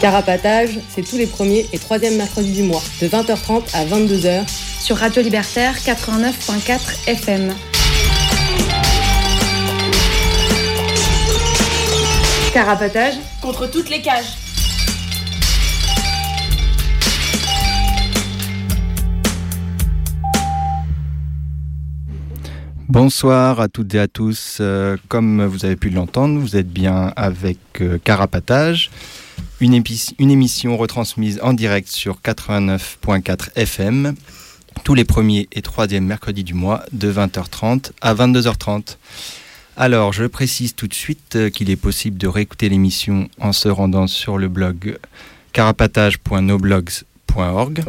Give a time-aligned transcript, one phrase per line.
[0.00, 4.48] Carapatage, c'est tous les premiers et troisièmes mercredis du mois, de 20h30 à 22h,
[4.80, 7.52] sur Radio Libertaire 89.4 FM.
[12.54, 14.38] Carapatage contre toutes les cages.
[22.88, 24.58] Bonsoir à toutes et à tous.
[24.60, 28.90] Euh, comme vous avez pu l'entendre, vous êtes bien avec euh, Carapatage,
[29.60, 34.14] une, émission retransmise en direct sur 89.4 FM
[34.84, 38.96] tous les premiers et troisièmes mercredis du mois de 20h30 à 22h30.
[39.76, 43.68] Alors, je précise tout de suite euh, qu'il est possible de réécouter l'émission en se
[43.68, 44.98] rendant sur le blog
[45.52, 47.84] carapatage.noblogs.org.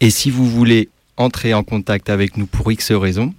[0.00, 3.34] Et si vous voulez entrer en contact avec nous pour X raisons,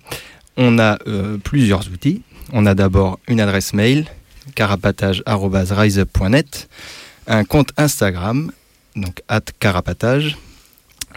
[0.57, 2.23] on a euh, plusieurs outils.
[2.51, 4.07] On a d'abord une adresse mail,
[4.55, 6.67] carapatage.riseup.net,
[7.27, 8.51] un compte Instagram,
[8.95, 10.37] donc at carapatage,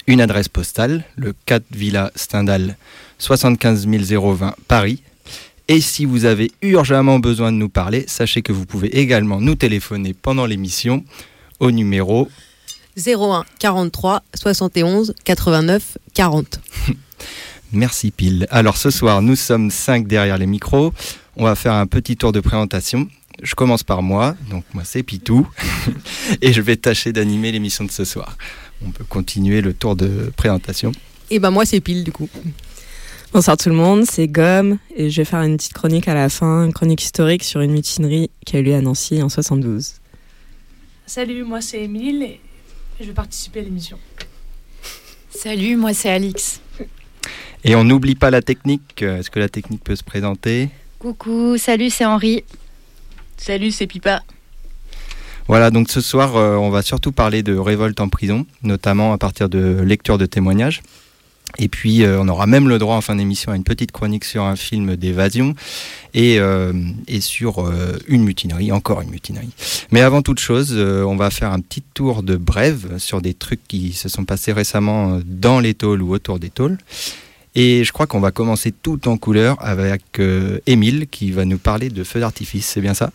[0.07, 2.77] une adresse postale, le 4 Villa Stendhal
[3.19, 5.03] 75 020 Paris.
[5.69, 9.57] Et si vous avez urgemment besoin de nous parler, sachez que vous pouvez également nous
[9.57, 11.05] téléphoner pendant l'émission
[11.59, 12.29] au numéro
[12.97, 16.61] 01 43 71 89 40.
[17.73, 18.47] Merci Pile.
[18.51, 20.93] Alors ce soir, nous sommes cinq derrière les micros.
[21.37, 23.09] On va faire un petit tour de présentation.
[23.42, 25.47] Je commence par moi, donc moi c'est Pitou,
[26.41, 28.36] et je vais tâcher d'animer l'émission de ce soir.
[28.85, 30.92] On peut continuer le tour de présentation.
[31.30, 32.29] Et ben moi c'est Pile du coup.
[33.33, 36.30] Bonsoir tout le monde, c'est Gomme, et je vais faire une petite chronique à la
[36.30, 39.95] fin, une chronique historique sur une mutinerie qui a eu lieu à Nancy en 72.
[41.05, 42.41] Salut, moi c'est Émile, et
[43.01, 43.98] je vais participer à l'émission.
[45.29, 46.61] Salut, moi c'est Alix.
[47.64, 49.03] Et on n'oublie pas la technique.
[49.03, 50.70] Est-ce que la technique peut se présenter?
[50.98, 52.45] Coucou, salut, c'est Henri.
[53.36, 54.23] Salut, c'est Pipa.
[55.48, 59.19] Voilà, donc ce soir, euh, on va surtout parler de révolte en prison, notamment à
[59.19, 60.83] partir de lectures de témoignages.
[61.58, 64.24] Et puis, euh, on aura même le droit en fin d'émission à une petite chronique
[64.24, 65.55] sur un film d'évasion
[66.14, 66.73] et, euh,
[67.07, 67.73] et, sur
[68.08, 69.51] une mutinerie, encore une mutinerie.
[69.92, 73.67] Mais avant toute chose, on va faire un petit tour de brève sur des trucs
[73.68, 76.77] qui se sont passés récemment dans les tôles ou autour des tôles.
[77.55, 80.20] Et je crois qu'on va commencer tout en couleur avec
[80.67, 82.67] Émile qui va nous parler de feux d'artifice.
[82.67, 83.13] C'est bien ça?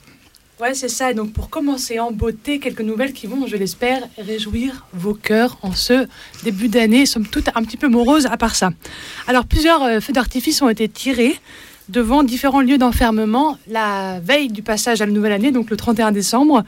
[0.62, 1.10] Ouais, c'est ça.
[1.10, 5.58] Et donc pour commencer en beauté, quelques nouvelles qui vont, je l'espère, réjouir vos cœurs
[5.64, 6.06] en ce
[6.44, 8.70] début d'année, somme toute un petit peu morose à part ça.
[9.26, 11.36] Alors plusieurs euh, feux d'artifice ont été tirés
[11.90, 16.12] devant différents lieux d'enfermement la veille du passage à la nouvelle année, donc le 31
[16.12, 16.64] décembre.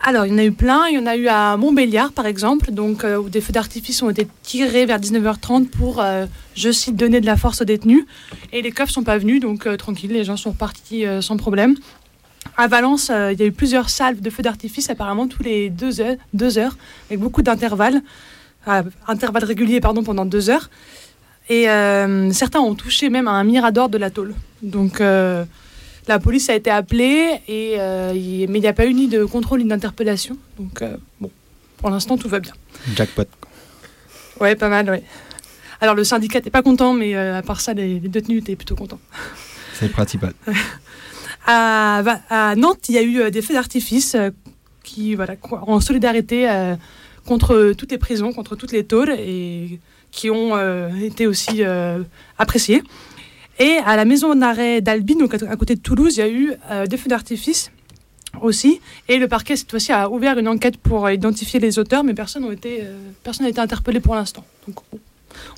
[0.00, 0.86] Alors, il y en a eu plein.
[0.86, 4.00] Il y en a eu à Montbéliard, par exemple, donc, euh, où des feux d'artifice
[4.00, 8.06] ont été tirés vers 19h30 pour, euh, je cite, donner de la force aux détenus.
[8.52, 11.74] Et les keufs sont pas venus, donc tranquille, les gens sont repartis sans problème.
[12.56, 16.00] À Valence, il y a eu plusieurs salves de feux d'artifice, apparemment tous les deux
[16.00, 16.76] heures, deux heures
[17.08, 18.02] avec beaucoup d'intervalles,
[19.06, 20.70] intervalles réguliers, pardon, pendant deux heures.
[21.48, 21.66] Et
[22.32, 24.34] certains ont touché même à un mirador de la tôle.
[24.62, 25.00] Donc,
[26.08, 29.24] la police a été appelée, et, euh, mais il n'y a pas eu ni de
[29.24, 30.38] contrôle ni d'interpellation.
[30.58, 31.30] Donc, euh, bon,
[31.76, 32.54] pour l'instant, tout va bien.
[32.96, 33.24] Jackpot.
[34.40, 35.02] Ouais, pas mal, ouais.
[35.80, 38.74] Alors, le syndicat n'était pas content, mais euh, à part ça, les, détenus étaient plutôt
[38.74, 39.00] contents.
[39.74, 40.32] C'est le principal.
[41.48, 44.16] à, Nantes, il y a eu des feux d'artifice
[44.84, 46.48] qui, voilà, en solidarité
[47.26, 50.56] contre toutes les prisons, contre toutes les tôles, et qui ont
[51.00, 51.62] été aussi
[52.38, 52.82] appréciés.
[53.58, 56.52] Et à la maison d'arrêt d'Albi, donc à côté de Toulouse, il y a eu
[56.70, 57.72] euh, des feux d'artifice
[58.40, 58.80] aussi.
[59.08, 62.46] Et le parquet, cette fois-ci, a ouvert une enquête pour identifier les auteurs, mais personne
[62.46, 64.44] n'a été, euh, été interpellé pour l'instant.
[64.66, 64.76] Donc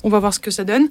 [0.03, 0.89] on va voir ce que ça donne.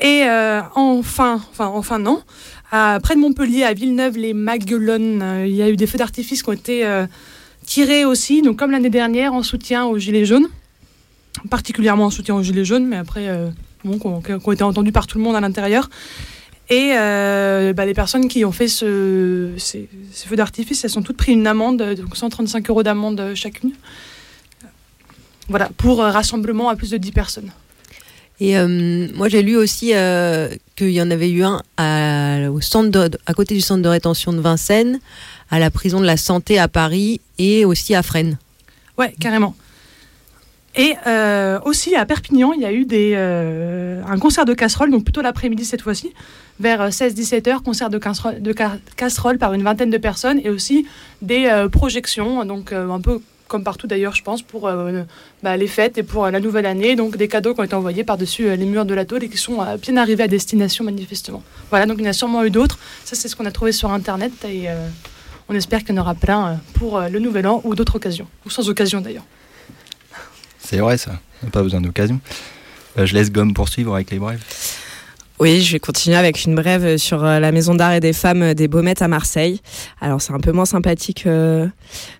[0.00, 2.22] Et euh, enfin, enfin, enfin non,
[2.70, 6.86] près de Montpellier, à Villeneuve-les-Maguelones, il y a eu des feux d'artifice qui ont été
[7.66, 10.48] tirés aussi, donc comme l'année dernière, en soutien aux Gilets jaunes.
[11.50, 13.28] Particulièrement en soutien aux Gilets jaunes, mais après
[13.84, 15.90] bon, qui, ont, été entendus par tout le monde à l'intérieur.
[16.70, 21.16] Et euh, bah, les personnes qui ont fait ce, ces, feux d'artifice, elles sont toutes
[21.16, 23.72] pris une amende, donc 135 euros d'amende chacune.
[25.48, 27.50] Voilà, pour rassemblement à plus de 10 personnes.
[28.40, 32.60] Et euh, moi, j'ai lu aussi euh, qu'il y en avait eu un à, au
[32.60, 35.00] centre à côté du centre de rétention de Vincennes,
[35.50, 38.38] à la prison de la Santé à Paris et aussi à Fresnes.
[38.96, 39.56] Ouais, carrément.
[40.76, 45.02] Et euh, aussi à Perpignan, il y a eu des, un concert de casserole, donc
[45.02, 46.12] plutôt l'après-midi cette fois-ci,
[46.60, 48.54] vers 16-17 heures, concert de casserole, de
[48.94, 50.86] casserole par une vingtaine de personnes et aussi
[51.22, 54.70] des projections, donc un peu comme partout d'ailleurs, je pense, pour
[55.42, 56.94] bah, les fêtes et pour la nouvelle année.
[56.94, 59.38] Donc des cadeaux qui ont été envoyés par-dessus les murs de la tôle et qui
[59.38, 61.42] sont bien arrivés à destination manifestement.
[61.70, 62.78] Voilà, donc il y en a sûrement eu d'autres.
[63.04, 64.66] Ça, c'est ce qu'on a trouvé sur Internet et
[65.48, 68.50] on espère qu'il y en aura plein pour le nouvel an ou d'autres occasions, ou
[68.50, 69.24] sans occasion d'ailleurs.
[70.58, 71.18] C'est vrai ça,
[71.50, 72.20] pas besoin d'occasion.
[72.98, 74.42] Euh, je laisse Gomme poursuivre avec les brèves.
[75.40, 78.54] Oui, je vais continuer avec une brève sur euh, la maison d'art et des femmes
[78.54, 79.60] des Baumettes à Marseille.
[80.00, 81.68] Alors c'est un peu moins sympathique euh,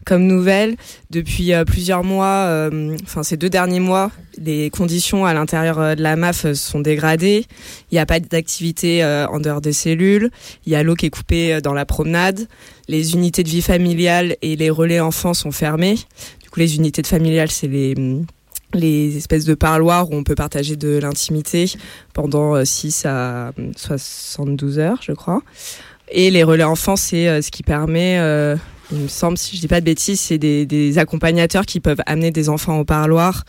[0.06, 0.76] comme nouvelle.
[1.10, 2.68] Depuis plusieurs mois,
[3.02, 7.46] enfin ces deux derniers mois, les conditions à l'intérieur de la MAF sont dégradées.
[7.90, 10.30] Il n'y a pas d'activité en dehors des cellules.
[10.66, 12.46] Il y a l'eau qui est coupée dans la promenade.
[12.88, 15.96] Les unités de vie familiale et les relais enfants sont fermés.
[16.42, 17.94] Du coup, les unités de familiale, c'est les
[18.74, 21.72] les espèces de parloirs où on peut partager de l'intimité
[22.12, 25.42] pendant 6 euh, à 72 heures, je crois.
[26.10, 28.56] Et les relais enfants, c'est euh, ce qui permet, euh,
[28.92, 32.30] il me semble, si je dis pas de bêtises, c'est des, accompagnateurs qui peuvent amener
[32.30, 33.44] des enfants au parloir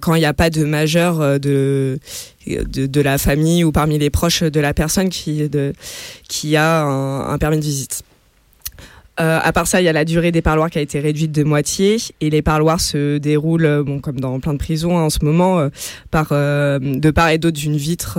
[0.00, 1.98] quand il n'y a pas de majeur de,
[2.46, 5.50] de, la famille ou parmi les proches de la personne qui,
[6.28, 8.02] qui a un permis de visite.
[9.20, 11.30] Euh, à part ça, il y a la durée des parloirs qui a été réduite
[11.30, 15.10] de moitié et les parloirs se déroulent, euh, comme dans plein de prisons hein, en
[15.10, 15.68] ce moment, euh,
[16.10, 18.18] par de part et d'autre d'une vitre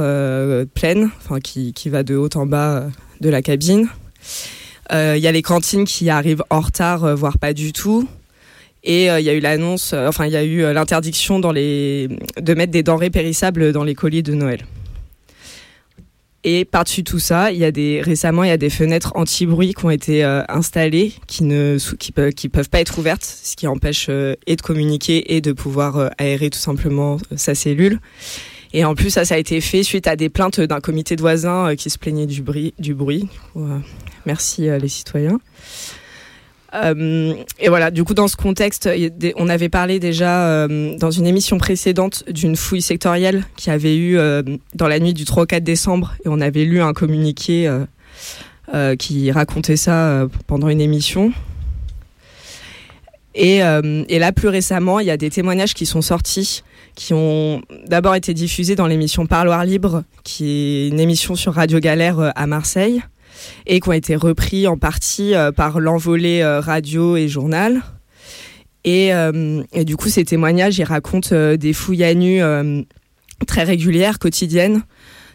[0.73, 1.09] pleine,
[1.43, 2.85] qui, va de haut en bas
[3.19, 3.87] de la cabine.
[4.91, 8.07] Il y a les cantines qui arrivent en retard, voire pas du tout.
[8.83, 12.83] Et il y a eu l'annonce, enfin il y a eu l'interdiction de mettre des
[12.83, 14.59] denrées périssables dans les colis de Noël.
[16.47, 19.73] Et par-dessus tout ça, il y a des récemment il y a des fenêtres anti-bruit
[19.73, 23.55] qui ont été euh, installées, qui ne qui, peuvent, qui peuvent pas être ouvertes, ce
[23.55, 27.99] qui empêche euh, et de communiquer et de pouvoir euh, aérer tout simplement sa cellule.
[28.73, 31.21] Et en plus, ça, ça a été fait suite à des plaintes d'un comité de
[31.21, 32.75] voisins qui se plaignait du bruit.
[32.77, 33.27] Du bruit.
[34.25, 35.39] merci les citoyens.
[36.75, 38.89] Euh, et voilà, du coup, dans ce contexte,
[39.37, 44.17] on avait parlé déjà euh, dans une émission précédente d'une fouille sectorielle qui avait eu
[44.17, 44.43] euh,
[44.73, 47.71] dans la nuit du 3 au 4 décembre, et on avait lu un communiqué
[48.99, 51.31] qui racontait ça pendant une émission.
[53.35, 56.63] Et, et, là, plus récemment, il y a des témoignages qui sont sortis,
[56.95, 61.79] qui ont d'abord été diffusés dans l'émission Parloir Libre, qui est une émission sur Radio
[61.79, 63.01] Galère à Marseille
[63.65, 67.81] et qui ont été repris en partie euh, par l'envolée euh, radio et journal.
[68.87, 72.39] Euh, et, du coup, ces témoignages, ils racontent des fouilles à nu
[73.47, 74.83] très régulières, quotidiennes,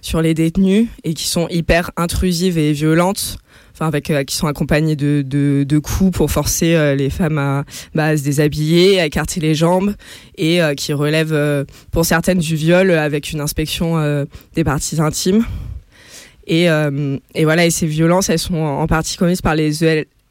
[0.03, 3.39] sur les détenus et qui sont hyper intrusives et violentes.
[3.73, 9.01] Enfin, avec, qui sont accompagnées de, coups pour forcer les femmes bah, à, se déshabiller,
[9.01, 9.95] à écarter les jambes,
[10.39, 15.45] et qui relèvent pour certaines du viol avec une inspection des parties intimes.
[16.51, 19.85] Euh, et, voilà, ces violences, elles sont en partie commises par les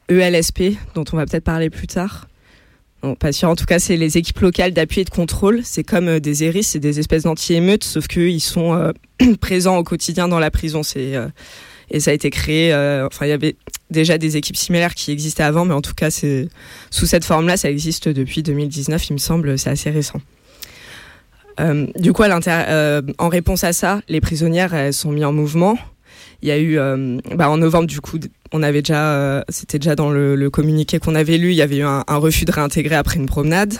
[0.08, 2.28] ELSP, e dont on va peut-être parler plus tard.
[3.18, 3.48] pas sûr.
[3.48, 5.60] En tout cas, c'est les équipes locales d'appui et de contrôle.
[5.64, 8.92] C'est comme euh, des ERIS, c'est des espèces d'anti-émeutes, sauf qu'ils sont euh,
[9.40, 10.82] présents au quotidien dans la prison.
[11.92, 12.72] Et ça a été créé.
[13.04, 13.56] enfin, il y avait
[13.90, 17.68] déjà des équipes similaires qui existaient avant, mais en tout cas, sous cette forme-là, ça
[17.68, 19.58] existe depuis 2019, il me semble.
[19.58, 20.20] C'est assez récent.
[21.96, 25.76] du coup, en réponse à ça, les prisonnières elles sont mises en mouvement.
[26.42, 28.18] Il y a eu, euh, bah, en novembre, du coup,
[28.52, 31.78] on avait déjà, euh, c'était déjà dans le, communiqué qu'on avait lu, il y avait
[31.78, 33.74] eu un, refus de réintégrer après une promenade.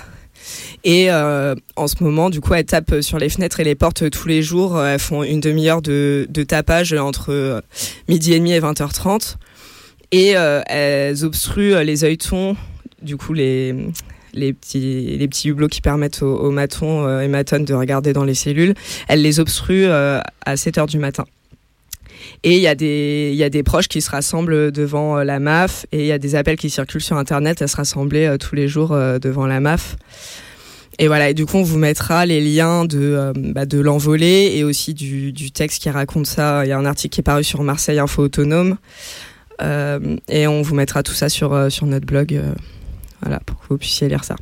[0.84, 4.10] Et euh, en ce moment, du coup, elles tapent sur les fenêtres et les portes
[4.10, 4.82] tous les jours.
[4.82, 7.62] Elles font une demi-heure de, tapage entre
[8.08, 9.36] midi et demi et 20h30.
[10.12, 12.56] Et elles obstruent les œilletons,
[13.02, 13.74] du coup, les,
[14.32, 18.24] les petits, les petits hublots qui permettent aux, aux matons et matones de regarder dans
[18.24, 18.74] les cellules.
[19.08, 21.26] Elles les obstruent à 7h du matin.
[22.42, 25.38] Et il y, a des, y a des proches qui se rassemblent devant euh, la
[25.38, 28.38] MAF et il y a des appels qui circulent sur Internet à se rassembler euh,
[28.38, 29.97] tous les jours euh, devant la MAF.
[30.99, 34.64] Et voilà, et du coup, on vous mettra les liens de, bah, de l'envolée et
[34.64, 36.64] aussi du, du, texte qui raconte ça.
[36.64, 38.76] Il y a un article qui est paru sur Marseille Info Autonome.
[39.61, 42.38] et on vous mettra tout ça sur, sur notre blog.
[43.23, 44.37] voilà, pour que vous puissiez lire ça.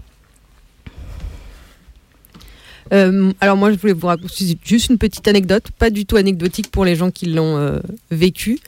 [2.92, 6.71] Euh, alors moi, je voulais vous raconter juste une petite anecdote, pas du tout anecdotique
[6.71, 7.78] pour les gens qui l'ont euh,
[8.11, 8.59] vécu.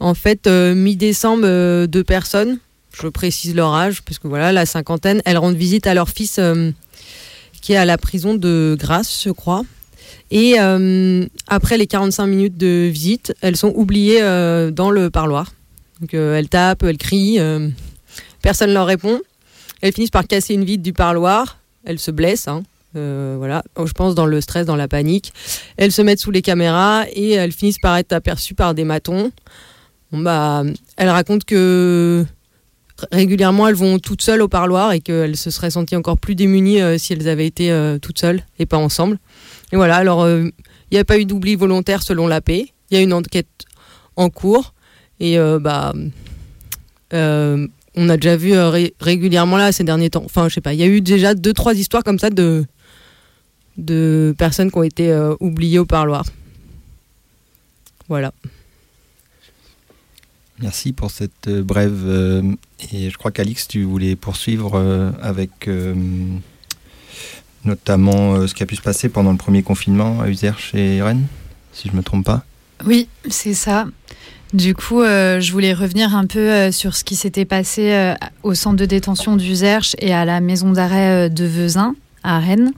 [0.00, 2.58] En fait, euh, mi-décembre, deux personnes,
[3.00, 6.40] je précise leur âge, parce que voilà, la cinquantaine, elles rendent visite à leur fils
[7.60, 9.64] qui est à la prison de Grasse, je crois.
[10.30, 10.58] Et
[11.48, 14.20] après les 45 minutes de visite, elles sont oubliées
[14.72, 15.52] dans le parloir.
[16.00, 17.40] Donc elles tapent, elles crient,
[18.42, 19.20] personne ne leur répond.
[19.80, 21.58] elles finissent par casser une vitre du parloir.
[21.84, 22.48] Elles se blessent.
[22.48, 22.62] Hein.
[22.96, 25.32] Euh, voilà, je pense dans le stress, dans la panique.
[25.76, 29.32] Elles se mettent sous les caméras et elles finissent par être aperçues par des matons.
[30.12, 30.62] Bah,
[30.96, 32.24] elles racontent que
[33.10, 36.80] régulièrement elles vont toutes seules au parloir et qu'elles se seraient senties encore plus démunies
[36.80, 39.18] euh, si elles avaient été euh, toutes seules et pas ensemble.
[39.72, 40.52] Et voilà, alors il
[40.92, 42.68] n'y a pas eu d'oubli volontaire selon la paix.
[42.90, 43.48] Il y a une enquête
[44.14, 44.74] en cours
[45.18, 45.92] et bah
[47.96, 48.54] on a déjà vu
[49.00, 50.22] régulièrement là ces derniers temps.
[50.24, 52.64] Enfin, je sais pas, il y a eu déjà deux trois histoires comme ça de
[53.76, 56.24] de personnes qui ont été euh, oubliées au parloir.
[58.08, 58.32] Voilà.
[60.60, 62.02] Merci pour cette euh, brève.
[62.06, 62.42] Euh,
[62.92, 65.68] et je crois qu'Alix, tu voulais poursuivre avec
[67.64, 71.26] notamment ce qui a pu se passer pendant le premier confinement à Userche et Rennes,
[71.72, 72.44] si je ne me trompe pas.
[72.84, 73.86] Oui, c'est ça.
[74.52, 78.84] Du coup, je voulais revenir un peu sur ce qui s'était passé au centre de
[78.84, 82.72] détention d'Uzerche et à la maison d'arrêt de Vezin, à Rennes.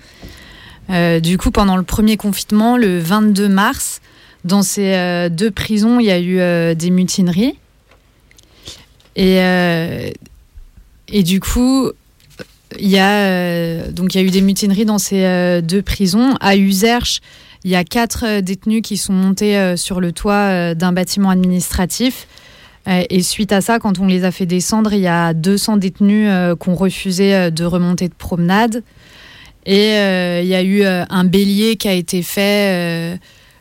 [0.90, 4.00] Euh, du coup, pendant le premier confinement, le 22 mars,
[4.44, 7.58] dans ces euh, deux prisons, il y a eu euh, des mutineries.
[9.16, 9.40] Et,
[11.22, 11.90] du coup,
[12.78, 16.34] il y, a, il y a eu des mutineries dans ces deux prisons.
[16.40, 17.20] À Userche,
[17.64, 22.26] il y a quatre détenus qui sont montés sur le toit d'un bâtiment administratif.
[22.86, 26.28] Et suite à ça, quand on les a fait descendre, il y a 200 détenus
[26.60, 28.82] qui ont refusé de remonter de promenade.
[29.66, 33.16] Et euh, il y a eu euh, un bélier qui a été fait euh,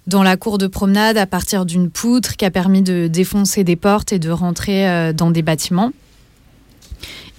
[0.06, 3.76] dans la cour de promenade à partir d'une poutre qui a permis de défoncer des
[3.76, 5.92] portes et de rentrer dans des bâtiments.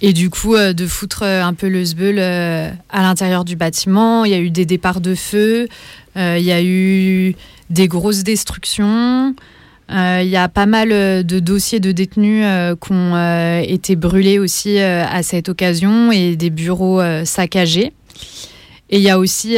[0.01, 4.25] Et du coup, de foutre un peu le sbeul à l'intérieur du bâtiment.
[4.25, 5.69] Il y a eu des départs de feu,
[6.17, 7.35] il y a eu
[7.69, 9.33] des grosses destructions.
[9.89, 12.45] Il y a pas mal de dossiers de détenus
[12.81, 17.93] qui ont été brûlés aussi à cette occasion et des bureaux saccagés.
[18.89, 19.55] Et il y a aussi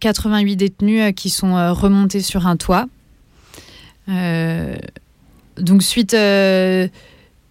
[0.00, 2.86] 88 euh, détenus euh, qui sont euh, remontés sur un toit.
[5.58, 6.16] donc suite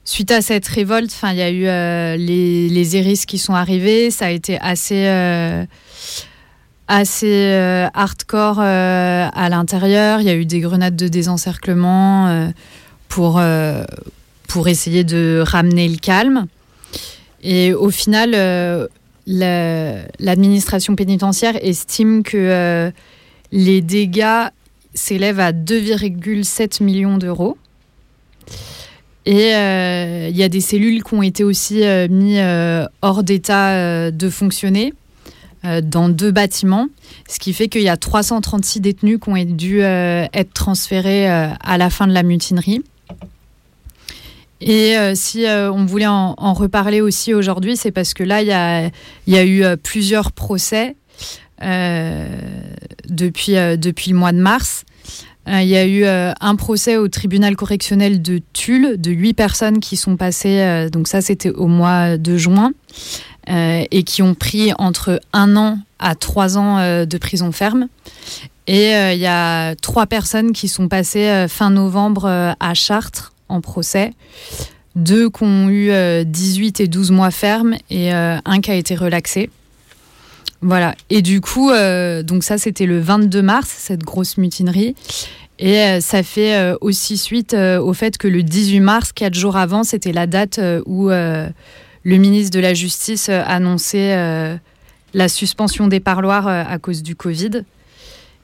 [0.06, 4.10] suite à cette révolte, il y a eu les, les hérisses qui sont arrivés.
[4.10, 5.06] Ça a été assez,
[6.88, 10.20] assez hardcore à l'intérieur.
[10.22, 12.52] Il y a eu des grenades de désencerclement
[13.08, 13.40] pour,
[14.48, 16.48] pour essayer de ramener le calme.
[17.44, 18.90] Et au final,
[19.30, 22.92] l'administration pénitentiaire estime que euh,
[23.52, 24.48] les dégâts
[24.94, 27.58] s'élèvent à 2,7 millions d'euros.
[29.26, 32.42] Et euh, il y a des cellules qui ont été aussi euh, mises
[33.02, 34.94] hors d'état de fonctionner
[35.84, 36.88] dans deux bâtiments,
[37.28, 41.90] ce qui fait qu'il y a 336 détenus qui ont dû être transférés à la
[41.90, 42.82] fin de la mutinerie.
[44.62, 48.48] Et euh, si euh, on voulait en, reparler aussi aujourd'hui, c'est parce que là, il
[48.48, 50.96] y a, eu euh, plusieurs procès
[51.62, 54.86] depuis, depuis le mois de mars.
[55.48, 59.98] Il y a eu un procès au tribunal correctionnel de Tulle de huit personnes qui
[59.98, 62.72] sont passées, donc ça c'était au mois de juin,
[63.48, 67.90] et qui ont pris entre un an à trois ans de prison ferme.
[68.68, 74.12] Et il y a trois personnes qui sont passées fin novembre à Chartres en procès.
[74.96, 75.92] Deux qui ont eu
[76.26, 79.50] 18 euh, et 12 mois ferme et euh, un qui a été relaxé.
[80.62, 80.96] Voilà.
[81.10, 84.96] Et du coup, euh, donc ça, c'était le 22 mars, cette grosse mutinerie.
[85.62, 90.14] Et ça fait aussi suite au fait que le 18 mars, quatre jours avant, c'était
[90.14, 91.52] la date où le
[92.06, 94.58] ministre de la Justice annonçait
[95.14, 97.66] la suspension des parloirs à cause du Covid.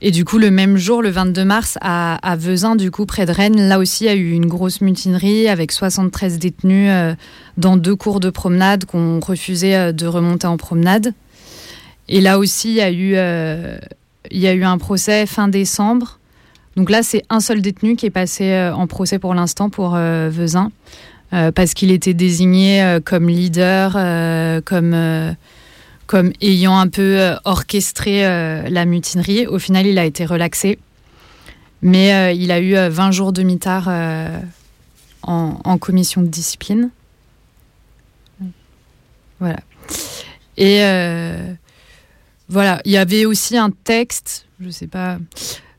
[0.02, 3.25] Et du coup, le même jour, le 22 mars, à, à Vezin, du coup, près
[3.25, 7.16] de Rennes, là aussi, il y a eu une grosse mutinerie avec 73 détenus euh,
[7.58, 11.14] dans deux cours de promenade qu'on refusait euh, de remonter en promenade.
[12.10, 13.78] Et là aussi, il y a eu, euh,
[14.32, 16.20] il y a eu un procès fin décembre.
[16.75, 20.72] Donc là, c'est un seul détenu qui est passé en procès pour l'instant pour Vezin,
[21.32, 23.94] parce qu'il était désigné comme leader,
[24.66, 24.94] comme
[26.08, 29.48] comme ayant un peu euh, orchestré euh, la mutinerie.
[29.48, 30.80] Au final, il a été relaxé.
[31.82, 33.90] Mais euh, il a eu 20 jours de mitard
[35.24, 36.90] en, commission de discipline.
[39.40, 39.60] Voilà.
[40.58, 40.80] Et
[42.48, 45.18] voilà, il y avait aussi un texte, je sais pas,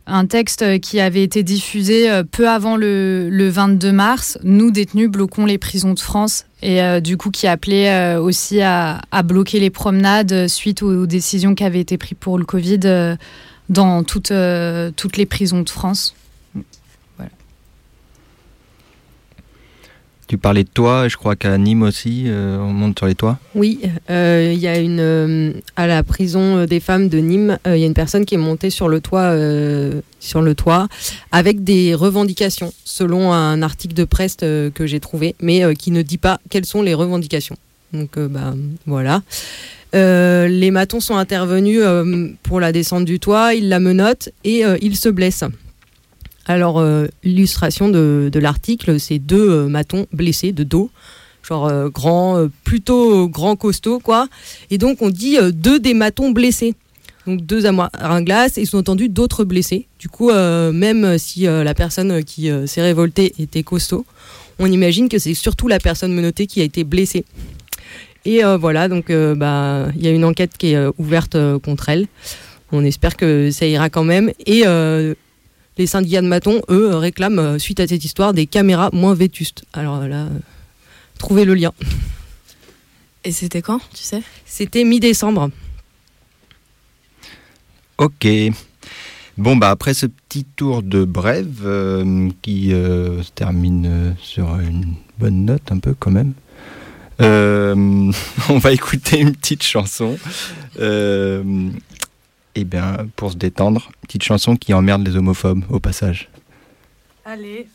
[0.06, 4.38] un texte qui avait été diffusé euh, peu avant le, 22 mars.
[4.42, 8.60] Nous, détenus, bloquons les prisons de France et euh, du coup qui appelait euh, aussi
[8.62, 13.16] à, bloquer les promenades suite aux, décisions qui avaient été prises pour le Covid
[13.68, 16.14] dans toutes les prisons de France.
[20.28, 23.38] Tu parlais de toit, je crois qu'à Nîmes aussi, euh, on monte sur les toits.
[23.54, 23.78] Oui,
[24.10, 27.84] euh, il y a une euh, à la prison des femmes de Nîmes, il y
[27.84, 29.32] a une personne qui est montée sur le toit,
[30.18, 30.88] sur le toit,
[31.30, 36.18] avec des revendications, selon un article de presse que j'ai trouvé, mais qui ne dit
[36.18, 37.56] pas quelles sont les revendications.
[37.92, 38.54] Donc, bah,
[38.86, 39.22] voilà.
[39.92, 41.82] les matons sont intervenus
[42.42, 45.44] pour la descente du toit, ils la menottent et ils se blessent.
[46.46, 50.90] Alors, euh, l'illustration de, l'article, c'est deux euh, matons blessés de dos,
[51.42, 54.28] genre euh, grand, plutôt grand costaud, quoi.
[54.70, 56.74] Et donc, on dit deux des matons blessés.
[57.26, 59.88] Donc, deux à glace et sont entendus d'autres blessés.
[59.98, 64.06] Du coup, même si la personne qui s'est révoltée était costaud,
[64.60, 67.24] on imagine que c'est surtout la personne menottée qui a été blessée.
[68.24, 72.06] Et voilà, donc bah, il y a une enquête qui est ouverte contre elle.
[72.70, 74.30] On espère que ça ira quand même.
[74.46, 74.62] Et
[75.76, 79.14] les syndicats de Maton, eux, euh, réclament, euh, suite à cette histoire, des caméras moins
[79.14, 79.64] vétustes.
[79.72, 80.38] Alors là, euh,
[81.18, 81.72] trouvez le lien.
[83.24, 84.22] Et c'était quand, tu sais?
[84.44, 85.50] C'était mi-décembre.
[87.98, 88.26] Ok.
[89.36, 91.62] Bon, bah après ce petit tour de brève
[92.40, 96.32] qui se termine sur une bonne note, un peu quand même,
[97.20, 100.16] on va écouter une petite chanson
[102.56, 106.30] eh bien, pour se détendre, petite chanson qui emmerde les homophobes au passage.
[107.24, 107.68] Allez.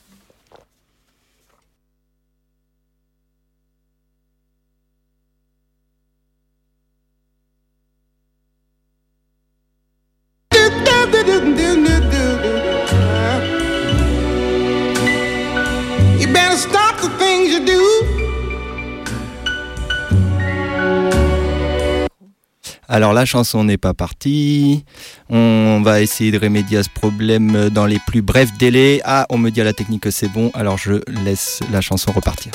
[22.91, 24.83] Alors la chanson n'est pas partie.
[25.29, 29.00] On va essayer de remédier à ce problème dans les plus brefs délais.
[29.05, 32.12] Ah, on me dit à la technique que c'est bon, alors je laisse la chanson
[32.12, 32.51] repartir.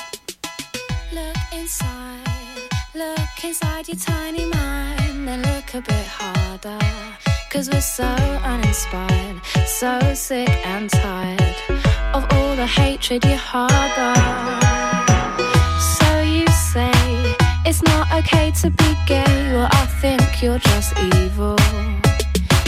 [17.67, 21.57] It's not okay to be gay, well, I think you're just evil.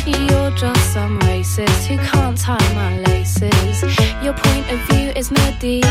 [0.04, 3.82] You're just some racist who can't tie my laces.
[4.24, 5.88] Your point of view is medieval.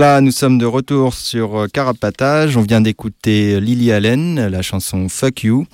[0.00, 2.56] Voilà, nous sommes de retour sur euh, Carapatage.
[2.56, 5.66] On vient d'écouter Lily Allen, la chanson Fuck You.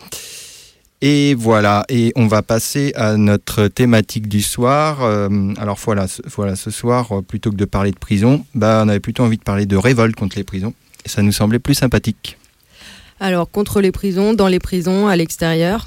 [1.01, 5.05] Et voilà, et on va passer à notre thématique du soir.
[5.05, 8.83] Euh, alors voilà, ce, voilà, ce soir, euh, plutôt que de parler de prison, bah,
[8.85, 10.75] on avait plutôt envie de parler de révolte contre les prisons.
[11.05, 12.37] Et ça nous semblait plus sympathique.
[13.21, 15.87] Alors, contre les prisons, dans les prisons, à l'extérieur.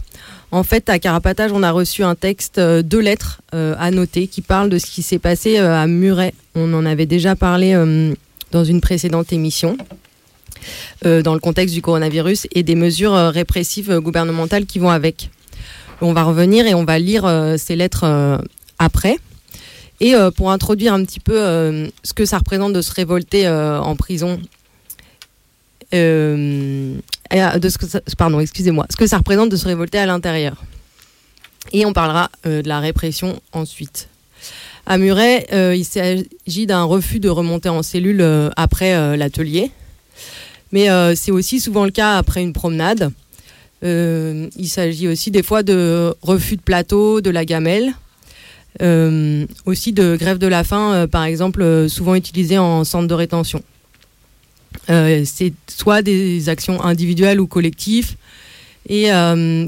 [0.52, 4.70] En fait, à Carapatage, on a reçu un texte, deux lettres à noter qui parlent
[4.70, 6.34] de ce qui s'est passé à Muret.
[6.56, 7.76] On en avait déjà parlé
[8.52, 9.78] dans une précédente émission.
[11.06, 15.30] Euh, dans le contexte du coronavirus et des mesures euh, répressives gouvernementales qui vont avec.
[16.02, 18.40] On va revenir et on va lire euh, ces lettres
[18.78, 19.18] après.
[20.02, 21.36] Et pour introduire un petit peu
[22.04, 24.40] ce que ça représente de se révolter en prison,
[25.92, 26.96] de
[27.34, 30.64] ce que pardon, excusez-moi, ce que ça représente de se révolter à l'intérieur.
[31.74, 34.08] Et on parlera de la répression ensuite.
[34.90, 35.46] À Muret,
[35.78, 39.72] il s'agit d'un refus de remonter en cellule après l'atelier.
[40.72, 43.12] Mais euh, c'est aussi souvent le cas après une promenade.
[43.84, 47.94] Euh, il s'agit aussi des fois de refus de plateau, de la gamelle.
[48.82, 53.64] Euh, aussi de grève de la faim, par exemple, souvent utilisée en centre de rétention.
[54.88, 58.16] c'est soit des actions individuelles ou collectives,
[58.88, 59.10] et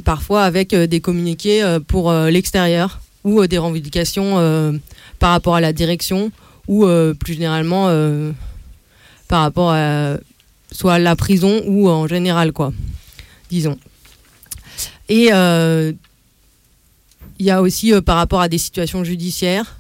[0.06, 4.80] parfois avec des communiqués pour l'extérieur ou des revendications
[5.22, 6.32] par rapport à la direction
[6.68, 6.86] ou
[7.20, 7.88] plus généralement
[9.30, 10.18] par rapport à
[10.72, 12.74] soit la prison ou en général, quoi,
[13.50, 13.78] disons.
[15.10, 15.92] Et euh,
[17.40, 19.78] il y a aussi euh, par rapport à des situations judiciaires,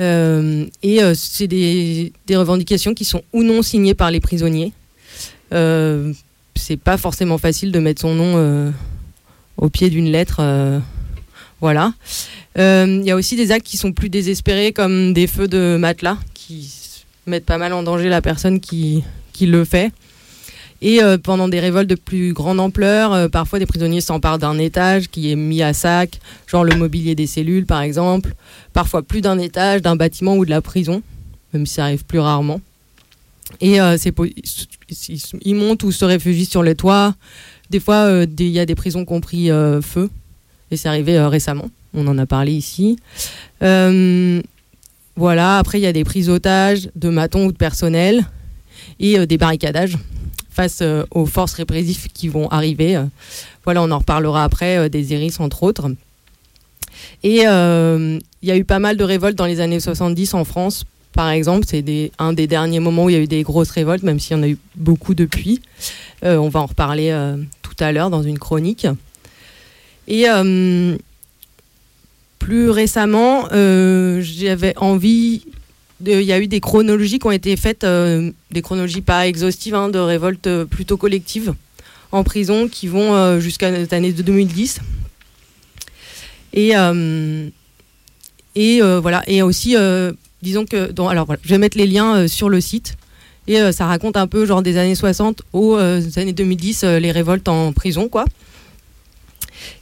[0.00, 4.72] euh, et c'est des, des, revendications qui sont ou non signées par les prisonniers.
[5.52, 8.72] c'est pas forcément facile de mettre son nom
[9.56, 10.40] au pied d'une lettre.
[11.64, 11.94] Voilà.
[12.56, 16.18] Il y a aussi des actes qui sont plus désespérés, comme des feux de matelas,
[16.34, 16.70] qui
[17.26, 19.02] mettent pas mal en danger la personne qui,
[19.40, 19.92] le fait.
[20.82, 24.58] Et euh, pendant des révoltes de plus grande ampleur, euh, parfois des prisonniers s'emparent d'un
[24.58, 28.34] étage qui est mis à sac, genre le mobilier des cellules par exemple.
[28.74, 31.02] Parfois plus d'un étage, d'un bâtiment ou de la prison,
[31.54, 32.60] même si ça arrive plus rarement.
[33.62, 33.96] Et euh,
[35.42, 37.14] ils montent ou se réfugient sur les toits.
[37.70, 39.48] Des fois, il y a des prisons qui ont pris
[39.80, 40.10] feu.
[40.76, 41.70] C'est arrivé récemment.
[41.94, 42.98] On en a parlé ici.
[43.60, 48.24] voilà, après, il y a des prises d'otages de matons ou de personnel
[49.00, 49.96] et euh, des barricadages
[50.50, 52.96] face euh, aux forces répressives qui vont arriver.
[52.96, 53.04] Euh,
[53.64, 55.90] voilà, on en reparlera après, des iris entre autres.
[57.22, 60.84] Et il y a eu pas mal de révoltes dans les années 70 en France,
[61.12, 61.64] par exemple.
[61.66, 61.82] C'est
[62.18, 64.40] un des derniers moments où il y a eu des grosses révoltes, même s'il y
[64.40, 65.62] en a eu beaucoup depuis.
[66.22, 67.18] on va en reparler
[67.62, 68.86] tout à l'heure dans une chronique.
[70.08, 70.26] Et
[72.38, 75.42] plus récemment, j'avais envie
[76.06, 79.74] il y a eu des chronologies qui ont été faites, euh, des chronologies pas exhaustives,
[79.74, 81.54] hein, de révoltes euh, plutôt collectives
[82.12, 84.80] en prison qui vont euh, jusqu'à l'année de 2010.
[86.52, 86.72] Et,
[88.54, 89.24] et voilà.
[89.26, 89.74] Et aussi,
[90.40, 90.92] disons que.
[91.10, 92.94] alors voilà, je vais mettre les liens sur le site.
[93.48, 97.72] Et ça raconte un peu, genre des années 60 aux années 2010, les révoltes en
[97.72, 98.24] prison, quoi.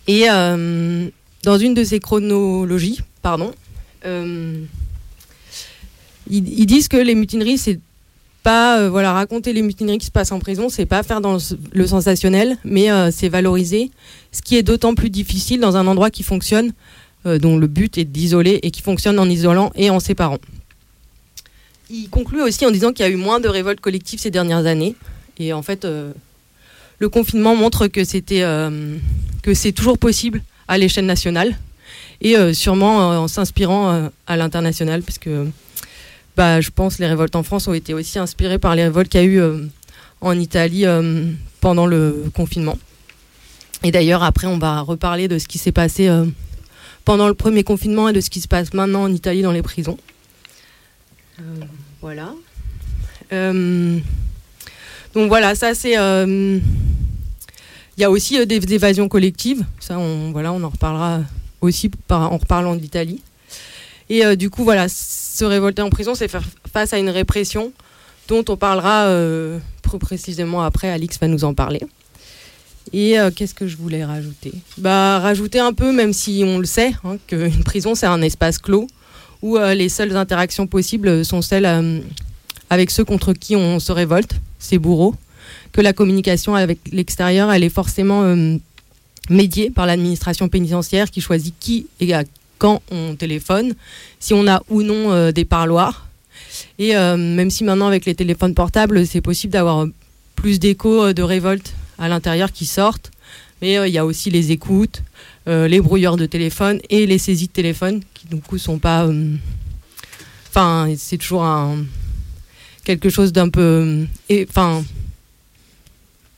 [0.06, 3.52] Et dans une de ces chronologies, pardon,
[6.30, 7.80] ils, disent que les mutineries, c'est
[8.42, 11.38] pas euh, voilà raconter les mutineries qui se passent en prison, c'est pas faire dans
[11.72, 13.90] le, sensationnel, mais euh, c'est valoriser.
[14.32, 16.72] Ce qui est d'autant plus difficile dans un endroit qui fonctionne,
[17.26, 20.38] euh, dont le but est d'isoler et qui fonctionne en isolant et en séparant.
[21.90, 24.66] Il conclut aussi en disant qu'il y a eu moins de révoltes collectives ces dernières
[24.66, 24.96] années,
[25.38, 25.86] et en fait,
[27.02, 28.42] le confinement montre que c'était
[29.42, 31.58] que c'est toujours possible à l'échelle nationale
[32.20, 35.28] et sûrement en s'inspirant à l'international, puisque
[36.36, 39.08] bah, je pense que les révoltes en France ont été aussi inspirées par les révoltes
[39.08, 39.66] qu'il y a eu euh,
[40.20, 42.78] en Italie euh, pendant le confinement.
[43.84, 46.24] Et d'ailleurs, après, on va reparler de ce qui s'est passé euh,
[47.04, 49.62] pendant le premier confinement et de ce qui se passe maintenant en Italie dans les
[49.62, 49.98] prisons.
[52.00, 52.32] voilà.
[55.14, 55.94] Donc voilà, ça c'est.
[57.98, 59.64] Il y a aussi des évasions collectives.
[59.78, 61.20] Ça, on, voilà, on en reparlera
[61.60, 63.20] aussi en reparlant d'Italie.
[64.08, 67.72] Et euh, du coup, voilà, se révolter en prison, c'est faire face à une répression
[68.28, 70.90] dont on parlera euh, plus précisément après.
[70.90, 71.80] Alix va nous en parler.
[72.92, 74.52] Et euh, qu'est-ce que je voulais rajouter?
[74.76, 78.58] Bah rajouter un peu, même si on le sait, hein, qu'une prison c'est un espace
[78.58, 78.86] clos
[79.40, 81.66] où les seules interactions possibles sont celles
[82.72, 85.14] avec ceux contre qui on se révolte, ces bourreaux,
[85.72, 88.34] que la communication avec l'extérieur, elle est forcément
[89.28, 92.24] médiée par l'administration pénitentiaire qui choisit qui et à
[92.56, 93.74] quand on téléphone,
[94.20, 96.06] si on a ou non euh, des parloirs.
[96.78, 99.86] Et même si maintenant avec les téléphones portables, c'est possible d'avoir
[100.34, 103.10] plus d'échos de révolte à l'intérieur qui sortent,
[103.60, 105.02] mais il y a aussi les écoutes,
[105.46, 109.08] les brouilleurs de téléphone et les saisies de téléphone qui du coup sont pas.
[110.48, 111.84] Enfin, c'est toujours un
[112.84, 114.06] quelque chose d'un peu,
[114.48, 114.84] enfin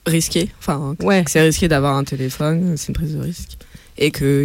[0.07, 0.51] risqué.
[0.59, 1.25] Enfin, ouais.
[1.27, 3.57] c'est risqué d'avoir un téléphone, c'est une prise de risque.
[3.97, 4.45] Et que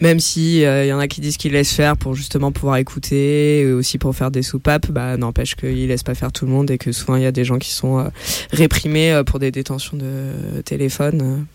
[0.00, 2.76] même si il euh, y en a qui disent qu'ils laissent faire pour justement pouvoir
[2.78, 6.50] écouter, et aussi pour faire des soupapes, bah n'empêche qu'ils laissent pas faire tout le
[6.50, 8.08] monde et que souvent il y a des gens qui sont euh,
[8.50, 11.46] réprimés euh, pour des détentions de téléphone.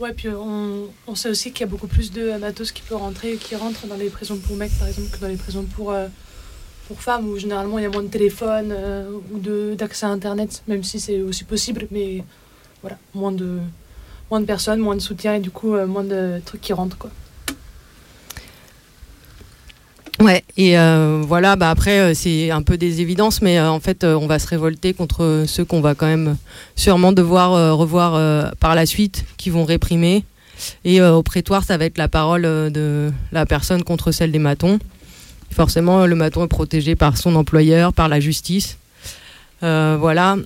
[0.00, 2.96] Ouais, puis on, on sait aussi qu'il y a beaucoup plus de matos qui peut
[2.96, 5.94] rentrer, qui rentrent dans les prisons pour mecs par exemple que dans les prisons pour
[6.88, 10.62] pour femmes où généralement il y a moins de téléphone euh, ou d'accès à internet,
[10.68, 12.22] même si c'est aussi possible, mais
[12.82, 13.58] voilà, moins de,
[14.30, 16.98] moins de personnes, moins de soutien et du coup euh, moins de trucs qui rentrent
[16.98, 17.10] quoi.
[20.20, 24.26] Ouais, et euh, voilà, bah après, c'est un peu des évidences, mais en fait, on
[24.26, 26.36] va se révolter contre ceux qu'on va quand même
[26.76, 30.24] sûrement devoir revoir par la suite, qui vont réprimer.
[30.84, 34.78] Et au prétoire, ça va être la parole de la personne contre celle des matons.
[35.54, 38.76] Forcément, le maton est protégé par son employeur, par la justice.
[39.62, 40.36] Euh, voilà.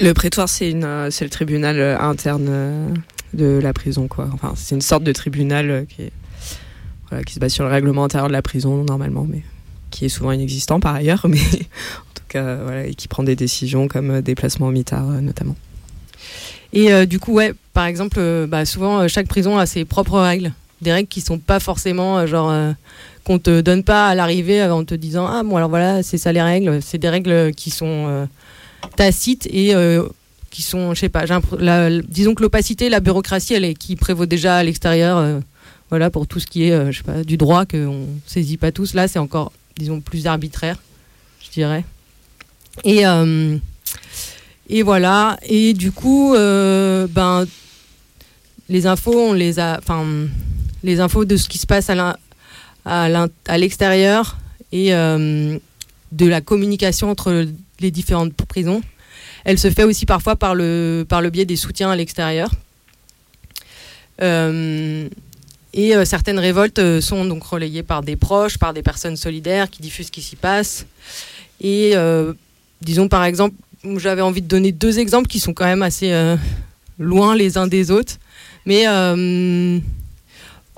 [0.00, 0.74] Le prétoire, c'est
[1.10, 2.88] c'est le tribunal euh, interne euh,
[3.34, 4.30] de la prison, quoi.
[4.32, 6.10] Enfin, c'est une sorte de tribunal qui,
[7.26, 9.42] qui se base sur le règlement intérieur de la prison normalement, mais
[9.90, 13.36] qui est souvent inexistant par ailleurs, mais en tout cas, voilà, et qui prend des
[13.36, 15.56] décisions comme déplacement au mitard notamment.
[16.72, 20.52] Et du coup, ouais, par exemple, bah, souvent chaque prison a ses propres règles
[20.84, 22.72] des règles qui sont pas forcément euh, genre euh,
[23.24, 26.32] qu'on te donne pas à l'arrivée en te disant ah bon alors voilà c'est ça
[26.32, 26.80] les règles.
[26.80, 28.26] C'est des règles qui sont euh,
[28.96, 29.74] tacites et
[30.50, 31.24] qui sont je sais pas
[32.06, 35.40] disons que l'opacité la bureaucratie elle est qui prévaut déjà à l'extérieur
[35.90, 38.94] voilà pour tout ce qui est je sais pas du droit qu'on saisit pas tous.
[38.94, 40.76] Là c'est encore disons plus arbitraire
[41.42, 41.84] je dirais.
[42.84, 43.04] Et
[44.68, 45.38] et voilà.
[45.48, 47.46] Et du coup ben
[48.68, 50.04] les infos on les a enfin
[50.84, 54.36] les infos de ce qui se passe à l'extérieur
[54.70, 55.58] et euh,
[56.12, 57.46] de la communication entre
[57.80, 58.82] les différentes prisons.
[59.44, 62.50] Elle se fait aussi parfois par le, biais des soutiens à l'extérieur.
[64.22, 65.08] Euh,
[65.72, 69.82] et euh, certaines révoltes sont donc relayées par des proches, par des personnes solidaires qui
[69.82, 70.86] diffusent ce qui s'y passe.
[71.60, 71.94] Et
[72.82, 73.56] disons par exemple,
[73.96, 76.12] j'avais envie de donner deux exemples qui sont quand même assez
[76.98, 78.14] loin les uns des autres.
[78.66, 78.86] Mais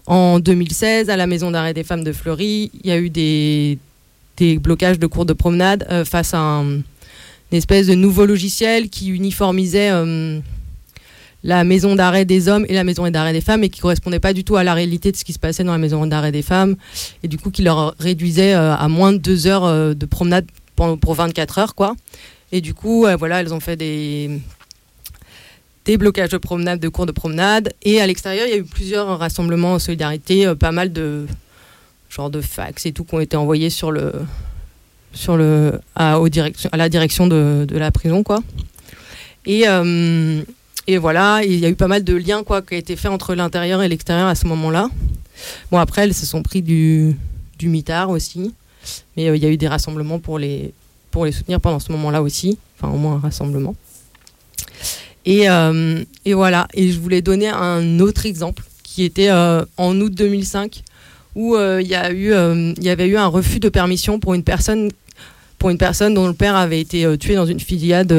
[0.06, 3.78] en 2016, à la Maison d'arrêt des femmes de Fleury, il y a eu des,
[4.60, 6.82] blocages de cours de promenade euh, face à un, une
[7.50, 10.38] espèce de nouveau logiciel qui uniformisait euh,
[11.42, 14.32] la maison d'arrêt des hommes et la maison d'arrêt des femmes et qui correspondait pas
[14.32, 16.42] du tout à la réalité de ce qui se passait dans la maison d'arrêt des
[16.42, 16.76] femmes
[17.22, 20.98] et du coup qui leur réduisait euh, à moins de deux heures de promenade pour,
[20.98, 21.96] pour 24 heures quoi.
[22.52, 24.40] Et du coup, voilà, elles ont fait des,
[25.86, 27.72] des blocages de promenade, de cours de promenade.
[27.82, 31.26] Et à l'extérieur, il y a eu plusieurs rassemblements en solidarité, euh, pas mal de
[32.10, 34.12] genre de fax et tout qui ont été envoyés sur le
[35.12, 36.18] sur le à,
[36.74, 38.42] la direction de, de, la prison quoi.
[39.46, 40.42] Et euh,
[40.88, 43.08] et voilà, il y a eu pas mal de liens quoi qui a été fait
[43.08, 44.88] entre l'intérieur et l'extérieur à ce moment-là.
[45.70, 47.16] Bon après, elles se sont pris du
[47.58, 48.52] du mitard aussi,
[49.16, 50.72] mais euh, il y a eu des rassemblements pour les
[51.10, 53.74] pour les soutenir pendant ce moment-là aussi, enfin au moins un rassemblement.
[55.26, 56.68] Et, euh, et, voilà.
[56.72, 60.82] Et je voulais donner un autre exemple qui était euh, en août 2005
[61.34, 62.30] où euh, il y a eu,
[62.80, 64.90] y avait eu un refus de permission pour une personne,
[65.58, 68.14] pour une personne dont le père avait été tué dans une fusillade,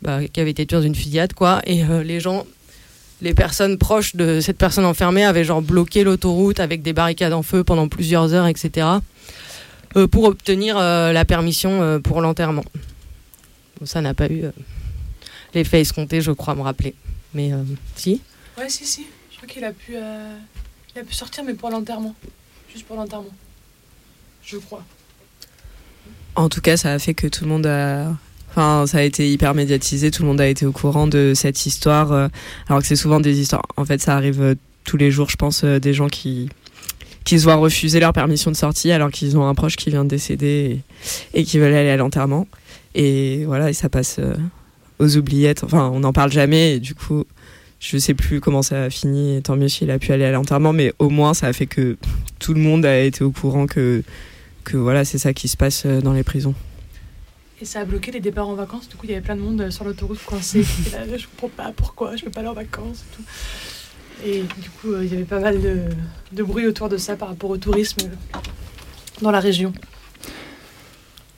[0.00, 1.60] bah, qui avait été tué dans une fusillade quoi.
[1.66, 2.46] Et les gens,
[3.20, 7.42] les personnes proches de cette personne enfermée avaient genre bloqué l'autoroute avec des barricades en
[7.42, 8.86] feu pendant plusieurs heures, etc.
[10.12, 12.64] pour obtenir la permission pour l'enterrement.
[13.84, 14.44] ça n'a pas eu
[15.54, 16.94] les faits escomptés, je crois me rappeler.
[17.34, 17.62] Mais euh,
[17.96, 18.20] si
[18.58, 19.06] Ouais, si, si.
[19.30, 20.36] Je crois qu'il a, pu, euh,
[20.94, 22.14] il a pu sortir, mais pour l'enterrement.
[22.72, 23.30] Juste pour l'enterrement.
[24.44, 24.84] Je crois.
[26.34, 28.14] En tout cas, ça a fait que tout le monde a.
[28.50, 31.64] Enfin, ça a été hyper médiatisé, tout le monde a été au courant de cette
[31.64, 32.12] histoire.
[32.12, 32.28] Euh,
[32.68, 33.62] alors que c'est souvent des histoires.
[33.76, 36.48] En fait, ça arrive tous les jours, je pense, des gens qui
[37.24, 40.02] qui se voient refuser leur permission de sortie alors qu'ils ont un proche qui vient
[40.02, 40.82] de décéder
[41.34, 42.48] et, et qui veulent aller à l'enterrement.
[42.96, 44.18] Et voilà, et ça passe
[45.02, 45.64] aux oubliettes.
[45.64, 47.24] Enfin, on n'en parle jamais et du coup,
[47.80, 49.42] je sais plus comment ça a fini.
[49.42, 51.96] tant mieux s'il a pu aller à l'enterrement, mais au moins ça a fait que
[52.38, 54.02] tout le monde a été au courant que,
[54.64, 56.54] que voilà, c'est ça qui se passe euh, dans les prisons.
[57.60, 58.88] Et ça a bloqué les départs en vacances.
[58.88, 60.60] Du coup, il y avait plein de monde sur l'autoroute coincé.
[60.92, 63.22] là, je comprends pas pourquoi, je peux pas aller en vacances et tout.
[64.24, 65.80] Et du coup, euh, il y avait pas mal de,
[66.32, 68.08] de, bruit autour de ça par rapport au tourisme
[69.20, 69.72] dans la région.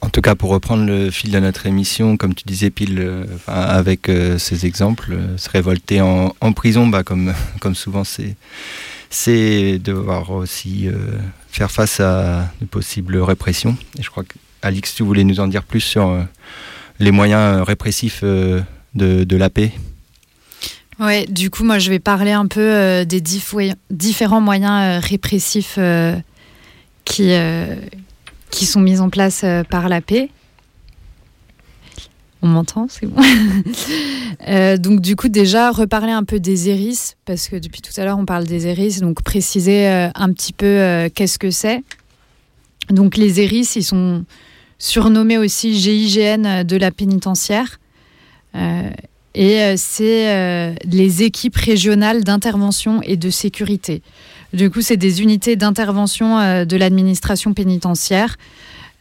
[0.05, 3.25] En tout cas, pour reprendre le fil de notre émission, comme tu disais, pile euh,
[3.47, 8.37] avec euh, ces exemples, euh, se révolter en, prison, bah, comme, souvent, c'est,
[9.09, 10.89] c'est devoir aussi
[11.51, 13.79] faire face à de possibles répressions.
[13.99, 16.23] Et je crois que, Alix, tu voulais nous en dire plus sur
[17.01, 18.63] les moyens répressifs de,
[18.95, 19.73] de la paix
[21.01, 23.23] Ouais, du coup, moi, je vais parler un peu des
[23.91, 25.79] différents moyens répressifs
[27.05, 27.33] qui,
[28.55, 30.31] qui sont mises en place euh, par la paix.
[32.41, 33.21] On m'entend, c'est bon.
[34.49, 38.05] Euh, donc du coup déjà reparler un peu des ERIS parce que depuis tout à
[38.05, 41.85] l'heure on parle des ERIS, donc préciser euh, un petit peu qu'est-ce que c'est.
[42.91, 44.25] Donc les ERIS, ils sont
[44.79, 47.79] surnommés aussi GIGN de la pénitentiaire.
[49.35, 54.03] et c'est les équipes régionales d'intervention et de sécurité.
[54.55, 58.37] Du coup, c'est des unités d'intervention euh, de l'administration pénitentiaire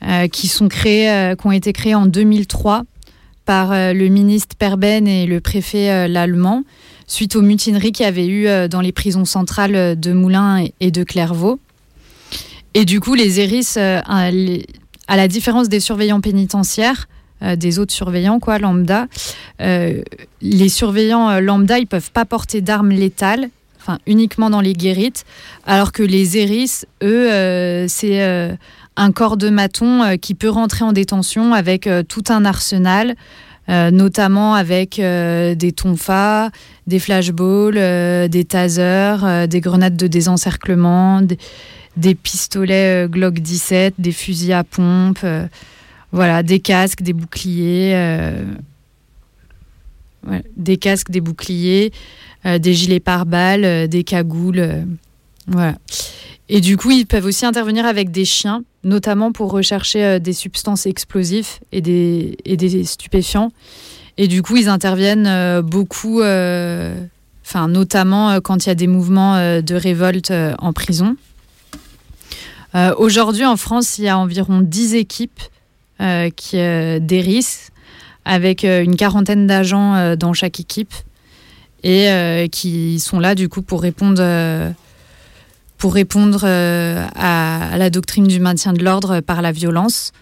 [0.01, 2.83] euh, euh, qui ont été créées en 2003
[3.45, 6.63] par le ministre Perben et le préfet Lallemand,
[7.07, 11.03] suite aux mutineries qu'il y avait eu dans les prisons centrales de Moulins et de
[11.03, 11.59] Clairvaux.
[12.73, 14.31] Et du coup, les ERIS, à
[15.17, 17.09] la différence des surveillants pénitentiaires,
[17.41, 19.07] des autres surveillants, quoi, lambda,
[19.59, 23.49] les surveillants lambda, ils peuvent pas porter d'armes létales
[23.83, 25.25] enfin uniquement dans les guérites,
[25.65, 28.55] alors que les héris, eux, euh, c'est euh,
[28.95, 33.15] un corps de maton euh, qui peut rentrer en détention avec tout un arsenal,
[33.67, 36.49] notamment avec des tonfas,
[36.85, 41.21] des flashballs, des tasers, des grenades de désencerclement,
[41.95, 45.25] des, pistolets Glock 17, des fusils à pompe,
[46.11, 47.95] voilà, des casques, des boucliers.
[50.55, 51.91] Des casques, des boucliers,
[52.45, 54.59] euh, des gilets pare-balles, euh, des cagoules.
[54.59, 54.83] Euh,
[55.47, 55.75] voilà.
[56.49, 60.85] Et du coup, ils peuvent aussi intervenir avec des chiens, notamment pour rechercher des substances
[60.85, 63.51] explosives et des, et des stupéfiants.
[64.17, 66.21] Et du coup, ils interviennent beaucoup,
[67.55, 71.15] notamment quand il y a des mouvements de révolte en prison.
[72.97, 75.41] Aujourd'hui, en France, il y a environ 10 équipes
[76.35, 77.71] qui d'ERIS,
[78.25, 80.93] avec une quarantaine d'agents dans chaque équipe
[81.83, 84.71] et euh, qui sont là du coup pour répondre euh,
[85.77, 90.13] pour répondre euh, à, la doctrine du maintien de l'ordre par la violence.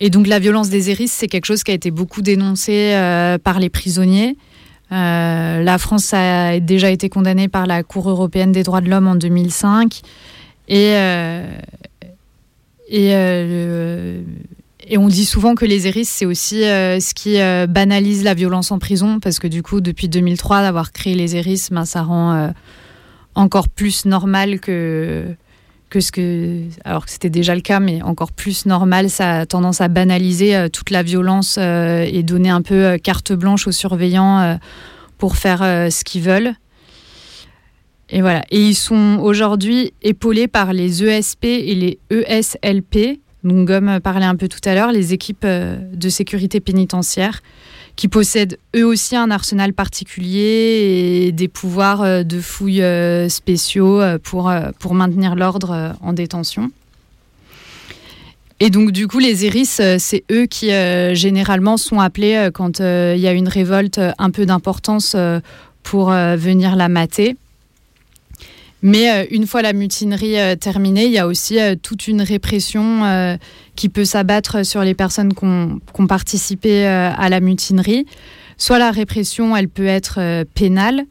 [0.00, 2.92] Et donc la violence des hérisses, c'est quelque chose qui a été beaucoup dénoncé
[3.42, 4.36] par les prisonniers.
[4.90, 9.16] la France a déjà été condamnée par la Cour européenne des droits de l'homme en
[9.16, 10.00] 2005.
[10.68, 10.94] Et,
[12.88, 13.12] et
[14.90, 18.32] et on dit souvent que les hérisses, c'est aussi euh, ce qui euh, banalise la
[18.32, 22.02] violence en prison, parce que du coup, depuis 2003, d'avoir créé les hérisses, ben, ça
[22.02, 22.48] rend euh,
[23.34, 25.26] encore plus normal que,
[25.90, 26.62] que ce que.
[26.84, 30.68] Alors que c'était déjà le cas, mais encore plus normal, ça a tendance à banaliser
[30.72, 34.58] toute la violence et donner un peu carte blanche aux surveillants
[35.18, 36.54] pour faire ce qu'ils veulent.
[38.10, 38.42] Et voilà.
[38.50, 44.36] Et ils sont aujourd'hui épaulés par les ESP et les ESLP, donc, comme parlait un
[44.36, 47.40] peu tout à l'heure, les équipes euh, de sécurité pénitentiaire
[47.94, 54.00] qui possèdent eux aussi un arsenal particulier et des pouvoirs euh, de fouilles euh, spéciaux
[54.22, 56.70] pour, pour maintenir l'ordre en détention.
[58.60, 60.70] Et donc, du coup, les ERIS, c'est eux qui
[61.14, 65.14] généralement sont appelés quand il y a une révolte un peu d'importance
[65.84, 67.36] pour venir la mater.
[68.82, 72.22] Mais euh, une fois la mutinerie euh, terminée, il y a aussi euh, toute une
[72.22, 73.38] répression
[73.74, 78.06] qui peut s'abattre sur les personnes qui ont, participé à la mutinerie.
[78.56, 81.04] Soit la répression, elle peut être pénale.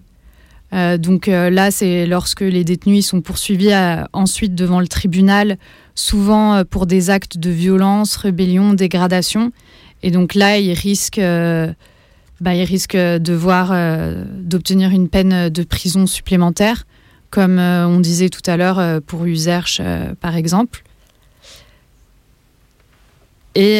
[0.71, 3.73] donc là, c'est lorsque les détenus sont poursuivis
[4.11, 5.57] ensuite devant le tribunal,
[5.95, 9.51] souvent pour des actes de violence, rébellion, dégradation.
[10.03, 11.21] Et donc là, ils risquent,
[12.41, 13.73] bah, de voir
[14.39, 16.85] d'obtenir une peine de prison supplémentaire
[17.29, 20.83] comme euh, on disait tout à l'heure euh, pour Userche, euh, par exemple.
[23.55, 23.79] Et,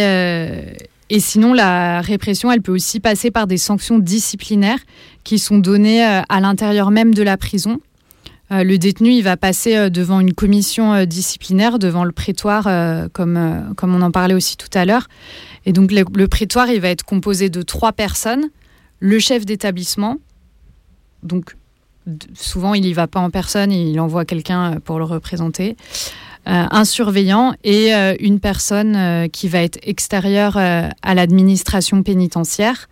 [1.12, 4.80] et, sinon, la répression, elle peut aussi passer par des sanctions disciplinaires
[5.24, 7.80] qui sont données à l'intérieur même de la prison.
[8.50, 12.64] le détenu, il va passer devant une commission disciplinaire, devant le prétoire,
[13.14, 15.08] comme, comme on en parlait aussi tout à l'heure.
[15.68, 18.50] Et donc, le, le prétoire, il va être composé de trois personnes
[19.00, 20.18] le chef d'établissement,
[21.22, 21.56] donc
[22.34, 25.76] souvent il y va pas en personne, il envoie quelqu'un euh, pour le représenter.
[26.48, 32.88] Euh, un surveillant et euh, une personne qui va être extérieure à l'administration pénitentiaire,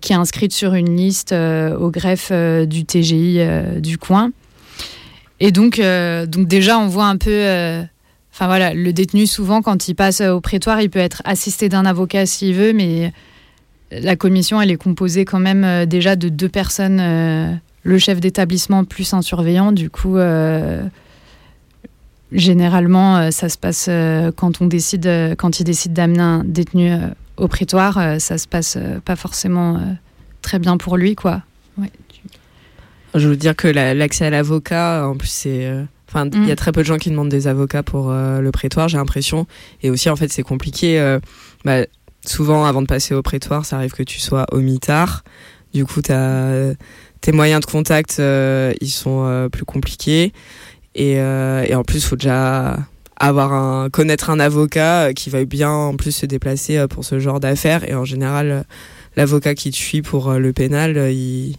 [0.00, 3.40] qui est inscrite sur une liste au greffe du TGI
[3.80, 4.32] du coin.
[5.40, 7.86] Et donc, donc déjà, on voit un peu
[8.32, 11.86] Enfin voilà, le détenu souvent quand il passe au prétoire, il peut être assisté d'un
[11.86, 13.12] avocat s'il veut, mais
[13.92, 19.12] la commission elle est composée quand même déjà de deux personnes, le chef d'établissement plus
[19.14, 19.72] un surveillant.
[19.72, 20.84] Du coup, euh,
[22.32, 23.88] généralement ça se passe
[24.36, 25.08] quand on décide,
[25.38, 26.92] quand il décide d'amener un détenu
[27.36, 29.80] au prétoire, ça se passe pas forcément
[30.42, 31.42] très bien pour lui, quoi.
[31.78, 31.90] Ouais.
[33.14, 35.72] Je veux dire que l'accès à l'avocat, en plus c'est
[36.08, 36.56] Enfin, il y a mm.
[36.56, 39.46] très peu de gens qui demandent des avocats pour euh, le prétoire, j'ai l'impression.
[39.82, 40.98] Et aussi, en fait, c'est compliqué.
[40.98, 41.20] Euh,
[41.64, 41.84] bah,
[42.26, 45.22] souvent, avant de passer au prétoire, ça arrive que tu sois au mitard.
[45.74, 46.72] Du coup, as,
[47.20, 50.32] tes moyens de contact, euh, ils sont plus compliqués.
[50.94, 52.76] Et, et en plus, il faut déjà
[53.16, 57.40] avoir un, connaître un avocat qui va bien en plus se déplacer pour ce genre
[57.40, 57.88] d'affaires.
[57.88, 58.64] Et en général,
[59.16, 61.56] l'avocat qui te suit pour le pénal, il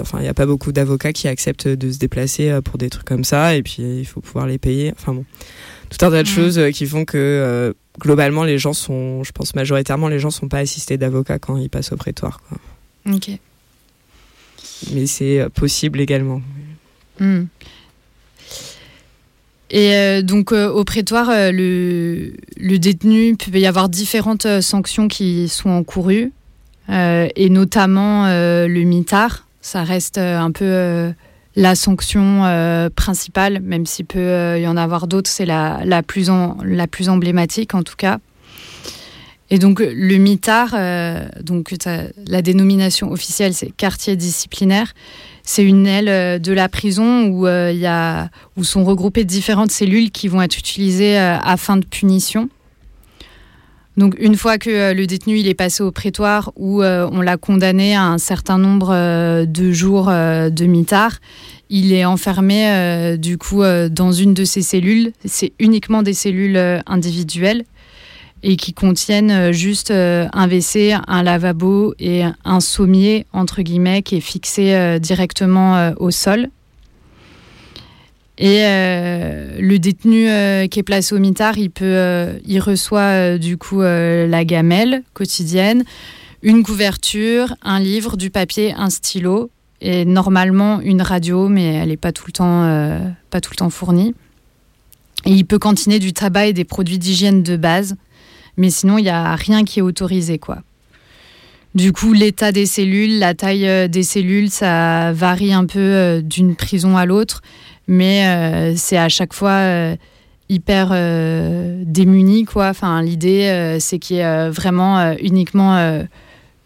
[0.00, 2.90] enfin, il n'y a pas beaucoup d'avocats qui acceptent de se déplacer euh, pour des
[2.90, 4.92] trucs comme ça, et puis il faut pouvoir les payer.
[4.96, 5.24] Enfin bon,
[5.90, 9.32] tout un tas de choses euh, qui font que euh, globalement, les gens sont, je
[9.32, 12.40] pense majoritairement, les gens sont pas assistés d'avocats quand ils passent au prétoire.
[13.06, 13.30] Ok.
[14.92, 16.42] Mais c'est possible également.
[17.20, 17.44] Hmm.
[19.70, 26.30] Et donc au prétoire, le, le, détenu peut y avoir différentes sanctions qui sont encourues,
[26.88, 31.12] et notamment le mitard ça reste euh, un peu euh,
[31.56, 36.30] la sanction euh, principale, même s'il peut y en avoir d'autres, c'est la, la, plus
[36.62, 38.18] la plus emblématique en tout cas.
[39.50, 40.74] Et donc le MITAR,
[41.40, 41.72] donc
[42.26, 44.92] la dénomination officielle c'est quartier disciplinaire,
[45.44, 50.42] c'est une aile de la prison où, a, où sont regroupées différentes cellules qui vont
[50.42, 52.48] être utilisées à fin de punition.
[53.96, 57.38] Donc une fois que euh, le détenu est passé au prétoire où euh, on l'a
[57.38, 61.18] condamné à un certain nombre euh, de jours de mitard,
[61.70, 65.10] il est enfermé du coup dans une de ces cellules.
[65.24, 67.64] C'est uniquement des cellules individuelles
[68.48, 74.20] et qui contiennent juste un WC, un lavabo et un sommier entre guillemets qui est
[74.20, 76.50] fixé directement au sol.
[78.38, 83.38] Et euh, le détenu euh, qui est placé au mitard, il, peut, euh, il reçoit
[83.38, 85.84] du coup la gamelle quotidienne,
[86.42, 91.96] une couverture, un livre, du papier, un stylo et normalement une radio, mais elle n'est
[91.96, 94.14] pas, tout le temps, pas tout le temps fournie.
[95.24, 97.96] Et il peut cantiner du tabac et des produits d'hygiène de base,
[98.56, 100.38] mais sinon il n'y a rien qui est autorisé.
[100.38, 100.58] quoi.
[101.74, 106.96] Du coup, l'état des cellules, la taille des cellules, ça varie un peu d'une prison
[106.96, 107.42] à l'autre
[107.88, 109.96] mais euh, c'est à chaque fois euh,
[110.48, 112.68] hyper euh, démuni quoi.
[112.68, 116.04] Enfin, l'idée c'est qu'il y ait vraiment uniquement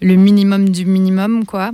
[0.00, 1.70] le minimum du minimum quoi.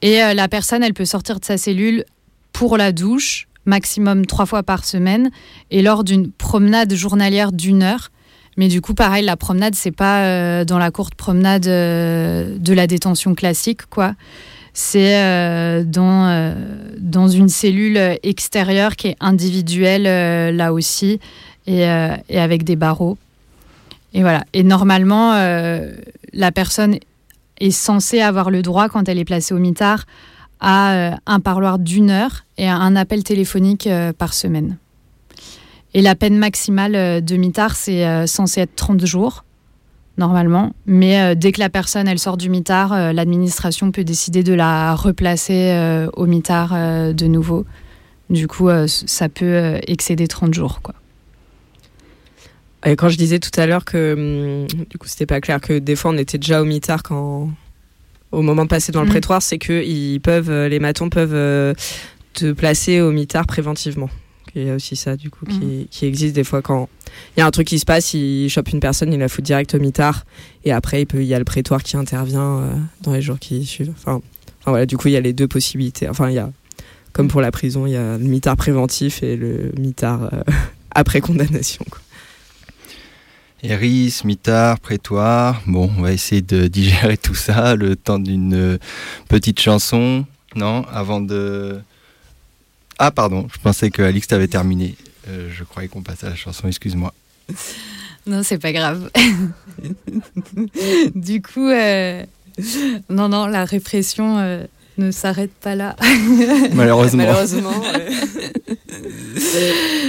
[0.00, 2.04] Et la personne, elle peut sortir de sa cellule
[2.52, 5.30] pour la douche maximum trois fois par semaine
[5.70, 8.10] et lors d'une promenade journalière d'une heure.
[8.58, 13.34] Mais du coup, pareil, la promenade, c'est pas dans la courte promenade de la détention
[13.34, 14.14] classique, quoi
[14.78, 16.54] c'est euh, dans, euh,
[16.98, 21.18] dans une cellule extérieure qui est individuelle euh, là aussi
[21.66, 23.18] et, et, avec des barreaux.
[24.14, 24.44] Et voilà.
[24.52, 26.96] Et normalement, la personne
[27.60, 30.06] est censée avoir le droit, quand elle est placée au mitard,
[30.60, 33.86] à un parloir d'une heure et à un appel téléphonique
[34.16, 34.78] par semaine.
[35.94, 39.44] Et la peine maximale de mitard, c'est censé être 30 jours
[40.18, 40.74] normalement.
[40.86, 44.52] Mais euh, dès que la personne elle sort du mitard, euh, l'administration peut décider de
[44.52, 46.74] la replacer euh, au mitard
[47.14, 47.64] de nouveau.
[48.28, 50.80] Du coup, ça peut excéder 30 jours.
[50.82, 50.94] Quoi.
[52.84, 55.78] Et quand je disais tout à l'heure que hum, du coup c'était pas clair que
[55.78, 57.50] des fois on était déjà au mitard quand
[58.30, 59.10] au moment de passer dans le mm.
[59.10, 61.74] prétoire, c'est que ils peuvent les matons peuvent
[62.34, 64.10] te placer au mitard préventivement.
[64.62, 65.86] Il y a aussi ça, du coup, qui, mhm.
[65.90, 66.88] qui, existe des fois quand
[67.36, 69.44] il y a un truc qui se passe, il chope une personne, il la fout
[69.44, 70.24] direct au mitard,
[70.64, 73.38] et après, il, peut, il y a le prétoire qui intervient euh, dans les jours
[73.38, 73.92] qui suivent.
[73.96, 74.20] Enfin,
[74.60, 76.08] enfin, voilà, du coup, il y a les deux possibilités.
[76.08, 76.50] Enfin, il y a,
[77.12, 80.42] comme pour la prison, il y a le mitard préventif et le mitard euh,
[80.90, 81.84] après condamnation.
[81.90, 82.00] Quoi.
[83.62, 85.62] Eris, mitard, prétoire.
[85.66, 88.78] Bon, on va essayer de digérer tout ça le temps d'une euh,
[89.28, 90.84] petite chanson, non?
[90.92, 91.80] Avant de
[92.98, 94.96] ah, pardon, je pensais que Alix t'avait terminé.
[95.28, 97.12] Euh, je croyais qu'on passait à la chanson, excuse-moi.
[98.26, 99.10] Non, c'est pas grave.
[101.14, 102.22] du coup, euh,
[103.08, 104.64] non, non, la répression euh,
[104.98, 105.96] ne s'arrête pas là.
[106.74, 107.24] Malheureusement.
[107.24, 107.72] Malheureusement.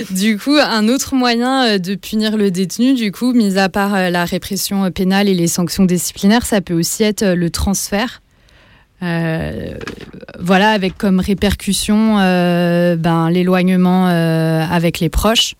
[0.10, 4.26] du coup, un autre moyen de punir le détenu, du coup, mis à part la
[4.26, 8.22] répression pénale et les sanctions disciplinaires, ça peut aussi être le transfert.
[9.02, 9.76] Euh,
[10.40, 15.56] voilà, avec comme répercussion euh, ben, l'éloignement euh, avec les proches.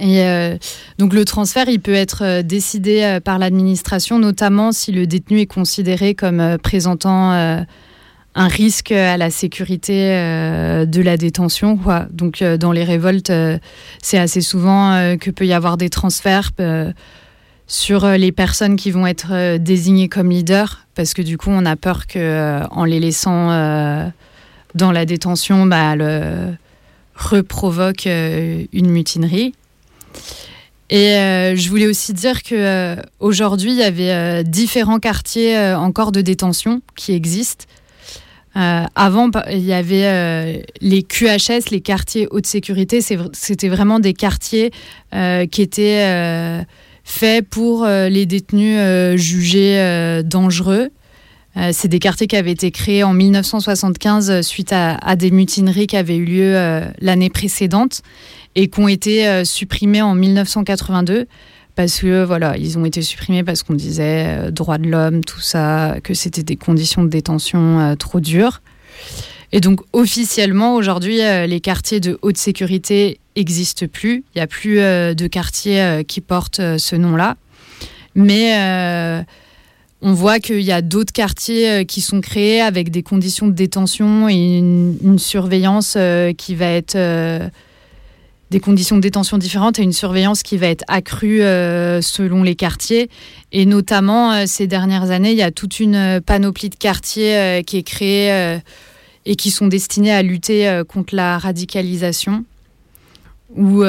[0.00, 0.24] Et
[0.98, 6.16] donc le transfert, il peut être décidé par l'administration, notamment si le détenu est considéré
[6.16, 11.78] comme présentant un risque à la sécurité de la détention.
[12.10, 13.32] Donc dans les révoltes,
[14.02, 16.50] c'est assez souvent que peut y avoir des transferts
[17.68, 21.76] sur les personnes qui vont être désignées comme leaders, parce que du coup, on a
[21.76, 23.48] peur que en les laissant
[24.74, 26.54] dans la détention, bah, le
[27.14, 29.54] reprovoque une mutinerie.
[30.90, 35.58] Et euh, je voulais aussi dire que euh, aujourd'hui, il y avait euh, différents quartiers
[35.74, 37.64] encore de détention qui existent.
[38.54, 43.00] avant, il y avait les QHS, les quartiers haute sécurité.
[43.00, 44.70] C'était vraiment des quartiers
[45.50, 46.64] qui étaient
[47.04, 48.80] faits pour les détenus
[49.20, 50.90] jugés dangereux.
[51.72, 56.16] C'est des quartiers qui avaient été créés en 1975 suite à, des mutineries qui avaient
[56.16, 58.02] eu lieu l'année précédente
[58.54, 61.26] et qui ont été euh, supprimés en 1982
[61.74, 65.40] parce que voilà, ils ont été supprimés parce qu'on disait euh, droit de l'homme, tout
[65.40, 68.62] ça, que c'était des conditions de détention euh, trop dures.
[69.50, 74.24] Et donc officiellement aujourd'hui, les quartiers de haute sécurité n'existent plus.
[74.34, 77.36] Il n'y a plus de quartiers qui portent ce nom-là.
[78.14, 79.24] Mais
[80.02, 84.28] on voit qu'il y a d'autres quartiers qui sont créés avec des conditions de détention
[84.28, 85.96] et une, surveillance
[86.36, 86.96] qui va être
[88.54, 92.54] des conditions de détention différentes et une surveillance qui va être accrue euh, selon les
[92.54, 93.10] quartiers.
[93.50, 97.62] Et notamment, euh, ces dernières années, il y a toute une panoplie de quartiers euh,
[97.62, 98.60] qui est créée
[99.26, 102.44] et qui sont destinés à lutter contre la radicalisation
[103.56, 103.84] où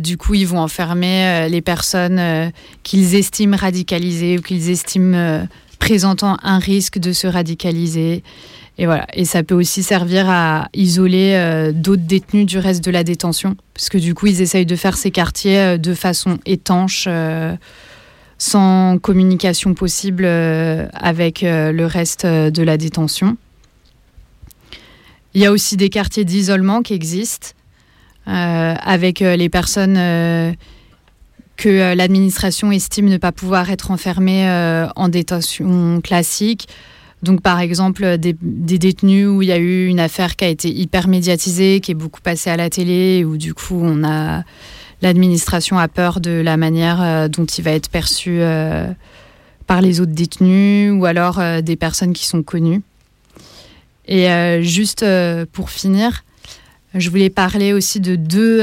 [0.00, 2.52] du coup ils vont enfermer les personnes
[2.82, 5.46] qu'ils estiment radicalisées ou qu'ils estiment
[5.78, 8.22] présentant un risque de se radicaliser.
[8.78, 9.06] Et voilà.
[9.12, 13.56] Et ça peut aussi servir à isoler euh, d'autres détenus du reste de la détention,
[13.74, 17.56] parce que du coup, ils essayent de faire ces quartiers euh, de façon étanche, euh,
[18.38, 23.36] sans communication possible avec le reste de la détention.
[25.34, 27.48] Il y a aussi des quartiers d'isolement qui existent,
[28.28, 29.94] avec les personnes
[31.56, 34.48] que l'administration estime ne pas pouvoir être enfermées
[34.94, 36.68] en détention classique
[37.22, 38.36] donc, par exemple, des,
[38.78, 41.94] détenus où il y a eu une affaire qui a été hyper médiatisée, qui est
[41.94, 44.44] beaucoup passée à la télé, où du coup, on a
[45.00, 48.88] l'administration a peur de la manière euh, dont il va être perçu euh,
[49.66, 52.82] par les autres détenus, ou alors euh, des personnes qui sont connues.
[54.10, 54.26] Et
[54.62, 55.04] juste
[55.52, 56.24] pour finir,
[56.94, 58.62] je voulais parler aussi de deux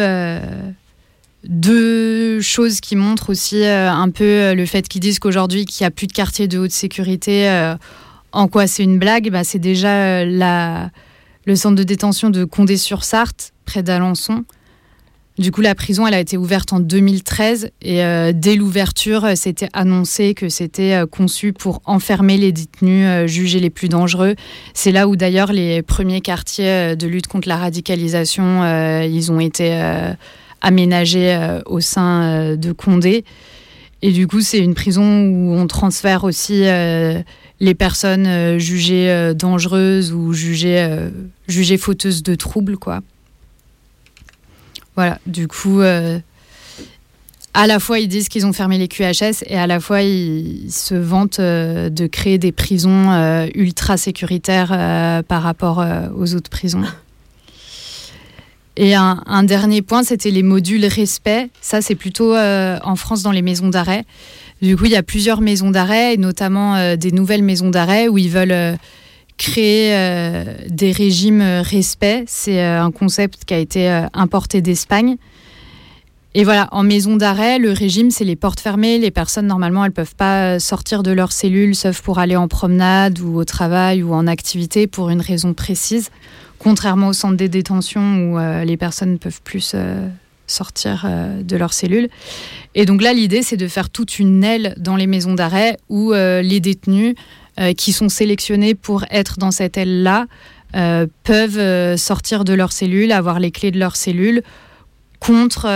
[1.43, 5.91] deux choses qui montrent aussi un peu le fait qu'ils disent qu'aujourd'hui qu'il n'y a
[5.91, 7.75] plus de quartier de haute sécurité
[8.35, 10.91] en quoi c'est une blague bah, C'est déjà euh, la,
[11.45, 14.43] le centre de détention de Condé-sur-Sarthe, près d'Alençon.
[15.37, 19.33] Du coup, la prison, elle a été ouverte en 2013 et euh, dès l'ouverture, euh,
[19.35, 24.35] c'était annoncé que c'était conçu pour enfermer les détenus jugés les plus dangereux.
[24.73, 28.63] C'est là où d'ailleurs les premiers quartiers de lutte contre la radicalisation,
[29.03, 29.77] ils ont été
[30.61, 33.25] aménagés au sein de Condé.
[34.01, 36.65] Et du coup, c'est une prison où on transfère aussi
[37.59, 41.09] les personnes euh, jugées euh, dangereuses ou jugées, euh,
[41.47, 43.01] jugées fauteuses de troubles, quoi.
[44.95, 49.67] Voilà, du coup, à la fois ils disent qu'ils ont fermé les QHS et à
[49.67, 55.85] la fois ils se vantent de créer des prisons ultra sécuritaires par rapport
[56.15, 56.83] aux autres prisons.
[58.77, 61.49] Et un, un dernier point, c'était les modules respect.
[61.61, 64.05] Ça, c'est plutôt en France dans les maisons d'arrêt.
[64.61, 68.07] Du coup, il y a plusieurs maisons d'arrêt, et notamment euh, des nouvelles maisons d'arrêt
[68.07, 68.75] où ils veulent euh,
[69.37, 72.23] créer euh, des régimes respect.
[72.27, 75.17] C'est un concept qui a été importé d'Espagne.
[76.37, 78.97] Et voilà, en maison d'arrêt, le régime, c'est les portes fermées.
[78.97, 82.49] Les personnes, normalement, elles ne peuvent pas sortir de leur cellule, sauf pour aller en
[82.49, 86.09] promenade ou au travail ou en activité pour une raison précise.
[86.59, 89.75] Contrairement au centre des détentions où les personnes ne peuvent plus
[90.47, 92.09] sortir euh, de leur cellule.
[92.73, 96.13] Et donc là, l'idée, c'est de faire toute une aile dans les maisons d'arrêt où
[96.13, 97.15] euh, les détenus
[97.59, 100.27] euh, qui sont sélectionnés pour être dans cette aile-là
[101.23, 104.43] peuvent sortir de leur cellule, avoir les clés de leur cellule
[105.21, 105.69] contre,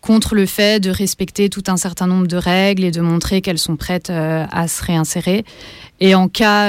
[0.00, 3.58] contre le fait de respecter tout un certain nombre de règles et de montrer qu'elles
[3.58, 5.44] sont prêtes à se réinsérer.
[5.98, 6.68] Et en cas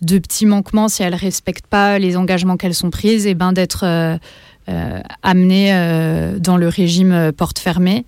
[0.00, 3.34] de petits manquements, si elles ne respectent pas les engagements qu'elles sont prises, et eh
[3.34, 3.84] ben d'être
[4.70, 8.04] euh, amené euh, dans le régime euh, porte fermée.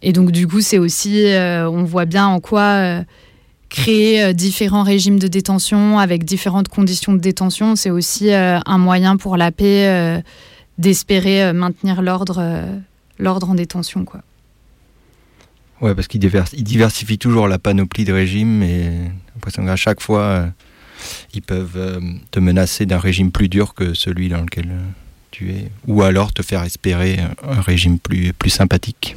[0.00, 3.02] Et donc du coup, c'est aussi, on voit bien en quoi
[3.76, 9.36] créer différents régimes de détention avec différentes conditions de détention, c'est aussi un moyen pour
[9.36, 10.22] la paix
[10.78, 12.64] d'espérer maintenir l'ordre
[13.18, 14.04] l'ordre en détention.
[14.04, 14.20] Quoi.
[15.80, 18.90] Ouais, parce qu'il diversifie toujours la panoplie de régimes et
[19.34, 20.48] l'impression qu'à chaque fois,
[21.34, 22.00] ils peuvent
[22.30, 24.70] te menacer d'un régime plus dur que celui dans lequel
[25.30, 29.16] tu es, ou alors te faire espérer un régime plus, plus sympathique.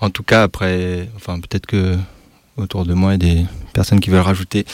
[0.00, 1.96] En tout cas, après, enfin, peut-être que
[2.56, 4.64] autour de moi, a des personnes qui veulent rajouter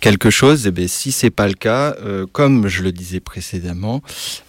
[0.00, 0.66] quelque chose.
[0.66, 4.02] Et eh bien, si c'est pas le cas, euh, comme je le disais précédemment,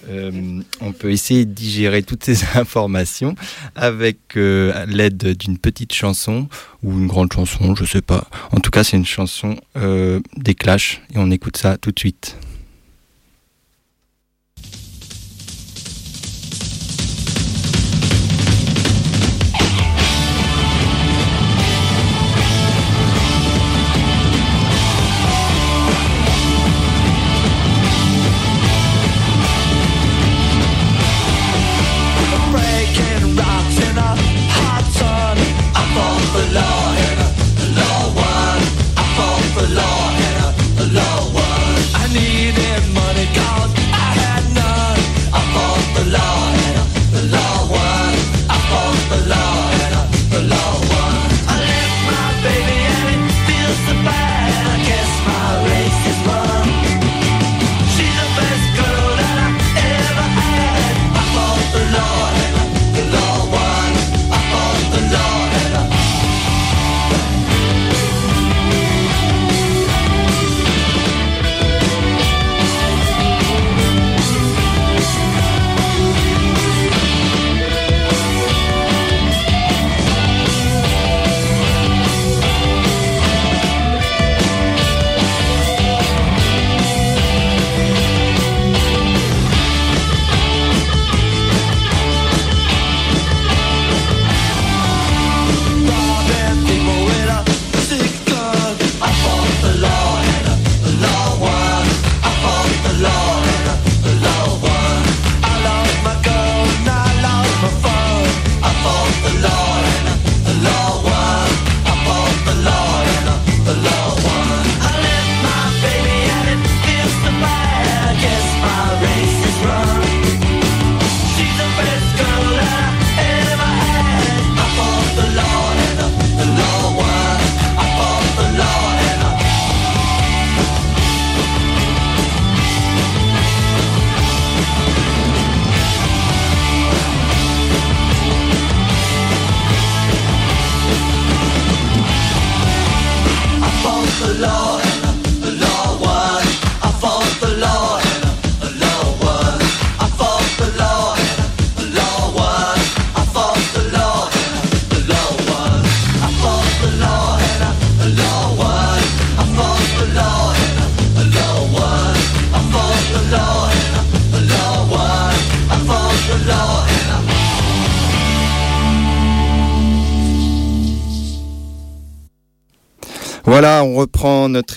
[0.09, 3.36] euh, on peut essayer de digérer toutes ces informations
[3.75, 6.47] avec euh, l'aide d'une petite chanson
[6.84, 8.27] ou une grande chanson, je sais pas.
[8.51, 9.55] En tout cas, c'est une chanson
[10.38, 12.36] des Clash et on écoute ça tout de suite.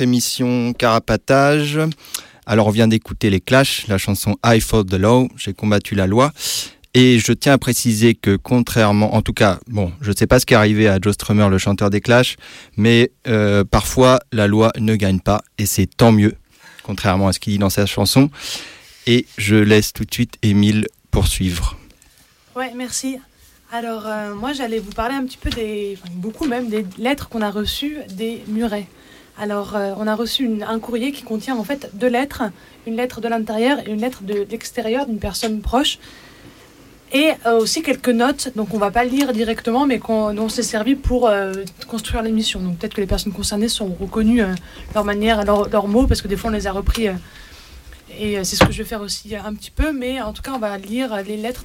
[0.03, 1.79] Notre émission Carapatage.
[2.45, 6.09] Alors on vient d'écouter les Clash, la chanson I Fought the Law, j'ai combattu la
[6.09, 6.33] loi.
[6.93, 10.41] Et je tiens à préciser que contrairement, en tout cas, bon, je ne sais pas
[10.41, 12.37] ce qui est arrivé à Joe Strummer, le chanteur des Clash,
[12.77, 16.35] mais euh, parfois la loi ne gagne pas, et c'est tant mieux,
[16.83, 18.29] contrairement à ce qu'il dit dans sa chanson.
[19.07, 21.79] Et je laisse tout de suite Émile poursuivre.
[22.57, 23.19] Ouais, merci.
[23.71, 27.41] Alors, euh, moi, j'allais vous parler un petit peu des, beaucoup même, des lettres qu'on
[27.41, 28.89] a reçues des Murets.
[29.43, 32.45] Alors, euh, on a reçu un courrier qui contient en fait deux lettres,
[32.87, 35.99] une lettre de l'intérieur et une lettre de l'extérieur d'une personne proche.
[37.13, 40.63] Et euh, aussi quelques notes, donc on va pas lire directement, mais qu'on, dont s'est
[40.63, 41.29] servi pour
[41.89, 42.61] construire l'émission.
[42.61, 44.45] Donc peut-être que les personnes concernées sont reconnues
[44.95, 47.09] leur manière, leurs mots, parce que des fois on les a repris.
[48.17, 50.53] et c'est ce que je vais faire aussi un petit peu, mais en tout cas
[50.55, 51.65] on va lire les lettres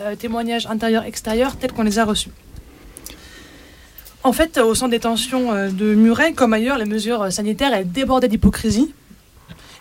[0.00, 2.30] euh, témoignages intérieurs-extérieurs tels qu'on les a reçus.
[4.22, 7.90] En fait, au centre de détention euh, de Muret, comme ailleurs, les mesures sanitaires elles
[7.90, 8.92] débordaient d'hypocrisie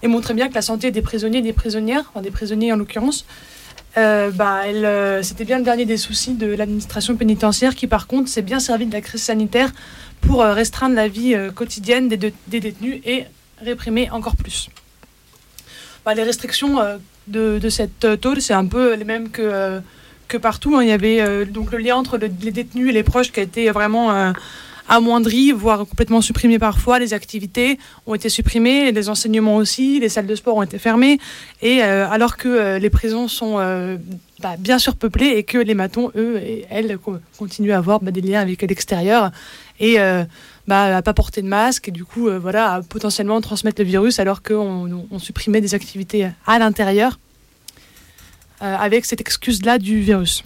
[0.02, 2.78] et montraient bien que la santé des prisonniers et des prisonnières, enfin des prisonniers en
[2.78, 3.26] l'occurrence,
[3.98, 4.62] euh, bah,
[5.24, 8.86] c'était bien le dernier des soucis de l'administration pénitentiaire qui, par contre, s'est bien servi
[8.86, 9.72] de la crise sanitaire
[10.22, 13.26] pour restreindre la vie quotidienne des, détenus et
[13.62, 14.70] réprimer encore plus.
[16.06, 16.78] Bah, les restrictions
[17.28, 19.82] de, de, cette tôle, c'est un peu les mêmes que
[20.30, 20.78] que partout.
[20.78, 20.84] Hein.
[20.84, 23.44] Il y avait euh, donc le lien entre les détenus et les proches qui a
[23.44, 24.32] été vraiment euh,
[24.88, 27.00] amoindri, voire complètement supprimé parfois.
[27.00, 27.78] Les activités
[28.08, 31.20] ont été supprimées, les enseignements aussi, les salles de sport ont été fermées.
[31.62, 33.58] Et alors que les prisons sont
[34.42, 36.98] bah, bien surpeuplées et que les matons, eux et elles,
[37.38, 39.30] continuent à avoir bah, des liens avec l'extérieur
[39.80, 39.98] et
[40.68, 44.18] bah, à pas porter de masque et du coup voilà à potentiellement transmettre le virus
[44.18, 47.20] alors qu'on on supprimait des activités à l'intérieur
[48.62, 50.44] avec cette excuse là du virus.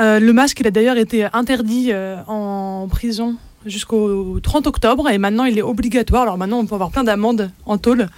[0.00, 3.36] Euh, le masque, il a d'ailleurs été interdit euh, en prison
[3.66, 6.22] jusqu'au 30 octobre et maintenant il est obligatoire.
[6.22, 8.08] Alors maintenant, on peut avoir plein d'amendes en tôle.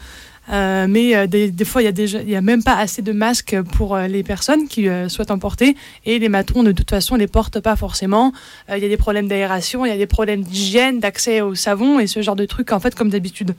[0.52, 1.92] Euh, mais des, fois, il
[2.26, 5.76] n'y a, a même pas assez de masques pour les personnes qui souhaitent en porter.
[6.04, 8.32] Et les matrons, de toute façon, ne les portent pas forcément.
[8.68, 12.00] Il y a des problèmes d'aération, il y a des problèmes d'hygiène, d'accès au savon
[12.00, 13.54] et ce genre de trucs, en fait, comme d'habitude.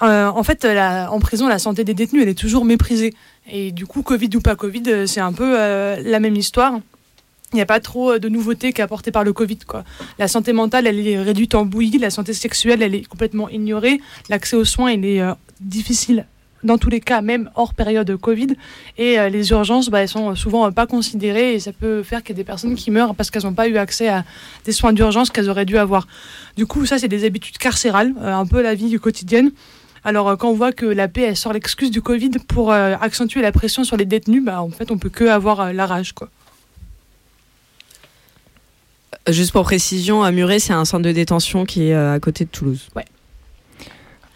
[0.00, 3.14] en fait, en prison, la santé des détenus, elle est toujours méprisée.
[3.52, 6.80] Et du coup, Covid ou pas Covid, c'est un peu la même histoire
[7.52, 9.58] il n'y a pas trop euh, de nouveautés qu'apportées par le Covid.
[10.18, 14.00] La santé mentale, elle est réduite en bouillie, la santé sexuelle, elle est complètement ignorée,
[14.28, 16.26] l'accès aux soins, il est euh, difficile
[16.62, 18.48] dans tous les cas, même hors période Covid.
[18.98, 22.36] Et euh, les urgences, bah, elles sont souvent pas considérées et ça peut faire qu'il
[22.36, 24.24] y ait des personnes qui meurent parce qu'elles n'ont pas eu accès à
[24.66, 26.06] des soins d'urgence qu'elles auraient dû avoir.
[26.56, 29.52] Du coup, ça, c'est des habitudes carcérales, un peu la vie quotidienne.
[30.04, 33.52] Alors, quand on voit que la paix, elle sort l'excuse du Covid pour accentuer la
[33.52, 36.30] pression sur les détenus, bah, en fait, on peut que avoir la rage, quoi.
[39.28, 42.44] Juste pour précision, à Muret, c'est un centre de détention qui est euh, à côté
[42.44, 42.88] de Toulouse.
[42.96, 43.04] Ouais.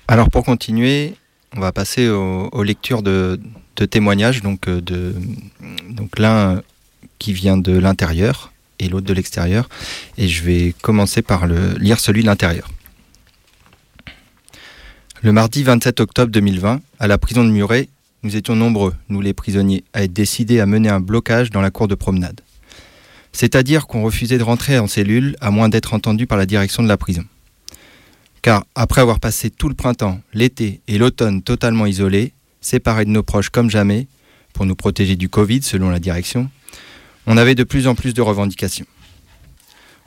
[0.08, 1.14] Alors pour continuer,
[1.56, 3.40] on va passer aux, lectures de,
[3.90, 5.14] témoignages, donc, euh, de,
[5.88, 6.62] donc l'un
[7.18, 9.68] qui vient de l'intérieur et l'autre de l'extérieur.
[10.18, 12.68] Et je vais commencer par le, lire celui de l'intérieur.
[15.24, 17.88] Le mardi 27 octobre 2020, à la prison de Muret,
[18.22, 21.70] nous étions nombreux, nous les prisonniers, à être décidés à mener un blocage dans la
[21.70, 22.40] cour de promenade
[23.34, 26.88] c'est-à-dire qu'on refusait de rentrer en cellule à moins d'être entendu par la direction de
[26.88, 27.24] la prison.
[28.40, 33.24] Car après avoir passé tout le printemps, l'été et l'automne totalement isolés, séparés de nos
[33.24, 34.06] proches comme jamais,
[34.52, 36.48] pour nous protéger du Covid selon la direction,
[37.26, 38.86] on avait de plus en plus de revendications.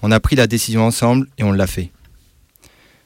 [0.02, 1.92] On a pris la décision ensemble et on l'a fait.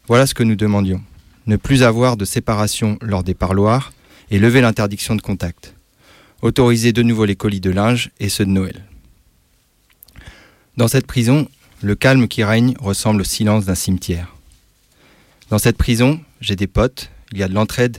[0.07, 1.01] Voilà ce que nous demandions.
[1.48, 3.94] Ne plus avoir de séparation lors des parloirs
[4.30, 5.76] et lever l'interdiction de contact.
[6.42, 8.86] Autoriser de nouveau les colis de linge et ceux de Noël.
[10.78, 11.48] Dans cette prison,
[11.82, 14.36] le calme qui règne ressemble au silence d'un cimetière.
[15.50, 17.98] Dans cette prison, j'ai des potes, il y a de l'entraide,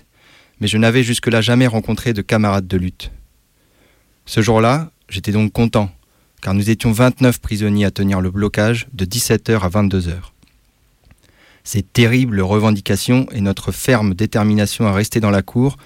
[0.61, 3.11] mais je n'avais jusque-là jamais rencontré de camarades de lutte.
[4.25, 5.91] Ce jour-là, j'étais donc content,
[6.41, 10.32] car nous étions 29 prisonniers à tenir le blocage de 17h à 22h.
[11.65, 15.77] Ces terribles revendications et notre ferme détermination à rester dans la cour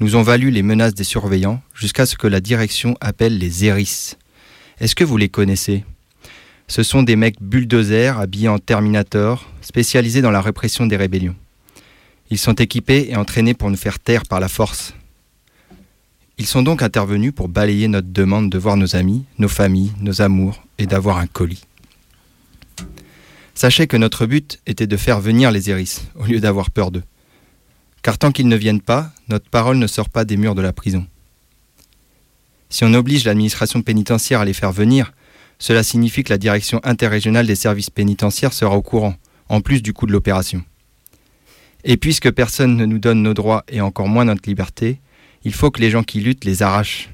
[0.00, 4.16] nous ont valu les menaces des surveillants jusqu'à ce que la direction appelle les ERIS.
[4.80, 5.84] Est-ce que vous les connaissez?
[6.66, 11.36] Ce sont des mecs bulldozers habillés en Terminator, spécialisés dans la répression des rébellions.
[12.30, 14.94] Ils sont équipés et entraînés pour nous faire taire par la force.
[16.38, 20.22] Ils sont donc intervenus pour balayer notre demande de voir nos amis, nos familles, nos
[20.22, 21.64] amours et d'avoir un colis.
[23.54, 27.02] Sachez que notre but était de faire venir les Iris, au lieu d'avoir peur d'eux.
[28.02, 30.72] Car tant qu'ils ne viennent pas, notre parole ne sort pas des murs de la
[30.72, 31.06] prison.
[32.70, 35.12] Si on oblige l'administration pénitentiaire à les faire venir,
[35.58, 39.16] cela signifie que la direction interrégionale des services pénitentiaires sera au courant,
[39.48, 40.64] en plus du coût de l'opération.
[41.84, 45.00] Et puisque personne ne nous donne nos droits et encore moins notre liberté,
[45.44, 47.10] il faut que les gens qui luttent les arrachent.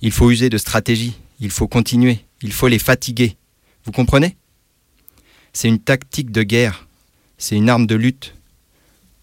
[0.00, 3.36] Il faut user de stratégie, il faut continuer, il faut les fatiguer.
[3.84, 4.36] Vous comprenez?
[5.52, 6.86] C'est une tactique de guerre,
[7.36, 8.34] c'est une arme de lutte.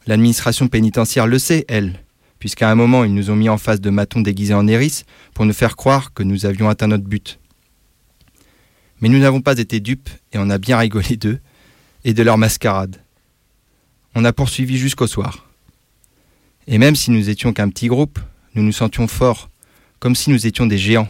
[0.06, 2.00] L'administration pénitentiaire le sait, elle,
[2.38, 5.04] puisqu'à un moment ils nous ont mis en face de matons déguisés en héris
[5.34, 7.40] pour nous faire croire que nous avions atteint notre but.
[9.02, 11.40] Mais nous n'avons pas été dupes et on a bien rigolé d'eux
[12.04, 12.98] et de leur mascarade.
[14.14, 15.48] On a poursuivi jusqu'au soir.
[16.68, 18.20] Et même si nous étions qu'un petit groupe,
[18.54, 19.50] nous nous sentions forts,
[20.00, 21.10] comme si nous étions des géants.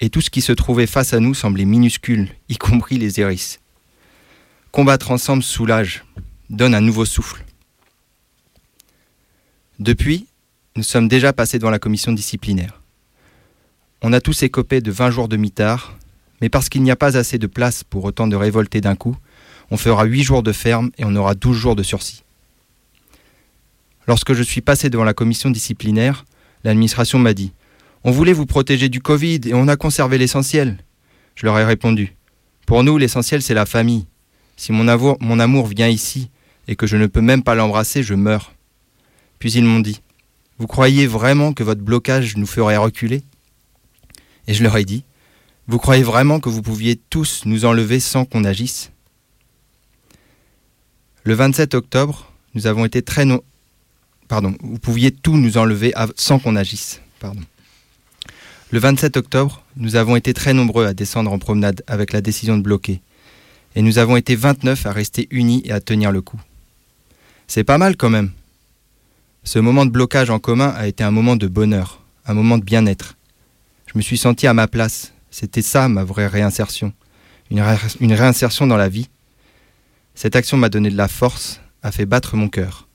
[0.00, 3.61] Et tout ce qui se trouvait face à nous semblait minuscule, y compris les hérisses.
[4.72, 6.02] Combattre ensemble soulage,
[6.48, 7.44] donne un nouveau souffle.
[9.78, 10.26] Depuis,
[10.76, 12.80] nous sommes déjà passés dans la commission disciplinaire.
[14.00, 15.98] On a tous écopé de 20 jours de mitard,
[16.40, 19.14] mais parce qu'il n'y a pas assez de place pour autant de révolter d'un coup,
[19.70, 22.24] on fera 8 jours de ferme et on aura 12 jours de sursis.
[24.08, 26.24] Lorsque je suis passé devant la commission disciplinaire,
[26.64, 27.52] l'administration m'a dit
[28.04, 30.78] On voulait vous protéger du Covid et on a conservé l'essentiel.
[31.34, 32.16] Je leur ai répondu
[32.64, 34.06] Pour nous, l'essentiel, c'est la famille.
[34.62, 36.30] Si mon amour, vient ici
[36.68, 38.52] et que je ne peux même pas l'embrasser, je meurs.
[39.40, 40.00] Puis ils m'ont dit
[40.58, 43.24] Vous croyez vraiment que votre blocage nous ferait reculer?
[44.46, 45.02] Et je leur ai dit
[45.66, 48.92] Vous croyez vraiment que vous pouviez tous nous enlever sans qu'on agisse?
[51.24, 52.30] Le 27 octobre.
[58.70, 62.56] Le 27 octobre, nous avons été très nombreux à descendre en promenade avec la décision
[62.56, 63.00] de bloquer.
[63.74, 66.40] Et nous avons été 29 à rester unis et à tenir le coup.
[67.46, 68.30] C'est pas mal quand même.
[69.44, 72.64] Ce moment de blocage en commun a été un moment de bonheur, un moment de
[72.64, 73.16] bien-être.
[73.86, 75.12] Je me suis senti à ma place.
[75.30, 76.92] C'était ça ma vraie réinsertion.
[77.50, 77.60] Une,
[78.14, 79.10] réinsertion dans la vie.
[80.14, 82.88] Cette action m'a donné de la force, a fait battre mon cœur.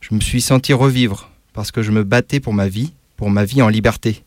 [0.00, 3.44] Je me suis senti revivre parce que je me battais pour ma vie, pour ma
[3.44, 4.24] vie en liberté.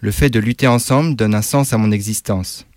[0.00, 2.67] Le fait de lutter ensemble donne un sens à mon existence.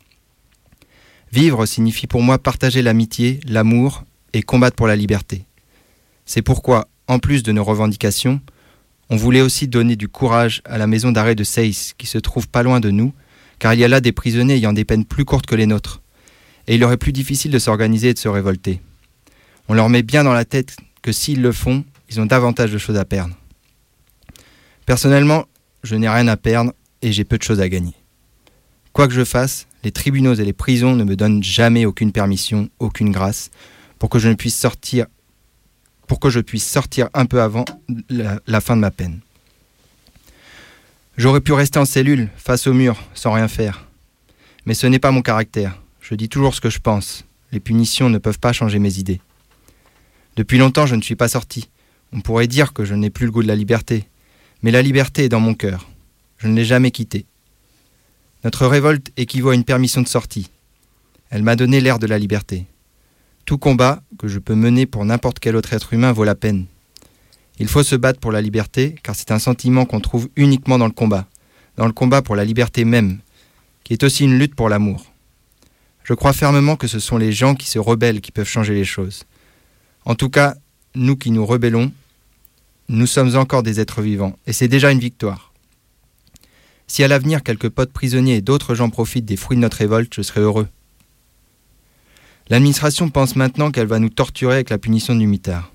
[1.31, 4.03] Vivre signifie pour moi partager l'amitié, l'amour
[4.33, 5.45] et combattre pour la liberté.
[6.25, 8.41] C'est pourquoi, en plus de nos revendications,
[9.09, 12.49] on voulait aussi donner du courage à la maison d'arrêt de Seyss, qui se trouve
[12.49, 13.13] pas loin de nous,
[13.59, 16.01] car il y a là des prisonniers ayant des peines plus courtes que les nôtres,
[16.67, 18.81] et il leur est plus difficile de s'organiser et de se révolter.
[19.69, 22.77] On leur met bien dans la tête que s'ils le font, ils ont davantage de
[22.77, 23.35] choses à perdre.
[24.85, 25.45] Personnellement,
[25.83, 27.93] je n'ai rien à perdre et j'ai peu de choses à gagner.
[28.93, 32.69] Quoi que je fasse, les tribunaux et les prisons ne me donnent jamais aucune permission,
[32.79, 33.51] aucune grâce,
[33.99, 35.05] pour que je ne puisse sortir,
[36.07, 37.65] pour que je puisse sortir un peu avant
[38.09, 39.19] la, la fin de ma peine.
[41.17, 43.85] J'aurais pu rester en cellule, face au mur, sans rien faire.
[44.65, 45.79] Mais ce n'est pas mon caractère.
[46.01, 47.25] Je dis toujours ce que je pense.
[47.51, 49.21] Les punitions ne peuvent pas changer mes idées.
[50.35, 51.69] Depuis longtemps, je ne suis pas sorti.
[52.13, 54.07] On pourrait dire que je n'ai plus le goût de la liberté.
[54.63, 55.89] Mais la liberté est dans mon cœur.
[56.37, 57.25] Je ne l'ai jamais quittée.
[58.43, 60.49] Notre révolte équivaut à une permission de sortie.
[61.29, 62.65] Elle m'a donné l'air de la liberté.
[63.45, 66.65] Tout combat que je peux mener pour n'importe quel autre être humain vaut la peine.
[67.59, 70.87] Il faut se battre pour la liberté, car c'est un sentiment qu'on trouve uniquement dans
[70.87, 71.27] le combat,
[71.77, 73.19] dans le combat pour la liberté même,
[73.83, 75.05] qui est aussi une lutte pour l'amour.
[76.03, 78.85] Je crois fermement que ce sont les gens qui se rebellent qui peuvent changer les
[78.85, 79.25] choses.
[80.05, 80.55] En tout cas,
[80.95, 81.91] nous qui nous rebellons,
[82.89, 85.50] nous sommes encore des êtres vivants, et c'est déjà une victoire.
[86.91, 90.13] Si à l'avenir quelques potes prisonniers et d'autres gens profitent des fruits de notre révolte,
[90.13, 90.67] je serai heureux.
[92.49, 95.71] L'administration pense maintenant qu'elle va nous torturer avec la punition du mitard.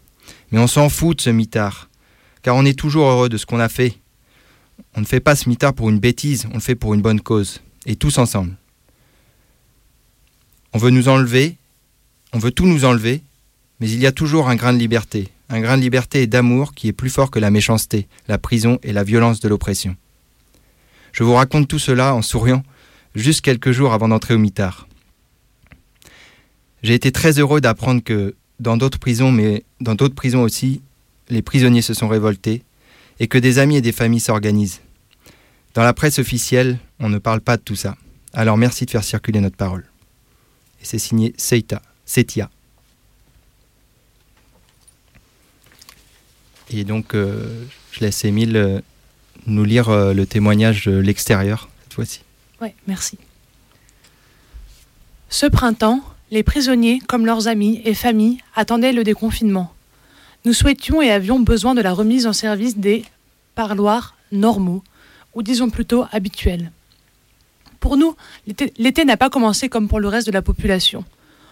[0.52, 1.88] Mais on s'en fout de ce mitard,
[2.42, 3.96] car on est toujours heureux de ce qu'on a fait.
[4.94, 7.22] On ne fait pas ce mitard pour une bêtise, on le fait pour une bonne
[7.22, 8.54] cause, et tous ensemble.
[10.74, 11.56] On veut nous enlever,
[12.34, 13.22] on veut tout nous enlever,
[13.80, 16.74] mais il y a toujours un grain de liberté, un grain de liberté et d'amour
[16.74, 19.96] qui est plus fort que la méchanceté, la prison et la violence de l'oppression.
[21.16, 22.62] Je vous raconte tout cela en souriant,
[23.14, 24.86] juste quelques jours avant d'entrer au mitard.
[26.82, 30.82] J'ai été très heureux d'apprendre que dans d'autres prisons, mais dans d'autres prisons aussi,
[31.30, 32.64] les prisonniers se sont révoltés
[33.18, 34.82] et que des amis et des familles s'organisent.
[35.72, 37.96] Dans la presse officielle, on ne parle pas de tout ça.
[38.34, 39.86] Alors merci de faire circuler notre parole.
[40.82, 42.50] Et c'est signé Seita, Setia.
[46.68, 48.80] Et donc, euh, je laisse Émile euh,
[49.46, 52.20] nous lire euh, le témoignage de l'extérieur cette fois-ci.
[52.60, 53.18] Oui, merci.
[55.28, 59.72] Ce printemps, les prisonniers, comme leurs amis et familles, attendaient le déconfinement.
[60.44, 63.04] Nous souhaitions et avions besoin de la remise en service des
[63.54, 64.82] parloirs normaux,
[65.34, 66.70] ou disons plutôt habituels.
[67.80, 68.16] Pour nous,
[68.78, 71.04] l'été n'a pas commencé comme pour le reste de la population.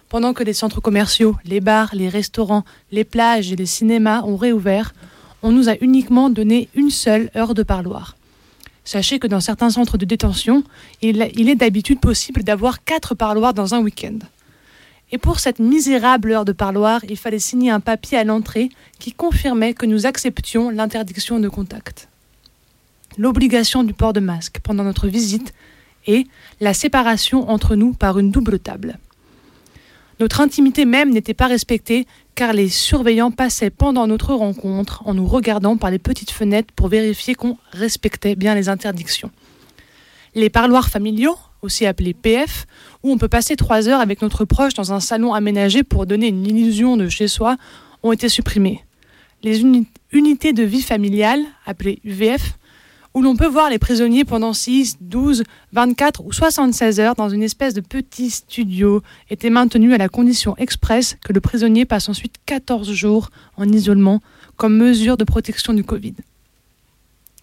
[0.08, 4.36] Pendant que les centres commerciaux, les bars, les restaurants, les plages et les cinémas ont
[4.36, 4.94] réouvert,
[5.44, 8.16] on nous a uniquement donné une seule heure de parloir.
[8.82, 10.64] Sachez que dans certains centres de détention,
[11.02, 14.18] il, est d'habitude possible d'avoir quatre parloirs dans un week-end.
[15.12, 19.12] Et pour cette misérable heure de parloir, il fallait signer un papier à l'entrée qui
[19.12, 22.08] confirmait que nous acceptions l'interdiction de contact.
[23.18, 25.52] L'obligation du port de masque pendant notre visite
[26.06, 26.26] et
[26.60, 28.98] la séparation entre nous par une double table.
[30.20, 35.26] Notre intimité même n'était pas respectée car les surveillants passaient pendant notre rencontre en nous
[35.26, 39.30] regardant par les petites fenêtres pour vérifier qu'on respectait bien les interdictions.
[40.34, 42.66] Les parloirs familiaux, aussi appelés PF,
[43.02, 46.28] où on peut passer trois heures avec notre proche dans un salon aménagé pour donner
[46.28, 47.56] une illusion de chez soi,
[48.02, 48.84] ont été supprimés.
[49.42, 49.62] Les
[50.12, 52.58] unités de vie familiale, appelées UVF,
[53.14, 57.44] où l'on peut voir les prisonniers pendant 6, 12, 24 ou 76 heures dans une
[57.44, 62.34] espèce de petit studio, était maintenu à la condition expresse que le prisonnier passe ensuite
[62.46, 64.20] 14 jours en isolement
[64.56, 66.14] comme mesure de protection du Covid.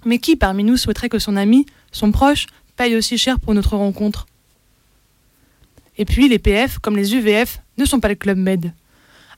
[0.03, 3.77] Mais qui parmi nous souhaiterait que son ami, son proche, paye aussi cher pour notre
[3.77, 4.25] rencontre?
[5.97, 8.73] Et puis les PF, comme les UVF, ne sont pas le Club Med.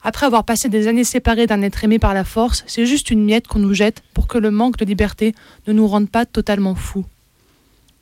[0.04, 3.24] Après avoir passé des années séparés d'un être aimé par la force, c'est juste une
[3.24, 5.34] miette qu'on nous jette pour que le manque de liberté
[5.66, 7.06] ne nous rende pas totalement fous.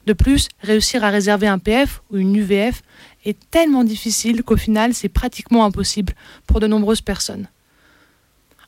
[0.08, 2.82] De plus, réussir à réserver un PF ou une UVF
[3.24, 6.14] est tellement difficile qu'au final, c'est pratiquement impossible
[6.48, 7.48] pour de nombreuses personnes.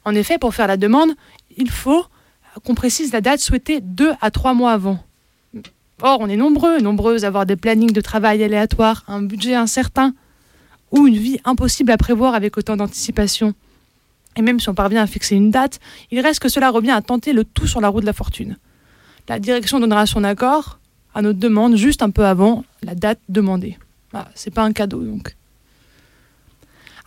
[0.05, 1.09] En effet, pour faire la demande,
[1.57, 2.05] il faut
[2.63, 4.99] qu'on précise la date souhaitée deux à trois mois avant.
[6.03, 10.13] Or, on est nombreux, nombreuses à avoir des plannings de travail aléatoires, un budget incertain
[10.93, 13.53] ou une vie impossible à prévoir avec autant d'anticipation.
[14.37, 15.79] Et même si on parvient à fixer une date,
[16.11, 18.57] il reste que cela revient à tenter le tout sur la roue de la fortune.
[19.27, 20.79] La direction donnera son accord
[21.13, 23.77] à notre demande juste un peu avant la date demandée.
[24.13, 25.35] Ah, c'est pas un cadeau donc.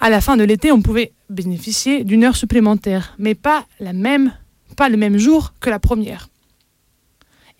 [0.01, 3.67] À la fin de l'été, on pouvait bénéficier d'une heure supplémentaire, mais pas
[4.77, 6.29] pas le même jour que la première.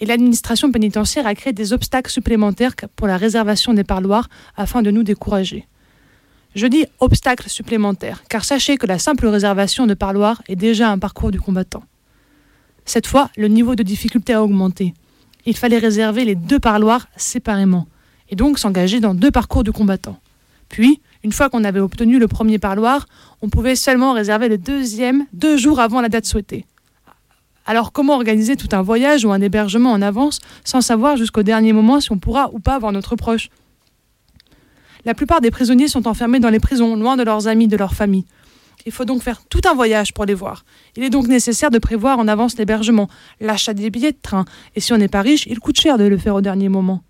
[0.01, 4.91] Et l'administration pénitentiaire a créé des obstacles supplémentaires pour la réservation des parloirs afin de
[4.91, 5.67] nous décourager.
[6.57, 10.99] Je dis obstacles supplémentaires, car sachez que la simple réservation de parloirs est déjà un
[10.99, 11.85] parcours du combattant.
[12.87, 14.95] Cette fois, le niveau de difficulté a augmenté.
[15.45, 17.87] Il fallait réserver les deux parloirs séparément,
[18.31, 20.19] et donc s'engager dans deux parcours du combattant.
[20.71, 23.07] Puis, une fois qu'on avait obtenu le premier parloir,
[23.43, 26.65] on pouvait seulement réserver le deuxième deux jours avant la date souhaitée.
[27.67, 31.75] Alors comment organiser tout un voyage ou un hébergement en avance sans savoir jusqu'au dernier
[31.75, 33.51] moment si on pourra ou pas voir notre proche?
[35.07, 37.95] La plupart des prisonniers sont enfermés dans les prisons, loin de leurs amis, de leur
[37.95, 38.25] famille.
[38.87, 40.65] Il faut donc faire tout un voyage pour les voir.
[40.97, 43.09] Il est donc nécessaire de prévoir en avance l'hébergement,
[43.41, 44.45] l'achat des billets de train,
[44.75, 47.05] et si on n'est pas riche, il coûte cher de le faire au dernier moment.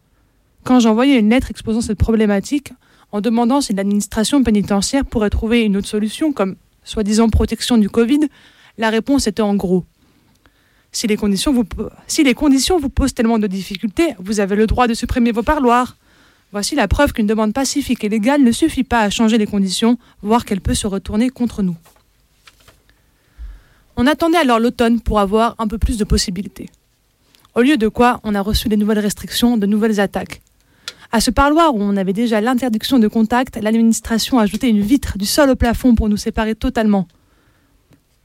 [0.62, 2.74] Quand envoyé une lettre exposant cette problématique,
[3.12, 8.28] en demandant si l'administration pénitentiaire pourrait trouver une autre solution, comme soi-disant protection du Covid,
[8.76, 9.86] la réponse était en gros.
[10.92, 15.42] Si les conditions vous posent tellement de difficultés, vous avez le droit de supprimer vos
[15.42, 15.96] parloirs.
[16.52, 19.98] Voici la preuve qu'une demande pacifique et légale ne suffit pas à changer les conditions,
[20.22, 21.76] voire qu'elle peut se retourner contre nous.
[23.96, 26.68] On attendait alors l'automne pour avoir un peu plus de possibilités.
[27.54, 30.42] Au lieu de quoi, on a reçu des nouvelles restrictions, de nouvelles attaques.
[31.12, 35.16] À ce parloir où on avait déjà l'interdiction de contact, l'administration a ajouté une vitre
[35.16, 37.08] du sol au plafond pour nous séparer totalement.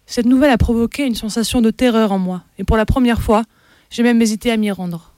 [0.05, 3.43] Cette nouvelle a provoqué une sensation de terreur en moi, et pour la première fois,
[3.89, 5.11] j'ai même hésité à m'y rendre.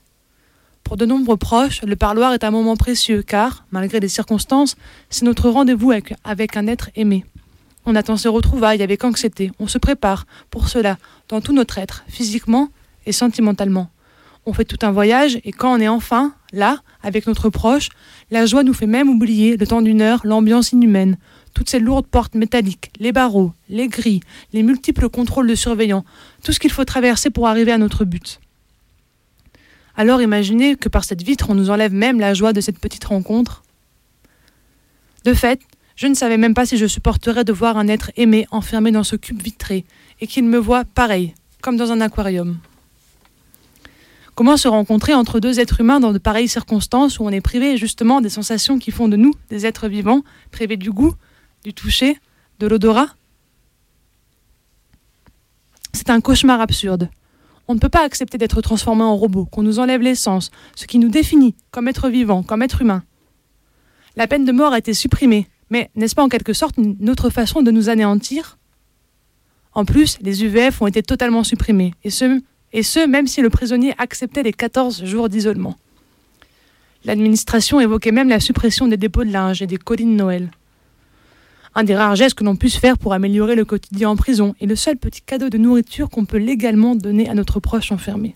[0.83, 4.75] Pour de nombreux proches, le parloir est un moment précieux car, malgré les circonstances,
[5.09, 7.25] c'est notre rendez-vous avec, un être aimé.
[7.85, 10.97] On attend ses retrouvailles avec anxiété, on se prépare pour cela
[11.29, 12.69] dans tout notre être, physiquement
[13.05, 13.89] et sentimentalement.
[14.45, 17.89] On fait tout un voyage et quand on est enfin là, avec notre proche,
[18.29, 21.17] la joie nous fait même oublier, le temps d'une heure, l'ambiance inhumaine,
[21.53, 24.21] toutes ces lourdes portes métalliques, les barreaux, les grilles,
[24.51, 26.03] les multiples contrôles de surveillants,
[26.43, 28.41] tout ce qu'il faut traverser pour arriver à notre but.
[29.95, 33.05] Alors imaginez que par cette vitre, on nous enlève même la joie de cette petite
[33.05, 33.63] rencontre.
[35.23, 35.61] De fait,
[35.95, 39.03] je ne savais même pas si je supporterais de voir un être aimé enfermé dans
[39.03, 39.85] ce cube vitré
[40.19, 42.57] et qu'il me voit pareil, comme dans un aquarium.
[44.35, 47.77] Comment se rencontrer entre deux êtres humains dans de pareilles circonstances où on est privé
[47.77, 51.13] justement des sensations qui font de nous des êtres vivants, privés du goût,
[51.63, 52.17] du toucher,
[52.59, 53.09] de l'odorat?
[55.93, 57.09] C'est un cauchemar absurde.
[57.73, 60.99] On ne peut pas accepter d'être transformé en robot, qu'on nous enlève l'essence, ce qui
[60.99, 63.03] nous définit comme être vivant, comme être humain.
[64.15, 67.31] La peine de mort a été supprimée, mais n'est-ce pas en quelque sorte une autre
[67.31, 68.59] façon de nous anéantir?
[69.73, 74.43] En plus, les UVF ont été totalement supprimés, et ce, même si le prisonnier acceptait
[74.43, 75.75] les 14 jours d'isolement.
[77.05, 80.51] L'administration évoquait même la suppression des dépôts de linge et des colis de Noël
[81.75, 84.65] un des rares gestes que l'on puisse faire pour améliorer le quotidien en prison et
[84.65, 88.35] le seul petit cadeau de nourriture qu'on peut légalement donner à notre proche enfermé.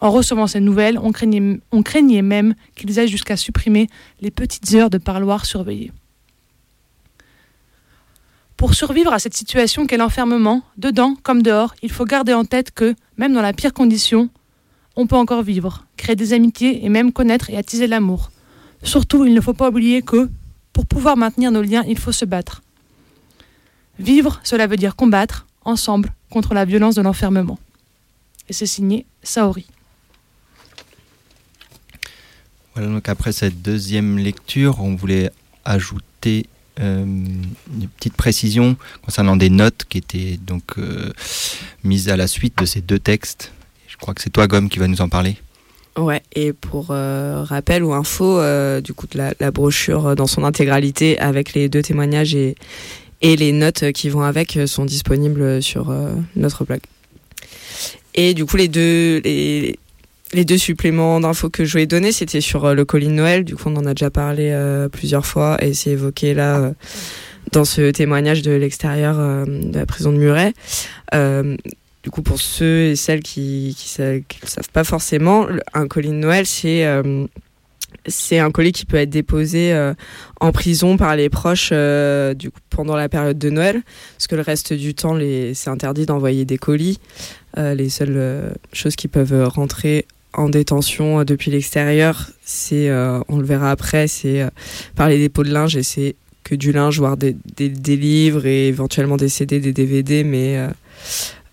[0.00, 3.88] En recevant ces nouvelles, on craignait, on craignait même qu'ils aillent jusqu'à supprimer
[4.20, 5.92] les petites heures de parloir surveillées.
[8.56, 12.70] Pour survivre à cette situation qu'est l'enfermement, dedans comme dehors, il faut garder en tête
[12.70, 14.28] que, même dans la pire condition,
[14.96, 18.30] on peut encore vivre, créer des amitiés et même connaître et attiser l'amour.
[18.82, 20.28] Surtout, il ne faut pas oublier que,
[20.74, 22.62] pour pouvoir maintenir nos liens, il faut se battre.
[23.98, 27.58] Vivre, cela veut dire combattre, ensemble, contre la violence de l'enfermement.
[28.48, 29.66] Et c'est signé Saori.
[32.74, 35.30] Voilà, donc après cette deuxième lecture, on voulait
[35.64, 36.46] ajouter
[36.80, 41.12] euh, une petite précision concernant des notes qui étaient donc euh,
[41.84, 43.52] mises à la suite de ces deux textes.
[43.86, 45.36] Je crois que c'est toi, Gomme, qui va nous en parler.
[45.96, 50.42] Ouais, et pour euh, rappel ou info, euh, du coup, la, la, brochure dans son
[50.42, 52.56] intégralité avec les deux témoignages et,
[53.22, 56.80] et les notes qui vont avec sont disponibles sur euh, notre blog.
[58.16, 59.78] Et du coup, les deux, les,
[60.32, 63.44] les deux suppléments d'infos que je voulais donner, c'était sur le colis de Noël.
[63.44, 64.52] Du coup, on en a déjà parlé
[64.90, 66.72] plusieurs fois et c'est évoqué là
[67.52, 69.16] dans ce témoignage de l'extérieur
[69.46, 70.54] de la prison de Muret
[72.04, 76.46] du coup, pour ceux et celles qui ne savent pas forcément, un colis de Noël,
[76.46, 76.84] c'est
[78.06, 79.94] c'est un colis qui peut être déposé euh,
[80.40, 83.82] en prison par les proches euh, du coup, pendant la période de Noël,
[84.16, 85.16] parce que le reste du temps,
[85.54, 86.98] c'est interdit d'envoyer des colis.
[87.56, 92.90] Euh, les seules choses qui peuvent rentrer en détention depuis l'extérieur, c'est,
[93.28, 94.44] on le verra après, c'est
[94.96, 95.76] par les dépôts de linge.
[95.76, 100.24] Et c'est que du linge, voire des, des, livres et éventuellement des CD, des DVD,
[100.24, 100.58] mais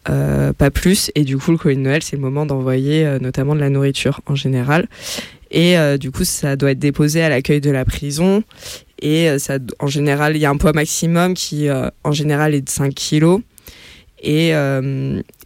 [0.06, 1.12] pas plus.
[1.16, 4.22] Et du coup, le colis de Noël, c'est le moment d'envoyer notamment de la nourriture
[4.26, 4.88] en général.
[5.52, 8.44] Et euh, du coup, ça doit être déposé à l'accueil de la prison.
[9.02, 12.56] Et euh, ça, en général, il y a un poids maximum qui, euh, en général,
[12.56, 13.42] est de 5 kilos.
[14.24, 14.52] Et,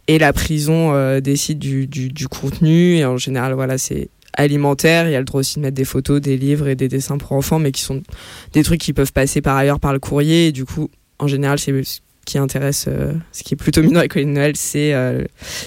[0.06, 2.96] et la prison décide du, du, du, contenu.
[2.96, 5.08] Et en général, voilà, c'est alimentaire.
[5.08, 7.16] Il y a le droit aussi de mettre des photos, des livres et des dessins
[7.16, 8.02] pour enfants, mais qui sont
[8.52, 10.48] des trucs qui peuvent passer par ailleurs par le courrier.
[10.48, 12.88] Et du coup, en général, c'est ce qui intéresse,
[13.32, 14.94] ce qui est plutôt dans les colis de Noël, c'est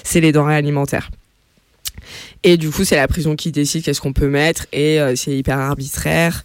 [0.03, 1.09] c'est les denrées alimentaires.
[2.43, 5.35] Et du coup, c'est la prison qui décide qu'est-ce qu'on peut mettre et euh, c'est
[5.35, 6.43] hyper arbitraire.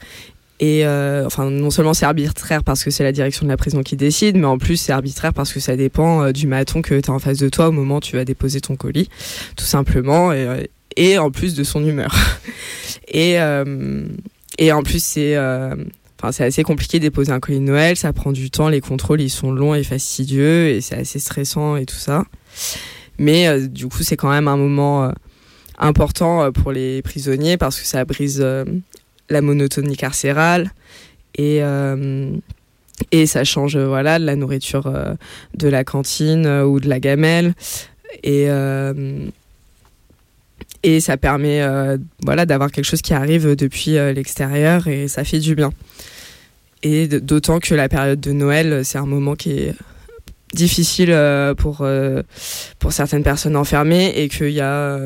[0.60, 3.82] Et euh, enfin, non seulement c'est arbitraire parce que c'est la direction de la prison
[3.82, 7.00] qui décide, mais en plus c'est arbitraire parce que ça dépend euh, du maton que
[7.00, 9.08] tu as en face de toi au moment où tu vas déposer ton colis,
[9.56, 10.32] tout simplement,
[10.96, 12.14] et, en plus de son humeur.
[13.08, 15.36] et en plus, c'est
[16.32, 19.20] c'est assez compliqué de déposer un colis de Noël, ça prend du temps, les contrôles
[19.20, 22.24] ils sont longs et fastidieux, et c'est assez stressant et tout ça.
[23.18, 25.12] Mais du coup, c'est quand même un moment
[25.78, 28.64] important euh, pour les prisonniers parce que ça brise euh,
[29.28, 30.70] la monotonie carcérale
[31.36, 32.30] et euh,
[33.10, 34.92] et ça change voilà de la nourriture
[35.54, 37.54] de la cantine ou de la gamelle
[38.22, 38.46] et
[40.84, 41.60] et ça permet
[42.22, 45.72] voilà d'avoir quelque chose qui arrive depuis l'extérieur et ça fait du bien
[46.84, 49.74] et d'autant que la période de Noël c'est un moment qui est
[50.52, 51.16] difficile
[51.58, 51.84] pour
[52.78, 55.00] pour certaines personnes enfermées et qu'il y a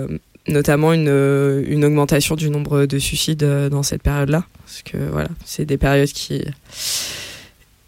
[0.49, 4.45] notamment une, euh, une augmentation du nombre de suicides euh, dans cette période-là.
[4.65, 6.45] Parce que voilà, c'est des périodes qui,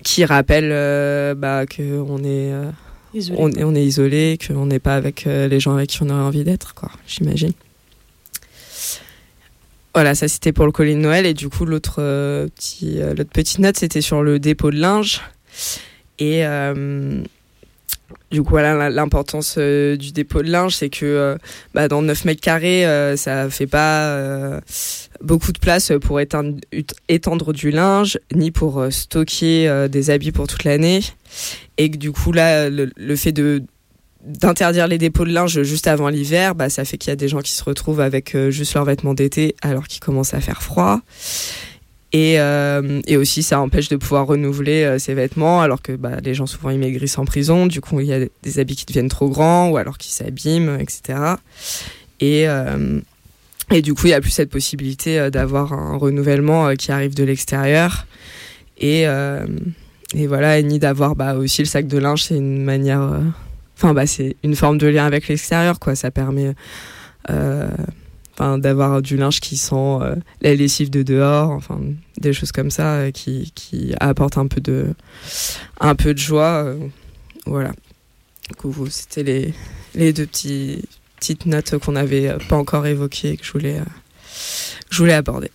[0.03, 2.53] qui rappellent euh, bah, qu'on est,
[3.15, 6.23] isolé, on, on, est isolé, qu'on n'est pas avec les gens avec qui on aurait
[6.23, 7.53] envie d'être, quoi, j'imagine.
[9.95, 11.27] Voilà, ça c'était pour le colis de Noël.
[11.27, 11.97] Et du coup, l'autre
[12.55, 15.21] petit, l'autre petite note, c'était sur le dépôt de linge.
[16.19, 16.45] Et
[18.31, 21.37] du coup, voilà, l'importance euh, du dépôt de linge, c'est que euh,
[21.75, 24.61] bah, dans 9 mètres carrés, euh, ça fait pas
[25.21, 31.01] beaucoup de place pour étendre du linge, ni pour stocker des habits pour toute l'année.
[31.77, 33.65] Et que du coup, là, le, fait de
[34.25, 37.29] d'interdire les dépôts de linge juste avant l'hiver, bah, ça fait qu'il y a des
[37.29, 41.01] gens qui se retrouvent avec juste leurs vêtements d'été alors qu'il commence à faire froid.
[42.13, 46.17] Et, euh, et, aussi, ça empêche de pouvoir renouveler euh, ses vêtements, alors que bah,
[46.25, 47.67] les gens souvent ils en prison.
[47.67, 50.77] Du coup, il y a des habits qui deviennent trop grands ou alors qui s'abîment,
[50.81, 51.37] etc.
[52.19, 53.01] Et, euh,
[53.71, 56.91] et du coup, il n'y a plus cette possibilité euh, d'avoir un renouvellement euh, qui
[56.91, 58.07] arrive de l'extérieur.
[58.79, 63.21] Et, et voilà, ni d'avoir bah, aussi le sac de linge, c'est une manière.
[63.81, 65.95] Enfin, bah, c'est une forme de lien avec l'extérieur, quoi.
[65.95, 66.55] Ça permet
[68.59, 71.81] d'avoir du linge qui sent euh, la lessive de dehors, enfin
[72.19, 74.95] des choses comme ça euh, qui, qui apportent un peu de
[75.81, 76.65] un peu de joie.
[76.65, 76.79] Euh,
[77.47, 77.73] voilà.
[78.91, 79.55] C'était les,
[79.95, 80.83] les deux petits,
[81.17, 83.81] petites notes qu'on n'avait pas encore évoquées et que je voulais,
[84.91, 85.51] je voulais aborder.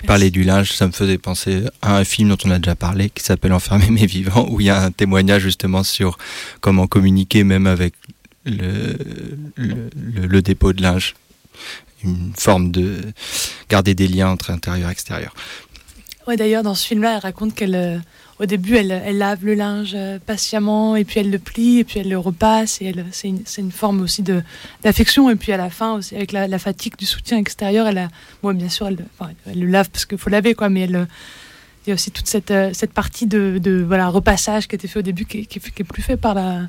[0.00, 2.74] Tu parlais du linge, ça me faisait penser à un film dont on a déjà
[2.74, 6.16] parlé qui s'appelle Enfermer mes vivants, où il y a un témoignage justement sur
[6.60, 7.94] comment communiquer même avec
[8.46, 8.96] le,
[9.56, 9.90] le,
[10.26, 11.14] le dépôt de linge
[12.02, 12.98] une forme de
[13.68, 15.34] garder des liens entre intérieur et extérieur.
[16.26, 17.98] Ouais, d'ailleurs, dans ce film-là, elle raconte qu'elle, euh,
[18.40, 21.84] au début, elle, elle, lave le linge euh, patiemment, et puis elle le plie, et
[21.84, 24.42] puis elle le repasse, et c'est, une, forme aussi de,
[24.82, 28.08] d'affection, et puis à la fin, aussi, avec la, fatigue du soutien extérieur, elle a,
[28.42, 29.04] bon, bien sûr, elle,
[29.46, 31.06] elle le lave parce qu'il faut laver, quoi, mais elle,
[31.86, 34.88] il y a aussi toute cette, euh, cette partie de, de, voilà, repassage qui était
[34.88, 36.62] fait au début, qui, qui, qui est plus fait par la,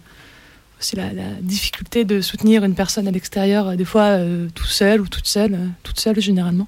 [0.81, 1.09] aussi la,
[1.41, 5.27] difficulté de soutenir une personne à l'extérieur, euh, des fois euh, tout seul ou toute
[5.27, 6.67] seule, euh, toute seule généralement.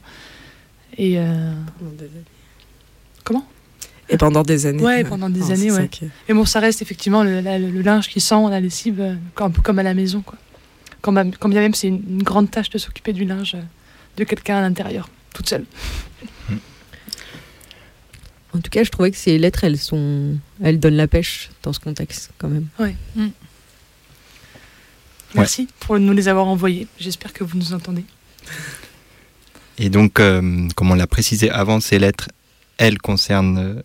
[0.98, 1.18] Et
[3.24, 3.44] comment?
[4.14, 4.84] Et pendant des années.
[4.84, 5.90] Ouais, pendant des années, ouais.
[6.30, 7.42] Et bon, ça reste effectivement le,
[7.82, 10.38] linge qui sent la lessive, un peu comme à la maison, quoi.
[11.02, 13.58] Quand, bien même c'est une, grande tâche de s'occuper du linge
[14.16, 15.66] de quelqu'un à l'intérieur, toute seule.
[18.56, 21.74] En tout cas, je trouvais que ces lettres, elles sont, elles donnent la pêche dans
[21.74, 22.68] ce contexte, quand même.
[22.80, 22.96] Ouais.
[23.16, 23.30] Mm.
[25.36, 26.88] Merci pour nous les avoir envoyés.
[27.00, 28.06] J'espère que vous nous entendez.
[29.80, 32.30] Et donc, euh, comme on l'a précisé avant, ces lettres,
[32.78, 33.82] elles concernent euh,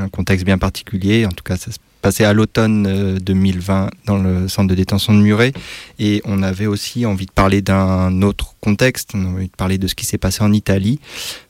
[0.00, 1.26] un contexte bien particulier.
[1.26, 5.18] En tout cas, ça se passé à l'automne 2020 dans le centre de détention de
[5.18, 5.52] Muret.
[5.98, 9.10] Et on avait aussi envie de parler d'un autre contexte.
[9.14, 11.00] On a envie de parler de ce qui s'est passé en Italie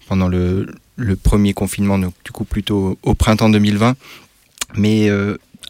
[0.07, 0.66] pendant le,
[0.97, 3.95] le premier confinement, donc du coup plutôt au printemps 2020.
[4.77, 5.11] Mais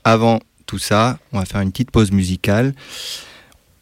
[0.05, 2.75] avant tout ça, on va faire une petite pause musicale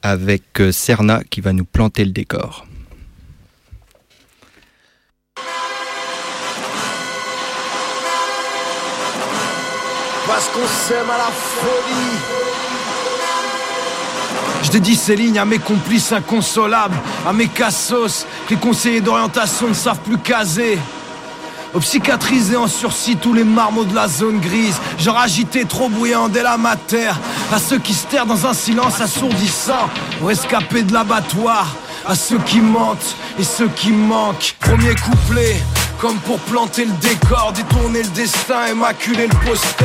[0.02, 2.66] avec Serna qui va nous planter le décor.
[10.26, 12.18] Parce qu'on s'aime à la folie.
[14.62, 16.96] Je dédie ces lignes à mes complices inconsolables,
[17.26, 20.78] à mes cassos, que les conseillers d'orientation ne savent plus caser.
[21.74, 26.28] Aux psychiatrisés en sursis tous les marmots de la zone grise Genre agité, trop bruyant
[26.28, 27.10] dès la mater
[27.52, 31.74] À ceux qui se terrent dans un silence assourdissant Pour escaper de l'abattoir
[32.06, 35.56] À ceux qui mentent et ceux qui manquent Premier couplet
[35.98, 39.84] comme pour planter le décor, détourner le destin, maculer le poster.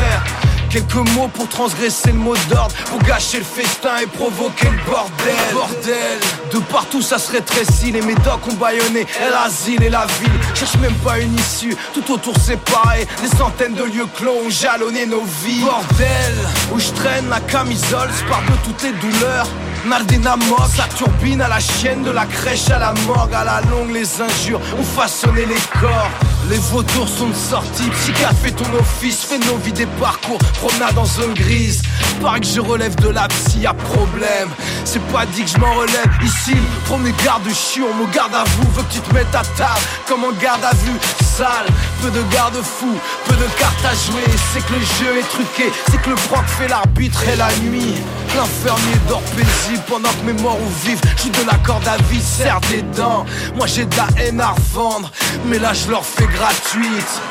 [0.71, 5.35] Quelques mots pour transgresser le mot d'ordre, pour gâcher le festin et provoquer le bordel.
[5.53, 6.19] Bordel,
[6.53, 10.31] de partout ça se rétrécit, les médocs ont baïonné l'asile et la ville.
[10.55, 13.05] Cherche même pas une issue, tout autour c'est pareil.
[13.21, 15.59] Des centaines de lieux clos ont jalonné nos vies.
[15.59, 16.35] Bordel,
[16.73, 19.47] où je traîne la camisole, par de toutes les douleurs.
[19.85, 23.59] Nardina Mog, sa turbine à la chienne, de la crèche à la morgue, à la
[23.69, 26.11] longue les injures ont façonné les corps.
[26.49, 30.97] Les vautours sont de sortie, psychiatre fait ton office, fais nos vies des parcours, promenade
[30.97, 31.81] en zone grise.
[32.21, 34.49] Pareil que je relève de la psy, y'a problème.
[34.83, 36.55] C'est pas dit que je m'en relève ici.
[36.85, 40.23] Premier garde chiant, mon garde à vous, veut que tu te mettes à table comme
[40.23, 40.99] en garde à vue.
[41.23, 41.67] Sale,
[42.01, 44.25] peu de garde-fous, peu de cartes à jouer.
[44.53, 47.95] C'est que le jeu est truqué, c'est que le froc fait l'arbitre et la nuit.
[48.35, 51.01] L'infirmier dort paisible pendant que mes morts ou vivent.
[51.17, 53.25] Joue de la corde à vie, serre des dents.
[53.55, 55.11] Moi j'ai de la haine à revendre,
[55.45, 57.21] mais là je leur fais gratuite.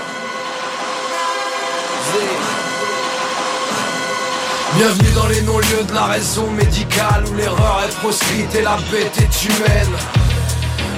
[4.77, 9.17] Bienvenue dans les non-lieux de la raison médicale où l'erreur est proscrite et la bête
[9.19, 9.97] est humaine.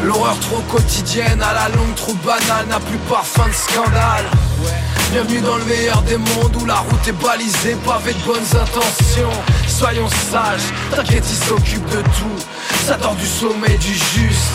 [0.04, 4.26] L'horreur trop quotidienne, à la longue trop banale, n'a plus parfum de scandale.
[5.12, 9.30] Bienvenue dans le meilleur des mondes où la route est balisée, pavé de bonnes intentions.
[9.68, 10.62] Soyons sages,
[10.94, 12.44] t'inquiète, il s'occupe de tout.
[12.86, 14.52] Ça dort du sommet du juste.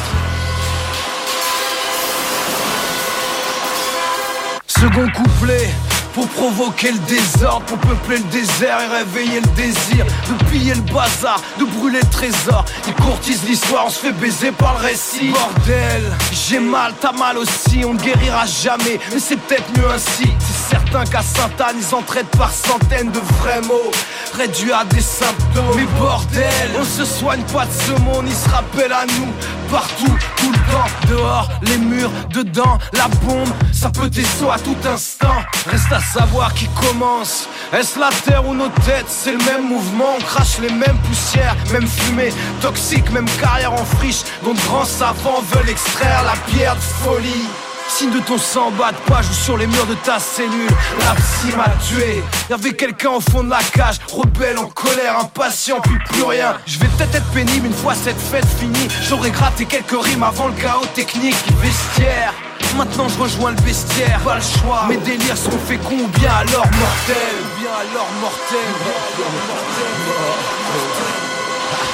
[4.67, 5.69] Second couplet,
[6.17, 10.81] pour provoquer le désordre, pour peupler le désert et réveiller le désir De piller le
[10.81, 12.65] bazar, de brûler le trésor.
[12.87, 15.29] Ils courtisent l'histoire, on se fait baiser par le récit.
[15.29, 20.27] Bordel, j'ai mal, t'as mal aussi, on ne guérira jamais Mais c'est peut-être mieux ainsi.
[20.39, 23.91] C'est certain qu'à Sainte-Anne, ils en traitent par centaines de vrais mots
[24.33, 25.75] Réduits à des symptômes.
[25.75, 29.31] Mais bordel, on se soigne pas de ce monde, ils se rappellent à nous
[29.69, 34.77] Partout, tout le temps, dehors, les murs, dedans, la bombe Ça peut t'essoir à tout
[34.87, 35.43] instant.
[35.69, 37.47] Reste à savoir qui commence.
[37.73, 39.07] Est-ce la terre ou nos têtes?
[39.07, 43.85] C'est le même mouvement, on crache les mêmes poussières, même fumée, toxique, même carrière en
[43.85, 47.47] friche, dont de grands savants veulent extraire la pierre de folie.
[47.87, 50.69] Signe de ton sang bas de page ou sur les murs de ta cellule.
[50.99, 52.21] La psy m'a tué.
[52.49, 53.97] Y'avait quelqu'un au fond de la cage.
[54.11, 56.57] Rebelle, en colère, impatient, puis plus rien.
[56.65, 58.87] Je vais peut-être être pénible une fois cette fête finie.
[59.07, 61.37] J'aurais gratté quelques rimes avant le chaos technique.
[61.61, 62.33] Vestiaire.
[62.75, 64.85] Maintenant je rejoins le bestiaire, pas le choix.
[64.89, 67.41] Mes délires sont féconds ou bien alors mortels.
[67.59, 68.59] Bien alors mortels.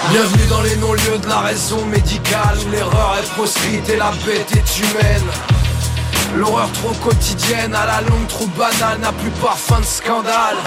[0.10, 4.52] Bienvenue dans les non-lieux de la raison médicale où l'erreur est proscrite et la bête
[4.52, 5.62] est humaine.
[6.36, 10.58] L'horreur trop quotidienne, à la longue trop banale, n'a plus parfum de scandale.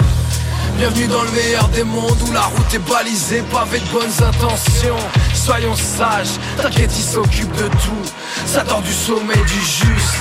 [0.77, 4.97] Bienvenue dans le meilleur des mondes où la route est balisée, pavé de bonnes intentions.
[5.33, 8.11] Soyons sages, t'inquiète, il s'occupe de tout.
[8.45, 10.17] Ça dort du sommet du juste.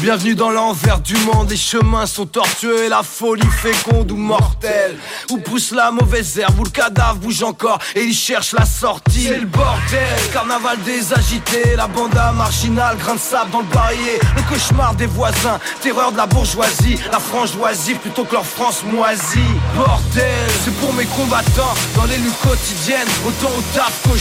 [0.00, 4.96] Bienvenue dans l'envers du monde, les chemins sont tortueux et la folie féconde ou mortelle.
[5.28, 9.24] Où pousse la mauvaise herbe, où le cadavre bouge encore et il cherche la sortie.
[9.24, 14.20] C'est le bordel, carnaval des agités, la banda marginale, grain de sable dans le barillet,
[14.36, 18.84] le cauchemar des voisins, terreur de la bourgeoisie, la frange oisive plutôt que leur France
[18.84, 19.40] moisie.
[19.74, 24.16] Bordel, c'est pour mes combattants dans les luttes quotidiennes, autant au taf qu'au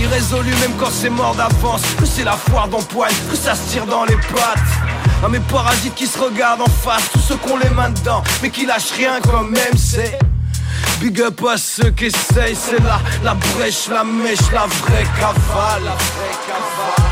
[0.00, 3.86] Irrésolu même quand c'est mort d'avance, que c'est la foire d'empoigne, que ça se tire
[3.86, 4.75] dans les pattes.
[5.24, 8.50] À mes parasites qui se regardent en face, tous ceux qu'on les mains dedans, mais
[8.50, 10.18] qui lâchent rien quand même, c'est.
[11.00, 15.84] Big up à ceux qui essayent, c'est là la brèche, la mèche, la vraie cavale.
[15.84, 17.05] La vraie cavale.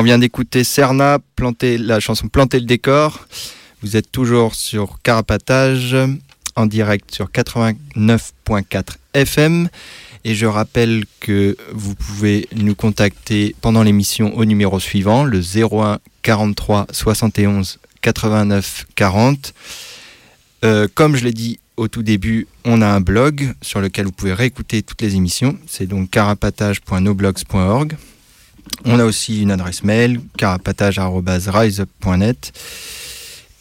[0.00, 3.26] On vient d'écouter Serna planter la chanson Planter le décor.
[3.82, 5.94] Vous êtes toujours sur Carapatage
[6.56, 8.82] en direct sur 89.4
[9.12, 9.68] FM.
[10.24, 15.98] Et je rappelle que vous pouvez nous contacter pendant l'émission au numéro suivant, le 01
[16.22, 19.52] 43 71 89 40.
[20.94, 24.32] comme je l'ai dit au tout début, on a un blog sur lequel vous pouvez
[24.32, 25.58] réécouter toutes les émissions.
[25.66, 27.98] C'est donc carapatage.noblogs.org.
[28.84, 32.52] On a aussi une adresse mail, carapatage.riseup.net.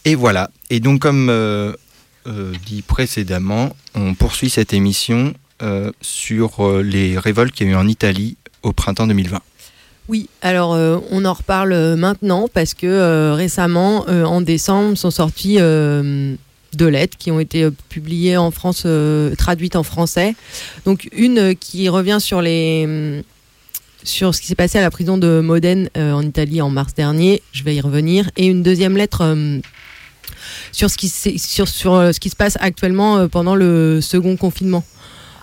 [0.05, 0.49] Et voilà.
[0.69, 1.73] Et donc, comme euh,
[2.27, 7.75] euh, dit précédemment, on poursuit cette émission euh, sur les révoltes qu'il y a eu
[7.75, 9.39] en Italie au printemps 2020.
[10.07, 10.71] Oui, alors
[11.11, 17.39] on en reparle maintenant parce que récemment, en décembre, sont sorties deux lettres qui ont
[17.39, 18.87] été publiées en France,
[19.37, 20.33] traduites en français.
[20.85, 23.23] Donc une qui revient sur les
[24.03, 27.41] sur ce qui s'est passé à la prison de Modène en Italie en mars dernier.
[27.51, 28.29] Je vais y revenir.
[28.37, 29.23] Et une deuxième lettre
[30.71, 34.83] sur ce qui, sur, euh, ce qui se passe actuellement euh, pendant le second confinement.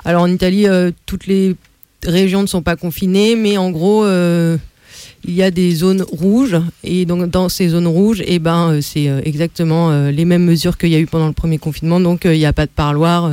[0.05, 1.57] Alors en Italie, euh, toutes les
[2.05, 7.05] régions ne sont pas confinées, mais en gros, il y a des zones rouges et
[7.05, 11.01] donc dans ces zones rouges eh ben c'est exactement les mêmes mesures qu'il y a
[11.01, 13.33] eu pendant le premier confinement donc il n'y a pas de parloir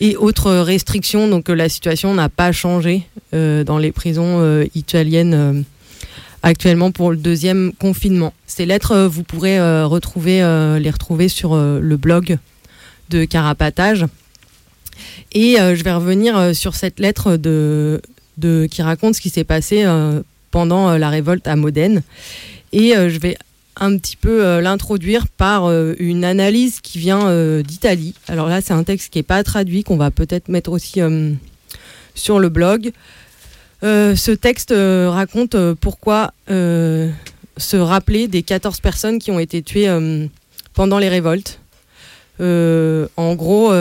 [0.00, 5.64] et autres restrictions donc la situation n'a pas changé dans les prisons italiennes
[6.42, 8.32] actuellement pour le deuxième confinement.
[8.46, 12.38] Ces lettres, euh, vous pourrez euh, euh, les retrouver sur le blog
[13.10, 14.06] de Carapatage.
[15.32, 17.38] Et je vais revenir sur cette lettre
[18.36, 19.86] qui raconte ce qui s'est passé
[20.50, 22.02] pendant la révolte à Modène.
[22.72, 23.36] Et je vais
[23.80, 28.14] un petit peu l'introduire par une analyse qui vient d'Italie.
[28.28, 31.00] Alors là, c'est un texte qui n'est pas traduit, qu'on va peut-être mettre aussi
[32.14, 32.92] sur le blog.
[33.82, 39.62] Euh, ce texte euh, raconte euh, pourquoi se rappeler des 14 personnes qui ont été
[39.62, 39.88] tuées
[40.74, 41.60] pendant les révoltes.
[42.40, 43.72] en gros,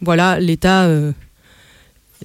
[0.00, 0.88] voilà, l'État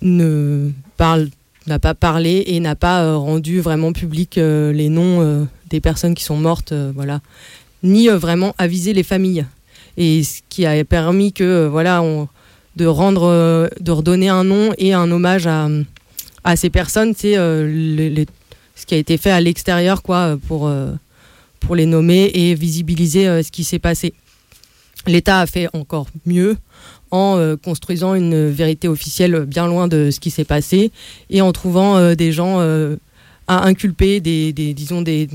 [0.02, 1.30] ne parle
[1.68, 6.38] n'a pas parlé et n'a pas rendu vraiment public les noms des personnes qui sont
[6.38, 7.19] mortes, voilà,
[7.84, 9.45] ni vraiment avisé les familles.
[9.98, 12.03] Et ce qui a permis que, voilà,
[12.76, 15.68] de rendre, de redonner un nom et un hommage à,
[16.48, 18.23] à ces personnes, c'est euh,
[18.76, 20.94] ce qui a été fait à l'extérieur, quoi, pour, euh,
[21.60, 24.14] pour les nommer et visibiliser euh, ce qui s'est passé.
[25.06, 26.56] L'État a fait encore mieux
[27.12, 30.92] en construisant une vérité officielle bien loin de ce qui s'est passé
[31.30, 32.60] et en trouvant des gens
[33.48, 35.30] à inculper, des, des disons des,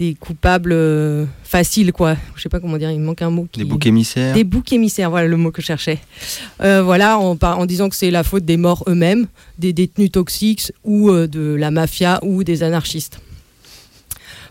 [0.00, 2.16] des coupables euh, faciles, quoi.
[2.34, 3.46] Je sais pas comment dire, il me manque un mot.
[3.54, 4.34] Des boucs émissaires.
[4.34, 5.98] Des boucs émissaires, voilà le mot que je cherchais.
[6.62, 9.26] Euh, voilà, en, en, disant que c'est la faute des morts eux-mêmes,
[9.58, 13.20] des détenus toxiques ou euh, de la mafia ou des anarchistes.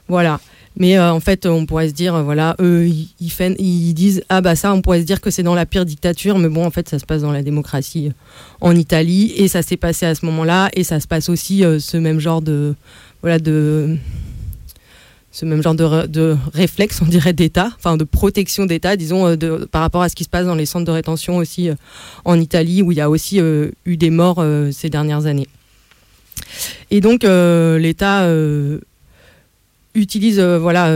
[0.08, 0.40] Voilà.
[0.78, 4.82] Mais en fait, on pourrait se dire, voilà, eux, ils, disent, ah bah ça, on
[4.82, 7.06] pourrait se dire que c'est dans la pire dictature, mais bon, en fait, ça se
[7.06, 8.12] passe dans la démocratie
[8.62, 11.98] en Italie, et ça s'est passé à ce moment-là, et ça se passe aussi ce
[11.98, 12.76] même genre de,
[13.22, 13.98] voilà, de,
[15.32, 19.66] ce même genre de, de réflexe, on dirait, d'État, enfin de protection d'État, disons, euh,
[19.72, 21.76] par rapport à ce qui se passe dans les centres de rétention aussi euh,
[22.26, 25.48] en Italie, où il y a aussi euh, eu des morts ces dernières années.
[26.90, 28.28] Et donc, l'État
[29.96, 30.96] utilise voilà,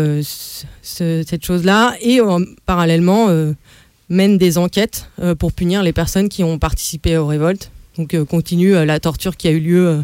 [0.81, 2.19] cette chose-là et
[2.65, 3.27] parallèlement
[4.09, 5.09] mène des enquêtes
[5.39, 7.71] pour punir les personnes qui ont participé aux révoltes.
[7.97, 10.03] Donc, continue la torture qui a eu lieu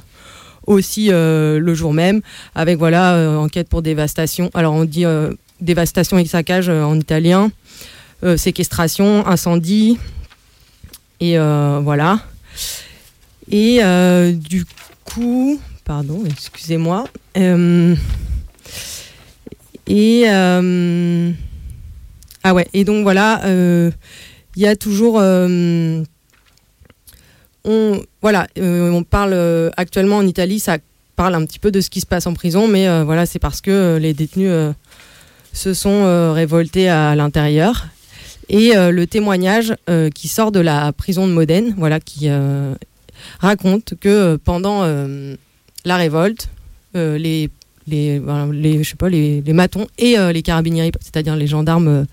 [0.70, 2.22] aussi euh, le jour même,
[2.56, 4.52] avec voilà euh, enquête pour dévastation.
[4.54, 7.52] Alors on dit euh, dévastation et saccage en italien,
[8.38, 9.98] séquestration, incendie,
[11.20, 12.22] et voilà.
[13.52, 13.82] Et
[14.36, 14.66] du
[15.04, 17.06] coup, pardon, excusez-moi.
[19.90, 20.28] Et
[22.42, 25.20] ah ouais, et donc voilà, il y a toujours
[27.66, 30.78] on, voilà, euh, on parle euh, actuellement en Italie, ça
[31.16, 33.40] parle un petit peu de ce qui se passe en prison, mais euh, voilà, c'est
[33.40, 34.52] parce que les détenus
[35.54, 37.88] se sont révoltés à, l'intérieur.
[38.48, 39.76] Et le témoignage
[40.16, 42.30] qui sort de la prison de Modène, voilà, qui
[43.40, 44.84] raconte que pendant
[45.86, 46.50] la révolte,
[46.94, 47.50] les
[47.90, 52.06] les, je sais pas, les, matons et les carabinieri, c'est-à-dire les gendarmes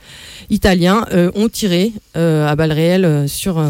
[0.51, 1.05] italiens,
[1.35, 3.61] ont tiré à balles réelles sur,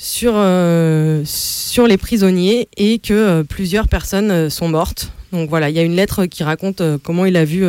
[0.00, 5.12] sur, euh, sur les prisonniers et que euh, plusieurs personnes euh, sont mortes.
[5.30, 7.64] Donc voilà, il y a une lettre qui raconte comment il a vu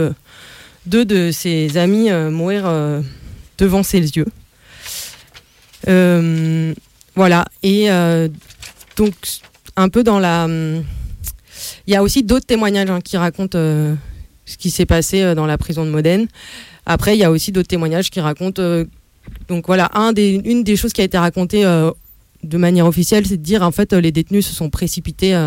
[0.87, 2.63] deux de ses amis mourir
[3.59, 4.25] devant ses yeux.
[7.15, 7.87] voilà, et
[8.97, 9.13] donc
[9.75, 10.47] un peu dans la
[11.87, 13.95] Il y a aussi d'autres témoignages hein, qui racontent euh,
[14.45, 16.27] ce qui s'est passé euh, dans la prison de Modène.
[16.85, 18.61] Après, il y a aussi d'autres témoignages qui racontent.
[18.61, 18.85] euh,
[19.47, 21.63] donc voilà, une des choses qui a été racontée
[22.43, 25.39] de manière officielle, c'est de dire en fait les détenus se sont précipités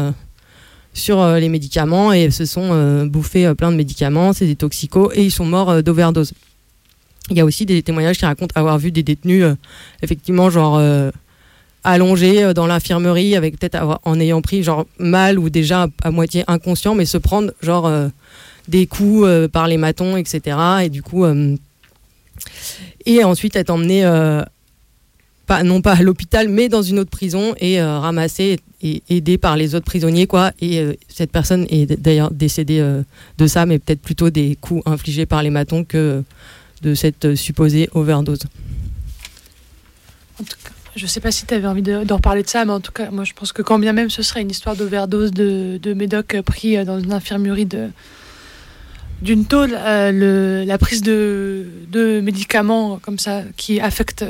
[0.92, 5.32] sur les médicaments et se sont bouffés plein de médicaments, c'est des toxicos et ils
[5.32, 6.34] sont morts d'overdose.
[7.30, 9.44] Il y a aussi des témoignages qui racontent avoir vu des détenus
[10.02, 10.80] effectivement genre
[11.84, 16.42] allongés euh, dans l'infirmerie avec peut-être en ayant pris genre mal ou déjà à, moitié
[16.48, 18.08] inconscient mais se prendre genre euh,
[18.66, 21.24] des coups euh, par les matons etc et du coup
[23.06, 24.02] et ensuite être emmené
[25.46, 29.56] pas non pas à l'hôpital mais dans une autre prison et ramassé et aidé par
[29.56, 30.52] les autres prisonniers quoi.
[30.60, 32.82] Et cette personne est d'ailleurs décédée
[33.38, 36.22] de ça mais peut-être plutôt des coups infligés par les matons que
[36.82, 38.40] de cette supposée overdose
[40.96, 42.92] je sais pas si tu avais envie de, d'en reparler de ça, mais en tout
[42.92, 45.94] cas, moi je pense que quand bien même ce serait une histoire d'overdose de, de
[45.94, 47.88] médoc euh, pris euh, dans une infirmerie de
[49.22, 54.26] d'une tôle, euh, la prise de, de médicaments comme ça qui affectent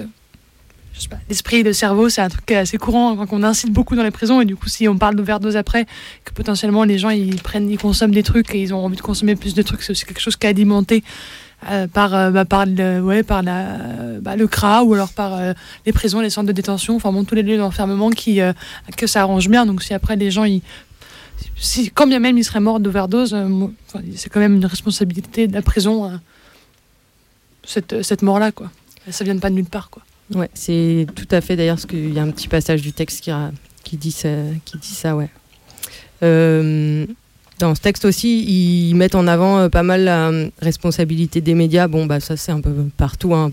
[1.28, 4.12] l'esprit et le cerveau, c'est un truc assez courant quand on incite beaucoup dans les
[4.12, 5.86] prisons et du coup si on parle d'overdose après,
[6.24, 9.03] que potentiellement les gens ils prennent, ils consomment des trucs et ils ont envie de
[9.03, 11.03] consommer plus de trucs, c'est aussi quelque chose qui est alimenté
[11.70, 15.53] euh, par, euh, bah, par, le, ouais, par bah, le CRA ou alors par euh,
[15.86, 18.41] les prisons, les centres de détention, enfin bon, tous les lieux d'enfermement qui
[18.97, 19.66] que ça arrange bien.
[19.66, 20.62] Donc si après les gens, ils,
[21.57, 23.36] si, quand bien même ils seraient morts d'overdose,
[24.15, 26.16] c'est quand même une responsabilité de la prison, euh,
[27.65, 28.70] cette, cette mort-là, quoi.
[29.11, 30.03] Ça vient de pas de nulle part, quoi.
[30.35, 33.20] Ouais, c'est tout à fait d'ailleurs, parce qu'il y a un petit passage du texte
[33.20, 33.31] qui,
[33.82, 34.28] qui, dit, ça,
[34.65, 35.28] qui dit ça, ouais.
[37.59, 41.55] Dans ce texte aussi, ils mettent en avant euh, pas mal la euh, responsabilité des
[41.55, 41.86] médias.
[41.86, 43.52] Bon, bah ça c'est un peu partout, hein.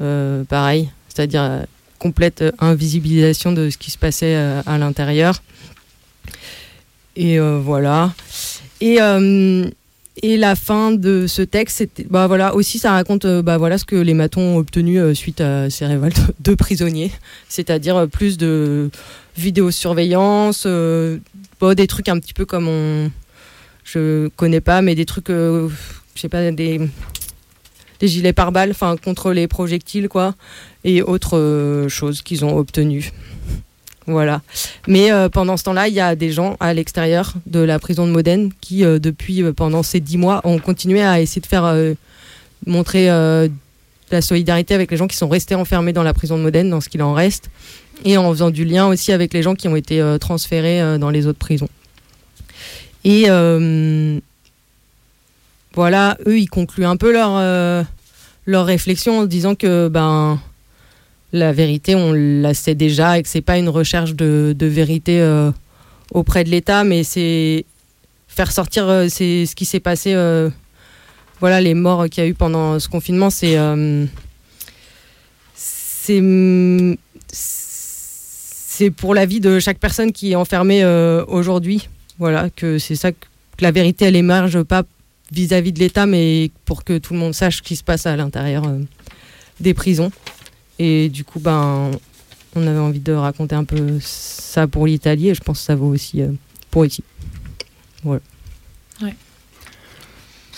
[0.00, 1.64] Euh, pareil, c'est-à-dire
[1.98, 5.42] complète invisibilisation de ce qui se passait à l'intérieur.
[7.16, 8.12] Et voilà.
[8.80, 8.98] Et
[10.22, 13.96] et la fin de ce texte, bah voilà, aussi ça raconte, bah voilà, ce que
[13.96, 17.10] les matons ont obtenu suite à ces révoltes de prisonniers,
[17.48, 18.90] c'est-à-dire plus de
[19.36, 20.66] vidéosurveillance,
[21.74, 23.10] des trucs un petit peu comme on,
[23.84, 25.68] je connais pas, mais des trucs, euh,
[26.14, 26.80] je sais pas, des,
[28.00, 30.34] des gilets pare-balles, enfin contre les projectiles quoi,
[30.84, 33.12] et autres euh, choses qu'ils ont obtenues.
[34.06, 34.40] Voilà.
[34.86, 38.06] Mais euh, pendant ce temps-là, il y a des gens à l'extérieur de la prison
[38.06, 41.74] de Modène qui, depuis pendant ces dix mois, ont continué à essayer de faire
[42.66, 43.08] montrer
[44.10, 46.80] la solidarité avec les gens qui sont restés enfermés dans la prison de Modène, dans
[46.80, 47.50] ce qu'il en reste,
[48.04, 50.98] et en faisant du lien aussi avec les gens qui ont été euh, transférés euh,
[50.98, 51.68] dans les autres prisons.
[53.04, 54.18] Et euh,
[55.74, 57.84] voilà, eux, ils concluent un peu leur,
[58.46, 60.40] leur réflexion en disant que ben
[61.32, 65.22] la vérité, on la sait déjà et que c'est pas une recherche de, vérité
[66.12, 67.64] auprès de l'État, mais c'est
[68.26, 70.14] faire sortir ce qui s'est passé.
[71.40, 74.06] Voilà, les morts qu'il y a eu pendant ce confinement, c'est euh,
[77.32, 81.88] c'est pour la vie de chaque personne qui est enfermée euh, aujourd'hui.
[82.18, 83.26] Voilà, que c'est ça que,
[83.60, 84.84] la vérité, elle émerge pas
[85.32, 88.16] vis-à-vis de l'État, mais pour que tout le monde sache ce qui se passe à
[88.16, 88.78] l'intérieur euh,
[89.60, 90.12] des prisons.
[90.78, 91.90] Et du coup, ben,
[92.54, 95.74] on avait envie de raconter un peu ça pour l'Italie et je pense que ça
[95.74, 96.22] vaut aussi
[96.70, 97.02] pour ici.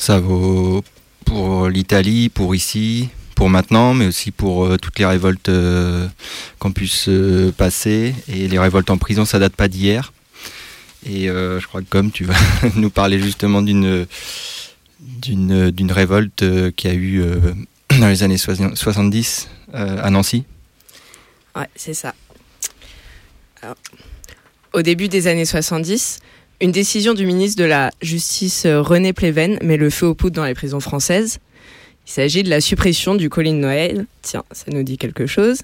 [0.01, 0.83] Ça vaut
[1.27, 6.09] pour l'Italie, pour ici, pour maintenant, mais aussi pour euh, toutes les révoltes euh,
[6.59, 8.15] qu'on puisse euh, passer.
[8.27, 10.15] Et les révoltes en prison, ça date pas d'hier.
[11.05, 12.35] Et euh, je crois que comme tu vas
[12.77, 14.07] nous parler justement d'une
[15.01, 17.39] d'une d'une révolte euh, qui a eu euh,
[18.01, 20.45] dans les années soixante- 70 euh, à Nancy.
[21.55, 22.15] Ouais, c'est ça.
[24.73, 26.21] Au début des années 70,
[26.61, 30.37] une décision du ministre de la Justice euh, René Pleven met le feu aux poudres
[30.37, 31.39] dans les prisons françaises.
[32.07, 35.63] Il s'agit de la suppression du colis de Noël, tiens, ça nous dit quelque chose,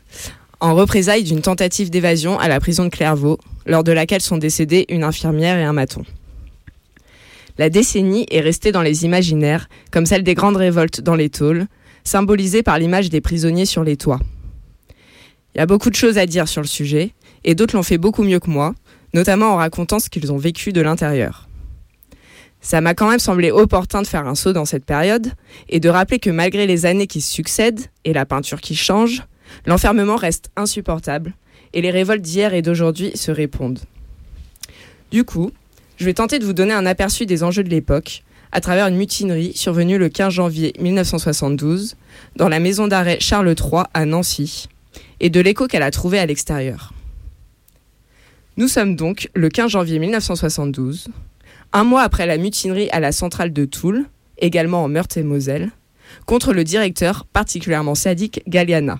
[0.60, 4.86] en représailles d'une tentative d'évasion à la prison de Clairvaux, lors de laquelle sont décédés
[4.88, 6.02] une infirmière et un maton.
[7.58, 11.66] La décennie est restée dans les imaginaires comme celle des grandes révoltes dans les tôles,
[12.04, 14.20] symbolisée par l'image des prisonniers sur les toits.
[15.54, 17.12] Il y a beaucoup de choses à dire sur le sujet,
[17.44, 18.74] et d'autres l'ont fait beaucoup mieux que moi,
[19.16, 21.48] notamment en racontant ce qu'ils ont vécu de l'intérieur.
[22.60, 25.32] Ça m'a quand même semblé opportun de faire un saut dans cette période,
[25.68, 29.22] et de rappeler que malgré les années qui succèdent, et la peinture qui change,
[29.64, 31.34] l'enfermement reste insupportable,
[31.72, 33.80] et les révoltes d'hier et d'aujourd'hui se répondent.
[35.10, 35.50] Du coup,
[35.96, 38.22] je vais tenter de vous donner un aperçu des enjeux de l'époque,
[38.52, 41.96] à travers une mutinerie survenue le 15 janvier 1972,
[42.36, 44.68] dans la maison d'arrêt Charles III à Nancy,
[45.20, 46.92] et de l'écho qu'elle a trouvé à l'extérieur.
[48.58, 51.08] Nous sommes donc le 15 janvier 1972,
[51.74, 54.06] un mois après la mutinerie à la centrale de Toul,
[54.38, 55.72] également en Meurthe-et-Moselle,
[56.24, 58.98] contre le directeur particulièrement sadique Galliana,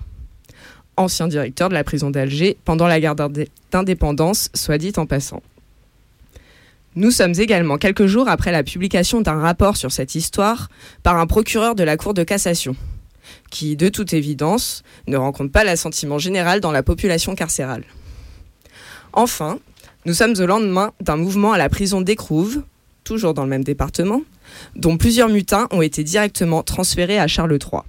[0.95, 5.41] ancien directeur de la prison d'Alger pendant la guerre d'indépendance, soit dit en passant.
[6.93, 10.69] Nous sommes également quelques jours après la publication d'un rapport sur cette histoire
[11.01, 12.75] par un procureur de la Cour de cassation,
[13.49, 17.85] qui, de toute évidence, ne rencontre pas l'assentiment général dans la population carcérale.
[19.17, 19.57] Enfin,
[20.05, 22.61] nous sommes au lendemain d'un mouvement à la prison d'Écrouves,
[23.03, 24.21] toujours dans le même département,
[24.75, 27.81] dont plusieurs mutins ont été directement transférés à Charles III.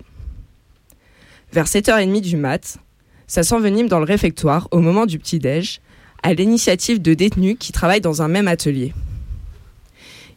[1.52, 2.78] Vers 7h30 du mat,
[3.26, 5.82] ça s'envenime dans le réfectoire au moment du petit-déj,
[6.22, 8.94] à l'initiative de détenus qui travaillent dans un même atelier.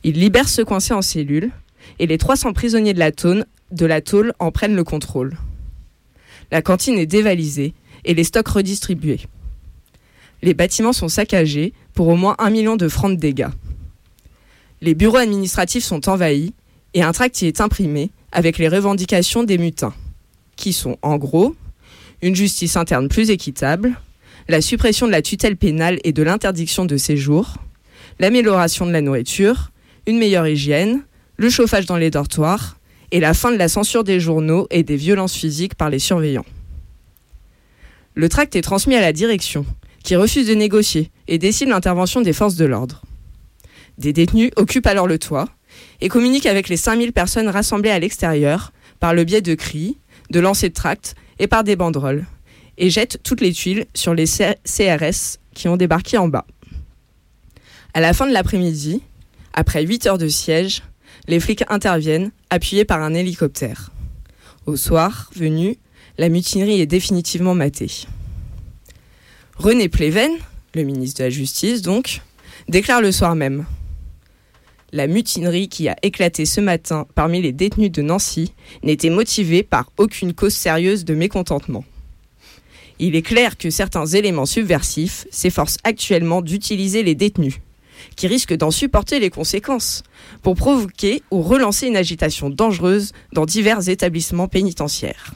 [0.04, 1.52] Ils libèrent ceux coincés en cellule
[2.00, 5.38] et les 300 prisonniers de la, tôle, de la tôle en prennent le contrôle.
[6.52, 9.22] La cantine est dévalisée et les stocks redistribués.
[10.42, 13.50] Les bâtiments sont saccagés pour au moins un million de francs de dégâts.
[14.82, 16.54] Les bureaux administratifs sont envahis
[16.94, 19.94] et un tract y est imprimé avec les revendications des mutins,
[20.56, 21.56] qui sont en gros
[22.22, 23.94] une justice interne plus équitable,
[24.48, 27.56] la suppression de la tutelle pénale et de l'interdiction de séjour,
[28.20, 29.72] l'amélioration de la nourriture,
[30.08, 31.04] une meilleure hygiène,
[31.38, 32.78] le chauffage dans les dortoirs
[33.12, 36.46] et la fin de la censure des journaux et des violences physiques par les surveillants.
[38.14, 39.66] Le tract est transmis à la direction,
[40.04, 43.02] qui refuse de négocier et décide l'intervention des forces de l'ordre.
[43.98, 45.48] Des détenus occupent alors le toit
[46.02, 49.98] et communiquent avec les 5000 personnes rassemblées à l'extérieur par le biais de cris,
[50.30, 52.26] de lancers de tracts et par des banderoles,
[52.78, 56.46] et jettent toutes les tuiles sur les CRS qui ont débarqué en bas.
[57.94, 59.02] À la fin de l'après-midi,
[59.54, 60.84] après 8 heures de siège,
[61.28, 63.92] les flics interviennent, appuyés par un hélicoptère.
[64.66, 65.78] Au soir, venu,
[66.18, 68.06] la mutinerie est définitivement matée.
[69.62, 70.32] René Pleven,
[70.74, 72.22] le ministre de la Justice donc,
[72.68, 73.68] déclare le soir même
[74.92, 79.92] La mutinerie qui a éclaté ce matin parmi les détenus de Nancy n'était motivée par
[79.98, 81.86] aucune cause sérieuse de mécontentement.
[82.98, 87.60] Il est clair que certains éléments subversifs s'efforcent actuellement d'utiliser les détenus,
[88.16, 90.02] qui risquent d'en supporter les conséquences,
[90.42, 95.36] pour provoquer ou relancer une agitation dangereuse dans divers établissements pénitentiaires.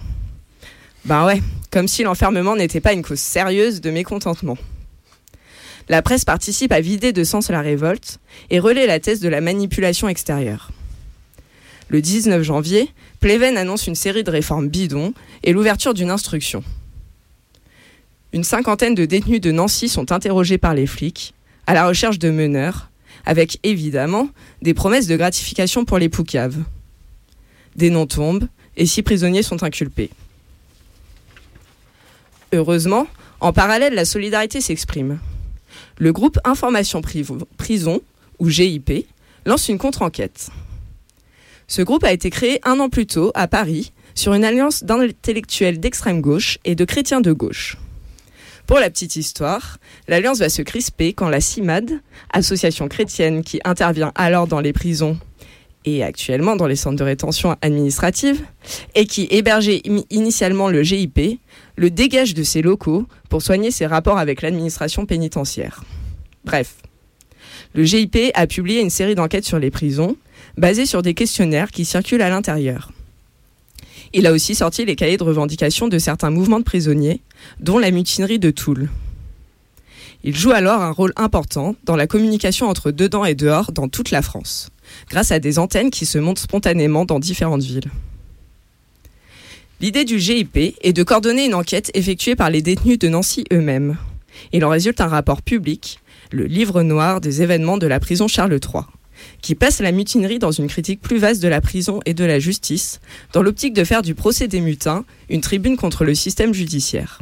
[1.05, 4.57] Ben ouais, comme si l'enfermement n'était pas une cause sérieuse de mécontentement.
[5.87, 8.19] La presse participe à vider de sens la révolte
[8.49, 10.71] et relaie la thèse de la manipulation extérieure.
[11.89, 15.13] Le 19 janvier, Pleven annonce une série de réformes bidons
[15.43, 16.63] et l'ouverture d'une instruction.
[18.33, 21.35] Une cinquantaine de détenus de Nancy sont interrogés par les flics,
[21.67, 22.89] à la recherche de meneurs,
[23.27, 24.29] avec évidemment
[24.63, 26.57] des promesses de gratification pour les poucaves.
[27.75, 30.09] Des noms tombent et six prisonniers sont inculpés.
[32.53, 33.07] Heureusement,
[33.39, 35.19] en parallèle, la solidarité s'exprime.
[35.97, 38.01] Le groupe Information Prison,
[38.39, 39.07] ou GIP,
[39.45, 40.49] lance une contre-enquête.
[41.67, 45.79] Ce groupe a été créé un an plus tôt à Paris sur une alliance d'intellectuels
[45.79, 47.77] d'extrême gauche et de chrétiens de gauche.
[48.67, 49.77] Pour la petite histoire,
[50.07, 51.99] l'alliance va se crisper quand la CIMAD,
[52.31, 55.19] association chrétienne qui intervient alors dans les prisons
[55.85, 58.41] et actuellement dans les centres de rétention administrative,
[58.95, 61.39] et qui hébergeait initialement le GIP,
[61.75, 65.83] le dégage de ses locaux pour soigner ses rapports avec l'administration pénitentiaire.
[66.43, 66.75] Bref,
[67.73, 70.15] le GIP a publié une série d'enquêtes sur les prisons,
[70.57, 72.91] basées sur des questionnaires qui circulent à l'intérieur.
[74.13, 77.21] Il a aussi sorti les cahiers de revendication de certains mouvements de prisonniers,
[77.59, 78.89] dont la mutinerie de Toul.
[80.23, 84.11] Il joue alors un rôle important dans la communication entre dedans et dehors dans toute
[84.11, 84.69] la France
[85.09, 87.91] grâce à des antennes qui se montent spontanément dans différentes villes.
[89.81, 93.97] L'idée du GIP est de coordonner une enquête effectuée par les détenus de Nancy eux-mêmes.
[94.53, 95.99] Il en résulte un rapport public,
[96.31, 98.83] le livre noir des événements de la prison Charles III,
[99.41, 102.39] qui place la mutinerie dans une critique plus vaste de la prison et de la
[102.39, 103.01] justice,
[103.33, 107.21] dans l'optique de faire du procès des mutins une tribune contre le système judiciaire.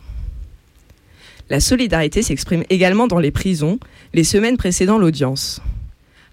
[1.50, 3.80] La solidarité s'exprime également dans les prisons
[4.14, 5.60] les semaines précédant l'audience.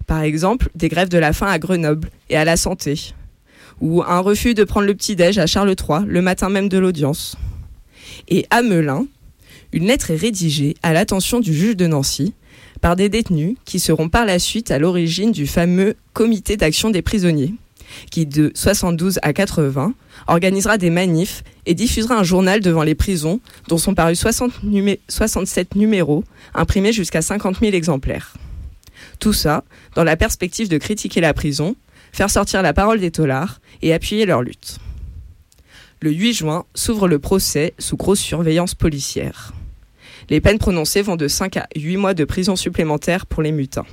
[0.05, 3.13] Par exemple, des grèves de la faim à Grenoble et à la santé.
[3.81, 7.35] Ou un refus de prendre le petit-déj à Charles III le matin même de l'audience.
[8.27, 9.07] Et à Melun,
[9.73, 12.33] une lettre est rédigée à l'attention du juge de Nancy
[12.81, 17.01] par des détenus qui seront par la suite à l'origine du fameux comité d'action des
[17.01, 17.53] prisonniers,
[18.09, 19.93] qui de 72 à 80
[20.27, 26.23] organisera des manifs et diffusera un journal devant les prisons dont sont parus 67 numéros
[26.53, 28.33] imprimés jusqu'à 50 000 exemplaires.
[29.19, 29.63] Tout ça
[29.95, 31.75] dans la perspective de critiquer la prison,
[32.11, 34.77] faire sortir la parole des taulards et appuyer leur lutte.
[36.01, 39.53] Le 8 juin s'ouvre le procès sous grosse surveillance policière.
[40.29, 43.85] Les peines prononcées vont de 5 à 8 mois de prison supplémentaire pour les mutins.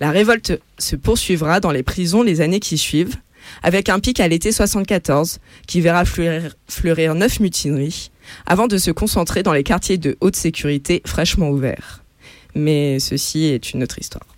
[0.00, 3.16] La révolte se poursuivra dans les prisons les années qui suivent,
[3.62, 8.10] avec un pic à l'été 74 qui verra fleurir, fleurir 9 mutineries,
[8.46, 12.02] avant de se concentrer dans les quartiers de haute sécurité fraîchement ouverts.
[12.54, 14.33] Mais ceci est une autre histoire.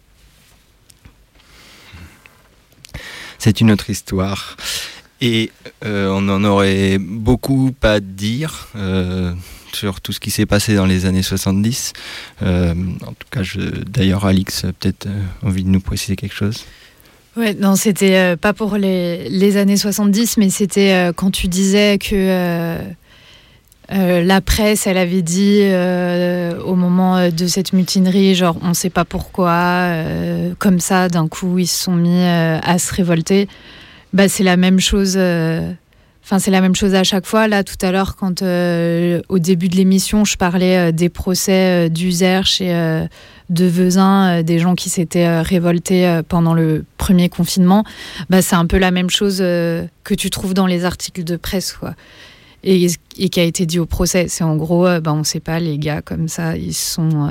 [3.38, 4.56] C'est une autre histoire.
[5.20, 5.50] Et
[5.84, 9.32] euh, on en aurait beaucoup à dire euh,
[9.72, 11.92] sur tout ce qui s'est passé dans les années 70.
[12.42, 13.40] Euh, en tout cas,
[13.86, 15.08] d'ailleurs, Alix peut-être
[15.42, 16.64] envie de nous préciser quelque chose.
[17.36, 22.78] Ouais, non, c'était pas pour les, les, années 70, mais c'était quand tu disais que
[23.88, 25.62] la presse, elle avait dit
[26.64, 29.90] au moment de cette mutinerie, genre on ne sait pas pourquoi,
[30.58, 33.48] comme ça, d'un coup, ils se sont mis à se révolter.
[34.16, 35.14] Bah, c'est la même chose.
[35.18, 35.72] Euh,
[36.24, 37.48] enfin, c'est la même chose à chaque fois.
[37.48, 41.90] Là, tout à l'heure, quand euh, au début de l'émission, je parlais euh, des procès
[41.90, 42.72] d'Uzerche et
[43.50, 47.84] de Vezin, des gens qui s'étaient révoltés pendant le premier confinement,
[48.30, 51.74] bah, c'est un peu la même chose que tu trouves dans les articles de presse,
[51.74, 51.94] quoi.
[52.64, 52.88] Et,
[53.30, 54.26] qui a été dit au procès.
[54.28, 57.30] C'est en gros, bah, on ne sait pas, les gars comme ça, ils sont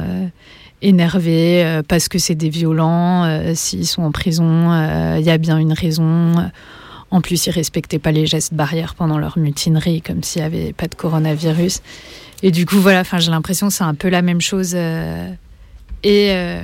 [0.81, 3.53] énervés parce que c'est des violents.
[3.53, 4.71] S'ils sont en prison,
[5.17, 6.33] il y a bien une raison.
[7.11, 10.73] En plus, ils respectaient pas les gestes barrières pendant leur mutinerie, comme s'il n'y avait
[10.73, 11.81] pas de coronavirus.
[12.43, 14.73] Et du coup, voilà, j'ai l'impression que c'est un peu la même chose.
[14.75, 15.31] Euh,
[16.03, 16.59] et euh,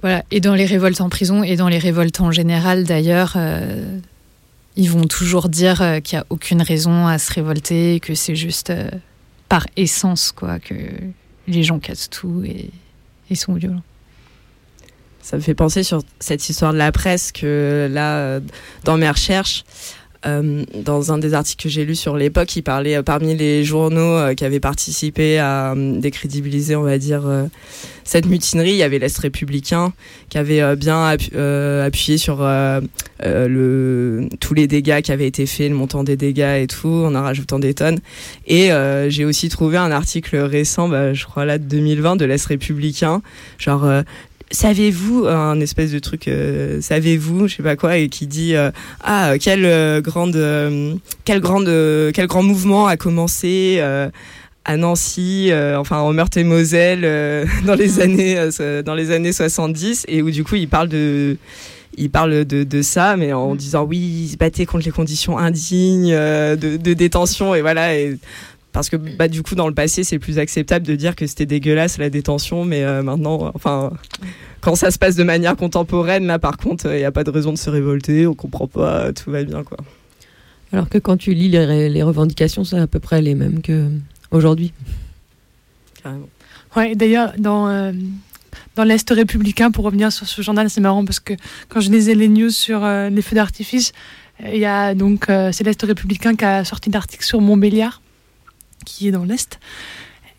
[0.00, 3.98] voilà, et dans les révoltes en prison et dans les révoltes en général, d'ailleurs, euh,
[4.76, 8.72] ils vont toujours dire qu'il n'y a aucune raison à se révolter, que c'est juste
[9.48, 10.74] par essence, quoi, que
[11.46, 12.70] les gens cassent tout et,
[13.34, 13.82] sont violents.
[15.22, 18.40] Ça me fait penser sur cette histoire de la presse que là, euh,
[18.84, 22.96] dans mes recherches, euh, dans un des articles que j'ai lu sur l'époque, il parlait
[22.96, 27.22] euh, parmi les journaux qui avaient participé à décrédibiliser, on va dire,
[28.04, 28.70] cette mutinerie.
[28.70, 29.92] Il y avait l'Est républicain
[30.28, 32.36] qui avait bien appuyé sur
[34.40, 37.22] tous les dégâts qui avaient été faits, le montant des dégâts et tout, en en
[37.22, 38.00] rajoutant des tonnes.
[38.46, 38.70] Et
[39.08, 43.22] j'ai aussi trouvé un article récent, bah, je crois là de 2020, de l'Est républicain,
[43.58, 43.86] genre
[44.52, 48.70] savez-vous un espèce de truc euh, savez-vous je sais pas quoi et qui dit euh,
[49.02, 50.38] ah quelle euh, grande
[51.24, 51.70] quel grande
[52.12, 53.80] quel grand mouvement a commencé
[54.64, 58.36] à Nancy enfin en Meurthe-et-Moselle dans les années
[58.84, 61.36] dans les années 70 et où du coup il parle de
[61.98, 65.36] il parle de, de ça, mais en disant oui, il se battait contre les conditions
[65.36, 67.94] indignes de, de détention et voilà.
[67.94, 68.16] Et
[68.72, 71.46] parce que bah, du coup dans le passé c'est plus acceptable de dire que c'était
[71.46, 73.92] dégueulasse la détention mais euh, maintenant enfin
[74.60, 77.30] quand ça se passe de manière contemporaine là par contre il n'y a pas de
[77.30, 79.78] raison de se révolter on comprend pas tout va bien quoi.
[80.72, 83.90] Alors que quand tu lis les, revendications c'est à peu près les mêmes que
[84.30, 84.72] aujourd'hui.
[86.02, 86.28] Carrément.
[86.74, 87.92] Ouais d'ailleurs dans euh,
[88.74, 91.34] dans l'Est républicain, pour revenir sur ce journal, c'est marrant parce que
[91.68, 93.92] quand je lisais les news sur euh, les feux d'artifice,
[94.42, 98.00] il y a donc c'est l'Est républicain qui a sorti l'article sur Montbéliard
[98.84, 99.58] qui est dans l'Est.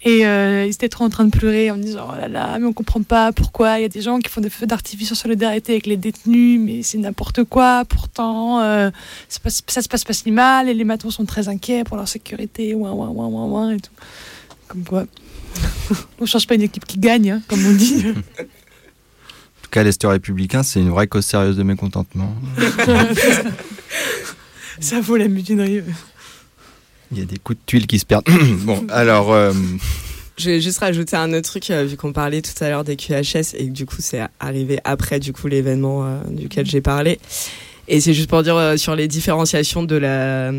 [0.05, 2.65] Et euh, ils étaient trop en train de pleurer en disant Oh là là, mais
[2.65, 3.79] on comprend pas pourquoi.
[3.79, 6.59] Il y a des gens qui font des feux d'artifice en solidarité avec les détenus,
[6.59, 7.85] mais c'est n'importe quoi.
[7.85, 8.91] Pourtant, euh,
[9.29, 12.09] ça, ça se passe pas si mal et les matons sont très inquiets pour leur
[12.09, 12.75] sécurité.
[12.75, 13.93] Ouin, ouin, ouin, ouin, ouin, et tout.
[14.67, 15.05] Comme quoi,
[16.19, 18.03] on change pas une équipe qui gagne, hein, comme on dit.
[18.09, 22.35] en tout cas, l'Est républicain, c'est une vraie cause sérieuse de mécontentement.
[24.81, 25.83] ça vaut la mutinerie.
[27.13, 28.25] Il y a des coups de tuiles qui se perdent.
[28.61, 29.31] bon, alors.
[29.31, 29.53] Euh,
[30.37, 32.95] je vais juste rajouter un autre truc, euh, vu qu'on parlait tout à l'heure des
[32.95, 37.19] QHS et que du coup c'est arrivé après du coup l'événement euh, duquel j'ai parlé.
[37.87, 40.51] Et c'est juste pour dire sur les différenciations de la,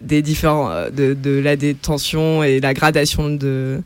[0.00, 3.82] des différents, de, de, la détention et la gradation de,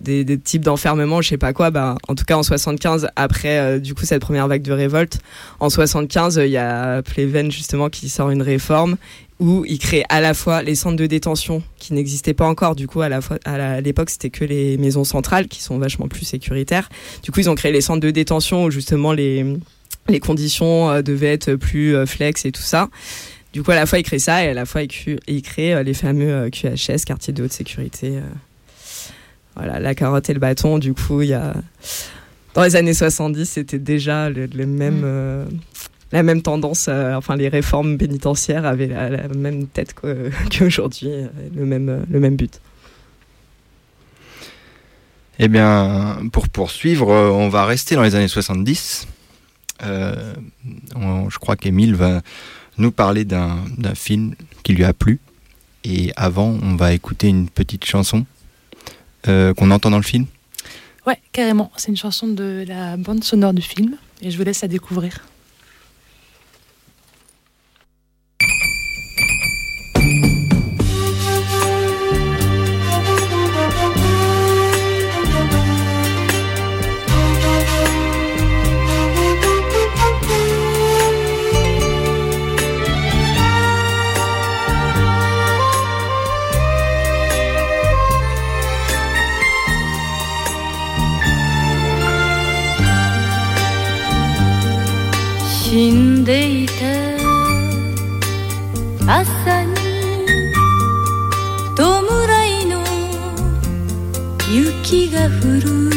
[0.00, 1.70] des, types d'enfermement, je sais pas quoi.
[1.70, 5.18] Bah, en tout cas en 75, après du coup cette première vague de révolte,
[5.60, 8.96] en 75 il y a Pleven justement qui sort une réforme
[9.40, 12.74] où ils créent à la fois les centres de détention qui n'existaient pas encore.
[12.74, 16.08] Du coup, à la fois, à l'époque, c'était que les maisons centrales qui sont vachement
[16.08, 16.88] plus sécuritaires.
[17.22, 19.46] Du coup, ils ont créé les centres de détention où justement les,
[20.08, 22.88] les conditions euh, devaient être plus euh, flex et tout ça.
[23.52, 25.82] Du coup, à la fois, ils créent ça et à la fois, ils créent euh,
[25.82, 28.18] les fameux QHS, quartiers de haute sécurité.
[29.58, 30.78] Voilà, la carotte et le bâton.
[30.78, 31.54] Du coup, il y a,
[32.54, 35.48] dans les années 70, c'était déjà le, le même, mm
[36.12, 39.94] la même tendance, euh, enfin les réformes pénitentiaires avaient la, même tête
[40.58, 42.60] qu'aujourd'hui, euh, le, même, euh, le même but.
[45.38, 49.06] Eh bien, pour poursuivre, on va rester dans les années 70.
[49.80, 52.22] je crois qu'Émile va
[52.76, 53.64] nous parler d'un
[53.94, 55.20] film qui lui a plu.
[55.84, 58.37] Et avant, on va écouter une petite chanson euh,
[59.24, 60.26] qu'on entend dans le film?
[61.06, 61.70] Ouais, carrément.
[61.76, 65.27] C'est une chanson de la bande sonore du film et je vous laisse la découvrir.
[96.28, 96.72] でいた。
[99.10, 99.72] 朝に
[101.74, 101.80] 弔
[102.44, 102.84] いの
[104.52, 105.30] 雪が降
[105.62, 105.88] る。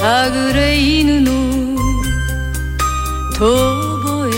[0.00, 1.32] はぐれ犬の
[3.36, 3.42] 遠
[4.04, 4.30] 吠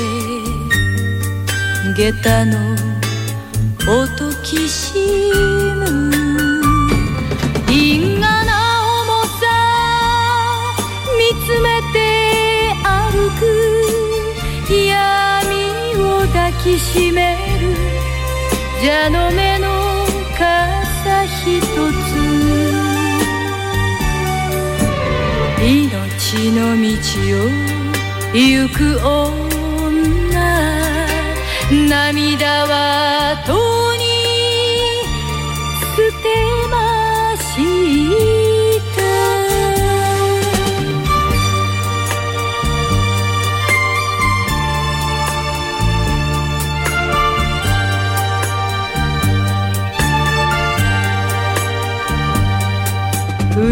[1.95, 1.95] え。
[1.95, 2.57] 下駄の
[3.87, 4.95] 音きし
[5.75, 6.26] む。
[16.67, 17.77] きしめる。
[18.81, 20.05] 蛇の目の
[20.37, 22.05] 傘ひとつ。
[25.63, 26.89] 命の道
[27.35, 27.47] を
[28.35, 29.47] 行く女。
[31.89, 33.76] 涙は遠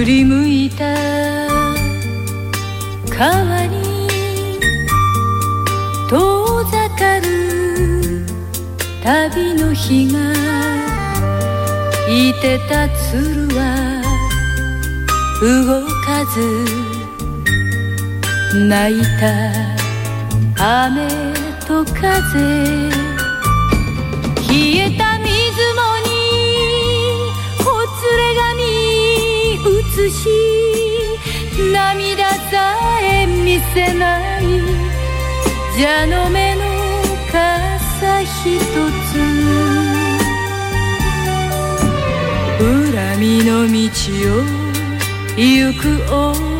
[0.04, 0.84] り向いた。
[3.08, 4.08] 川に
[6.10, 8.26] 遠ざかる。
[9.02, 10.18] 旅の日が
[12.08, 14.02] いてた鶴は
[15.40, 16.36] 動かず。
[18.68, 21.08] 泣いた雨
[21.66, 22.90] と風。
[24.46, 25.03] 消えた
[31.72, 34.42] 涙さえ見せない
[35.76, 36.60] 蛇の目の
[37.32, 38.64] 傘ひと
[39.12, 39.14] つ。
[42.58, 43.72] 恨みの道
[44.30, 44.44] を
[45.36, 45.82] 行く
[46.12, 46.53] 女。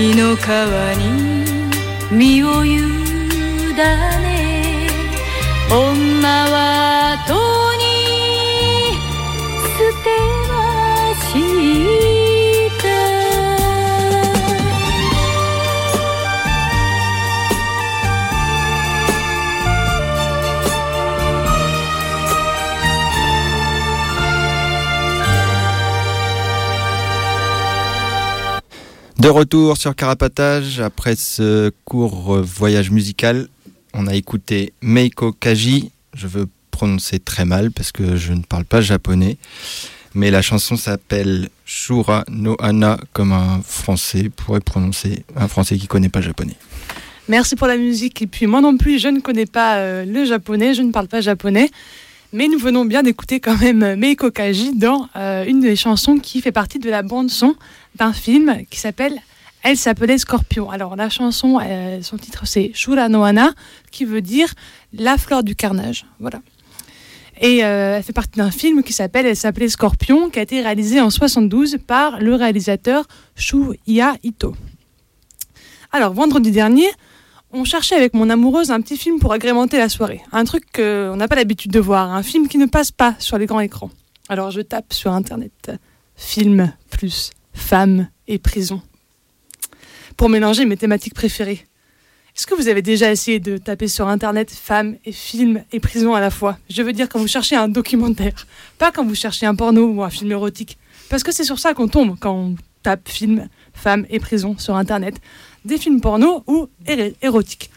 [0.00, 1.44] 海の川に
[2.10, 2.80] 身を委
[3.74, 4.19] ね
[29.20, 33.48] De retour sur Carapatage, après ce court voyage musical,
[33.92, 35.90] on a écouté Meiko Kaji.
[36.14, 39.36] Je veux prononcer très mal parce que je ne parle pas japonais.
[40.14, 45.82] Mais la chanson s'appelle Shura no Ana, comme un français pourrait prononcer, un français qui
[45.82, 46.56] ne connaît pas japonais.
[47.28, 48.22] Merci pour la musique.
[48.22, 51.08] Et puis moi non plus, je ne connais pas euh, le japonais, je ne parle
[51.08, 51.70] pas japonais.
[52.32, 56.40] Mais nous venons bien d'écouter quand même Meiko Kaji dans euh, une des chansons qui
[56.40, 57.56] fait partie de la bande-son
[57.96, 59.20] d'un film qui s'appelle
[59.62, 60.70] Elle s'appelait Scorpion.
[60.70, 63.52] Alors la chanson, euh, son titre c'est Shura no Ana,
[63.90, 64.52] qui veut dire
[64.92, 66.06] la fleur du carnage.
[66.18, 66.40] Voilà.
[67.40, 70.60] Et euh, elle fait partie d'un film qui s'appelle Elle s'appelait Scorpion, qui a été
[70.60, 73.06] réalisé en 72 par le réalisateur
[73.36, 74.54] Shuya Ito.
[75.92, 76.88] Alors vendredi dernier,
[77.52, 80.20] on cherchait avec mon amoureuse un petit film pour agrémenter la soirée.
[80.32, 83.38] Un truc qu'on n'a pas l'habitude de voir, un film qui ne passe pas sur
[83.38, 83.90] les grands écrans.
[84.28, 85.72] Alors je tape sur internet
[86.20, 88.82] film plus femmes et prison
[90.16, 91.66] pour mélanger mes thématiques préférées.
[92.36, 96.14] Est-ce que vous avez déjà essayé de taper sur Internet femmes et films et prison
[96.14, 96.58] à la fois?
[96.68, 98.46] Je veux dire quand vous cherchez un documentaire,
[98.78, 100.78] pas quand vous cherchez un porno ou un film érotique.
[101.08, 104.76] Parce que c'est sur ça qu'on tombe quand on tape film, femmes et prison sur
[104.76, 105.20] Internet.
[105.64, 106.68] Des films porno ou
[107.20, 107.70] érotiques.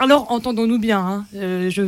[0.00, 1.82] Alors, entendons-nous bien, hein, euh, je,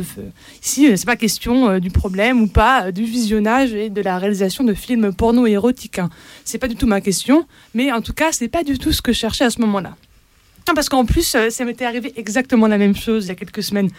[0.61, 4.17] ici, euh, c'est pas question euh, du problème ou pas du visionnage et de la
[4.17, 5.99] réalisation de films porno érotiques.
[5.99, 6.09] Hein.
[6.43, 9.01] C'est pas du tout ma question, mais en tout cas, c'est pas du tout ce
[9.01, 9.95] que je cherchais à ce moment-là.
[10.75, 13.89] Parce qu'en plus, ça m'était arrivé exactement la même chose il y a quelques semaines.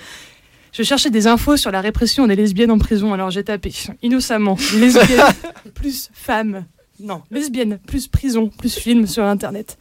[0.73, 4.57] Je cherchais des infos sur la répression des lesbiennes en prison, alors j'ai tapé innocemment
[4.75, 5.35] lesbiennes
[5.75, 6.65] plus femmes.
[6.99, 9.77] Non, lesbiennes plus prison plus films sur Internet.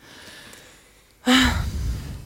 [1.26, 1.32] Ah.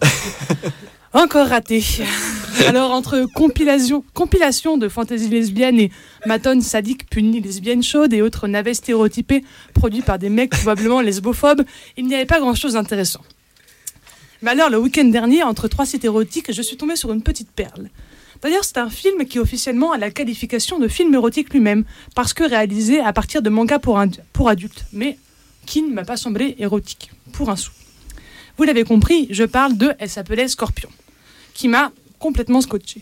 [1.15, 1.81] Encore raté.
[2.67, 5.91] Alors, entre compilation, compilation de fantaisies lesbiennes et
[6.25, 11.63] matonnes sadiques punies lesbiennes chaudes et autres navets stéréotypés produits par des mecs probablement lesbophobes,
[11.95, 13.21] il n'y avait pas grand-chose d'intéressant.
[14.41, 17.49] Mais alors, le week-end dernier, entre trois sites érotiques, je suis tombée sur une petite
[17.49, 17.87] perle.
[18.41, 22.43] D'ailleurs, c'est un film qui officiellement a la qualification de film érotique lui-même, parce que
[22.43, 25.17] réalisé à partir de manga pour, pour adultes, mais
[25.65, 27.71] qui ne m'a pas semblé érotique, pour un sou.
[28.57, 30.89] Vous l'avez compris, je parle de Elle s'appelait Scorpion
[31.55, 33.01] qui m'a complètement scotché.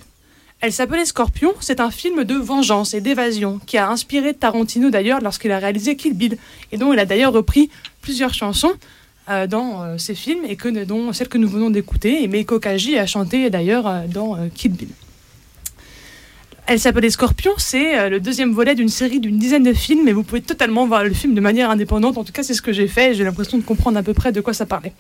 [0.61, 5.19] Elle s'appelait Scorpion, c'est un film de vengeance et d'évasion qui a inspiré Tarantino d'ailleurs
[5.19, 6.37] lorsqu'il a réalisé Kill Bill
[6.71, 7.69] et dont il a d'ailleurs repris
[8.01, 8.71] plusieurs chansons
[9.29, 12.59] euh, dans euh, ses films et que, dont celle que nous venons d'écouter et Meiko
[12.59, 14.87] Kaji a chanté d'ailleurs euh, dans Kill Bill.
[16.65, 20.23] Elle s'appelait Scorpion, c'est le deuxième volet d'une série d'une dizaine de films et vous
[20.23, 22.17] pouvez totalement voir le film de manière indépendante.
[22.17, 24.31] En tout cas, c'est ce que j'ai fait j'ai l'impression de comprendre à peu près
[24.31, 24.93] de quoi ça parlait.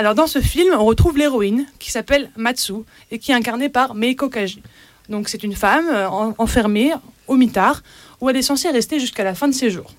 [0.00, 2.72] Alors dans ce film, on retrouve l'héroïne qui s'appelle Matsu
[3.10, 4.62] et qui est incarnée par Meiko Kaji.
[5.10, 6.08] Donc c'est une femme euh,
[6.38, 6.92] enfermée
[7.26, 7.82] au mitard
[8.18, 9.92] où elle est censée rester jusqu'à la fin de ses jours.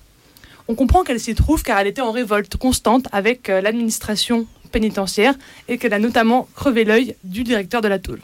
[0.66, 5.36] On comprend qu'elle s'y trouve car elle était en révolte constante avec euh, l'administration pénitentiaire
[5.68, 8.22] et qu'elle a notamment crevé l'œil du directeur de la tôle.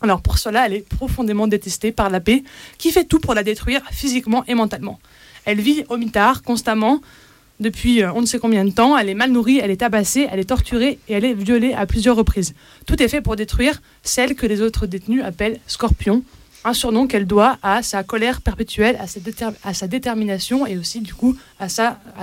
[0.00, 2.44] Alors pour cela, elle est profondément détestée par la paix
[2.78, 5.00] qui fait tout pour la détruire physiquement et mentalement.
[5.44, 7.00] Elle vit au mitard constamment,
[7.60, 8.96] depuis euh, on ne sait combien de temps.
[8.96, 11.86] Elle est mal nourrie, elle est tabassée, elle est torturée et elle est violée à
[11.86, 12.54] plusieurs reprises.
[12.86, 16.22] Tout est fait pour détruire celle que les autres détenus appellent Scorpion,
[16.64, 18.98] un surnom qu'elle doit à sa colère perpétuelle,
[19.62, 21.68] à sa, détermination et aussi du coup à,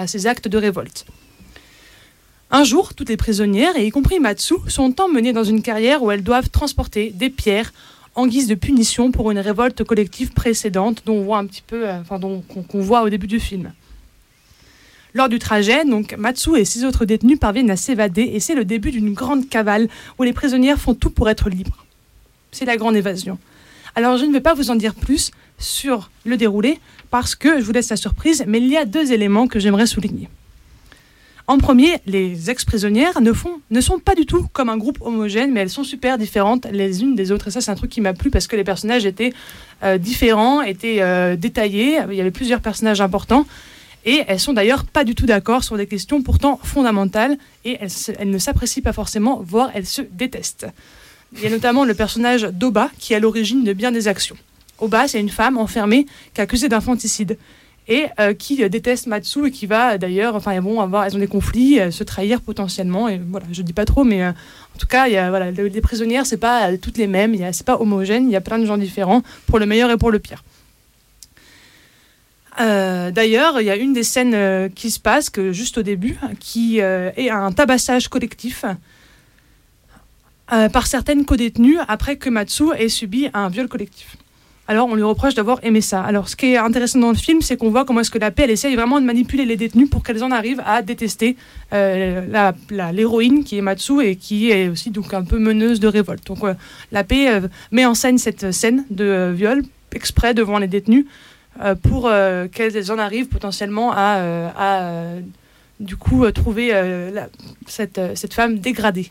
[0.07, 1.05] ses actes de révolte.
[2.49, 6.11] Un jour, toutes les prisonnières, et y compris Matsu, sont emmenées dans une carrière où
[6.11, 7.71] elles doivent transporter des pierres
[8.13, 11.87] en guise de punition pour une révolte collective précédente dont on voit un petit peu,
[11.87, 12.01] euh,
[12.67, 13.71] qu'on voit au début du film.
[15.13, 18.63] Lors du trajet, donc Matsu et six autres détenus parviennent à s'évader et c'est le
[18.63, 21.85] début d'une grande cavale où les prisonnières font tout pour être libres.
[22.51, 23.37] C'est la grande évasion.
[23.95, 26.79] Alors je ne vais pas vous en dire plus sur le déroulé
[27.09, 29.85] parce que je vous laisse la surprise, mais il y a deux éléments que j'aimerais
[29.85, 30.29] souligner.
[31.47, 33.33] En premier, les ex-prisonnières ne,
[33.71, 37.01] ne sont pas du tout comme un groupe homogène, mais elles sont super différentes les
[37.01, 37.49] unes des autres.
[37.49, 39.33] Et ça, c'est un truc qui m'a plu parce que les personnages étaient
[39.83, 41.99] euh, différents, étaient euh, détaillés.
[42.09, 43.45] Il y avait plusieurs personnages importants.
[44.05, 48.29] Et elles sont d'ailleurs pas du tout d'accord sur des questions pourtant fondamentales et elles,
[48.29, 50.67] ne s'apprécient pas forcément, voire elles se détestent.
[51.33, 54.35] Il y a notamment le personnage d'Oba qui est à l'origine de bien des actions.
[54.79, 57.37] Oba, c'est une femme enfermée qui est accusée d'infanticide
[57.87, 61.27] et euh, qui déteste Matsu et qui va d'ailleurs, enfin bon, avoir, elles ont des
[61.27, 63.07] conflits, euh, se trahir potentiellement.
[63.07, 65.51] Et voilà, je dis pas trop, mais euh, en tout cas, il y a, voilà,
[65.51, 68.65] les prisonnières, c'est pas toutes les mêmes, c'est pas homogène, il y a plein de
[68.65, 70.43] gens différents pour le meilleur et pour le pire.
[72.59, 76.17] Euh, d'ailleurs, il y a une des scènes euh, qui se passe juste au début,
[76.39, 78.65] qui euh, est un tabassage collectif
[80.73, 84.17] par certaines co-détenues après que Matsu ait subi un viol collectif.
[84.67, 86.01] Alors, on lui reproche d'avoir aimé ça.
[86.01, 88.31] Alors, ce qui est intéressant dans le film, c'est qu'on voit comment est-ce que la
[88.31, 91.37] paix, elle essaye vraiment de manipuler les détenus pour qu'elles en arrivent à détester
[91.71, 96.27] l'héroïne qui est Matsu et qui est aussi donc un peu meneuse de révolte.
[96.27, 96.39] Donc,
[96.91, 97.41] la paix
[97.71, 99.63] met en scène cette scène de viol
[99.93, 101.05] exprès devant les détenus
[101.81, 105.19] pour euh, qu'elles en arrivent potentiellement à, euh,
[105.79, 106.73] du coup trouver
[107.67, 109.09] cette, cette femme dégradée.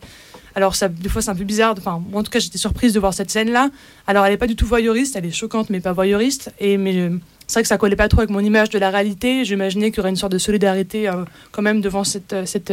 [0.57, 1.75] Alors, des fois, c'est un peu bizarre.
[1.79, 3.71] Enfin, en tout cas, j'étais surprise de voir cette scène-là.
[4.07, 6.53] Alors, elle n'est pas du tout voyeuriste, elle est choquante, mais pas voyeuriste.
[6.59, 7.11] Et, mais
[7.47, 9.45] c'est vrai que ça collait pas trop avec mon image de la réalité.
[9.45, 11.09] J'imaginais qu'il y aurait une sorte de solidarité
[11.53, 12.73] quand même devant cette, cette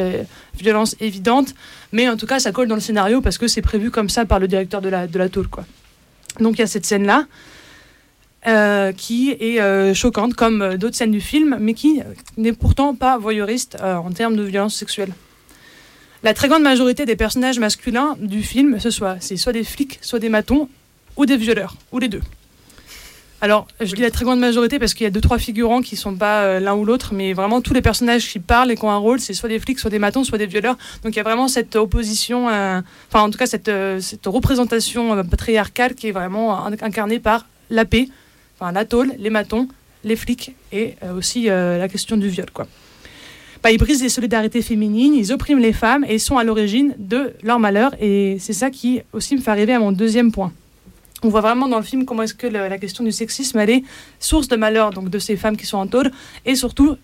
[0.59, 1.53] violence évidente.
[1.91, 4.25] Mais en tout cas, ça colle dans le scénario parce que c'est prévu comme ça
[4.25, 5.47] par le directeur de la, de la tôle.
[5.47, 5.63] Quoi.
[6.39, 7.25] Donc, il y a cette scène-là.
[8.47, 12.01] Euh, qui est euh, choquante comme euh, d'autres scènes du film, mais qui
[12.37, 15.11] n'est pourtant pas voyeuriste en termes de violence sexuelle.
[16.23, 19.99] La très grande majorité des personnages masculins du film, ce soit c'est soit des flics,
[20.01, 20.69] soit des matons,
[21.17, 22.21] ou des violeurs, ou les deux.
[23.41, 25.97] Alors, je dis la très grande majorité parce qu'il y a deux trois figurants qui
[25.97, 28.91] sont pas l'un ou l'autre, mais vraiment tous les personnages qui parlent et qui ont
[28.91, 30.77] un rôle, c'est soit des flics, soit des matons, soit des violeurs.
[31.03, 32.83] Donc il y a vraiment cette opposition, enfin
[33.21, 33.69] en tout cas cette,
[34.25, 38.07] représentation patriarcale qui est vraiment in- incarnée par la paix,
[38.59, 39.67] enfin la tôle, les matons,
[40.03, 42.67] les flics et euh, aussi euh, la question du viol, quoi.
[43.63, 47.33] Bah, ils brisent les solidarités féminines, ils oppriment les femmes et sont à l'origine de
[47.41, 47.95] leur malheur.
[47.99, 50.53] Et c'est ça qui aussi me fait arriver à mon deuxième point.
[51.23, 53.83] On voit vraiment dans le film comment est-ce que la question du sexisme elle est
[54.19, 56.11] source de malheur donc de ces femmes qui sont en tôle
[56.45, 56.95] et surtout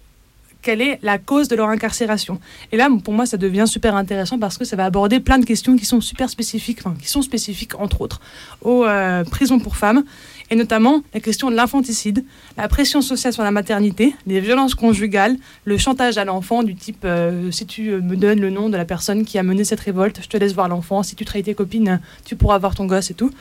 [0.63, 2.39] quelle est la cause de leur incarcération.
[2.71, 5.45] Et là, pour moi, ça devient super intéressant parce que ça va aborder plein de
[5.45, 8.21] questions qui sont super spécifiques, enfin, qui sont spécifiques entre autres
[8.61, 10.03] aux euh, prisons pour femmes,
[10.49, 12.25] et notamment la question de l'infanticide,
[12.57, 15.35] la pression sociale sur la maternité, les violences conjugales,
[15.65, 18.85] le chantage à l'enfant du type euh, si tu me donnes le nom de la
[18.85, 21.53] personne qui a mené cette révolte, je te laisse voir l'enfant, si tu trahis tes
[21.53, 23.31] copines, tu pourras voir ton gosse et tout.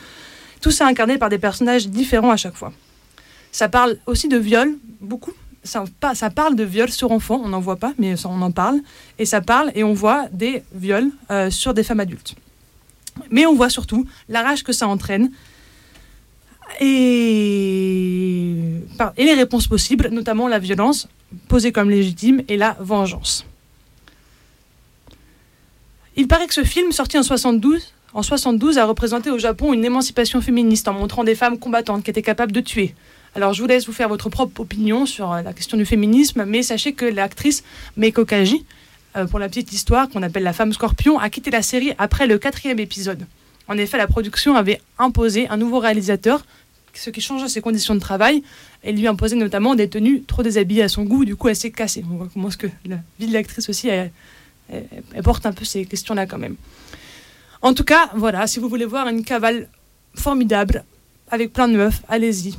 [0.61, 2.71] Tout ça incarné par des personnages différents à chaque fois.
[3.51, 5.33] Ça parle aussi de viol, beaucoup.
[5.63, 8.81] Ça, parle de viol sur enfants, on n'en voit pas, mais on en parle.
[9.17, 12.35] Et ça parle, et on voit des viols euh, sur des femmes adultes.
[13.29, 15.31] Mais on voit surtout la rage que ça entraîne
[16.79, 18.55] et,
[19.17, 21.07] et les réponses possibles, notamment la violence
[21.47, 23.45] posée comme légitime et la vengeance.
[26.15, 29.83] Il paraît que ce film, sorti en 72, en 72, a représenté au Japon une
[29.83, 32.93] émancipation féministe en montrant des femmes combattantes qui étaient capables de tuer.
[33.35, 36.45] Alors je vous laisse vous faire votre propre opinion sur euh, la question du féminisme,
[36.45, 37.63] mais sachez que l'actrice
[37.97, 38.63] Meiko Kaji,
[39.15, 42.27] euh, pour la petite histoire qu'on appelle la femme scorpion, a quitté la série après
[42.27, 43.25] le quatrième épisode.
[43.67, 46.45] En effet, la production avait imposé un nouveau réalisateur,
[46.93, 48.43] ce qui change ses conditions de travail,
[48.83, 51.71] et lui imposait notamment des tenues trop déshabillées à son goût, du coup elle s'est
[51.71, 52.03] cassée.
[52.11, 54.11] On voit comment est-ce que la vie de l'actrice aussi, elle-
[54.69, 56.55] elle porte un peu ces questions-là quand même.
[57.63, 59.69] En tout cas, voilà, si vous voulez voir une cavale
[60.13, 60.83] formidable,
[61.31, 62.55] avec plein de meufs, allez-y.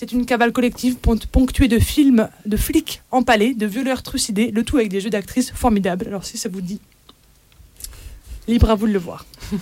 [0.00, 4.78] C'est une cavale collective ponctuée de films de flics empalés, de violeurs trucidés, le tout
[4.78, 6.06] avec des jeux d'actrices formidables.
[6.06, 6.80] Alors si ça vous dit,
[8.48, 9.26] libre à vous de le voir.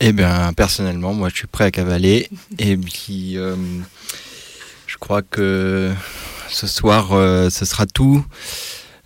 [0.00, 2.28] Eh bien, personnellement, moi, je suis prêt à cavaler.
[2.58, 3.54] Et puis, euh,
[4.88, 5.92] je crois que
[6.48, 8.24] ce soir, euh, ce sera tout.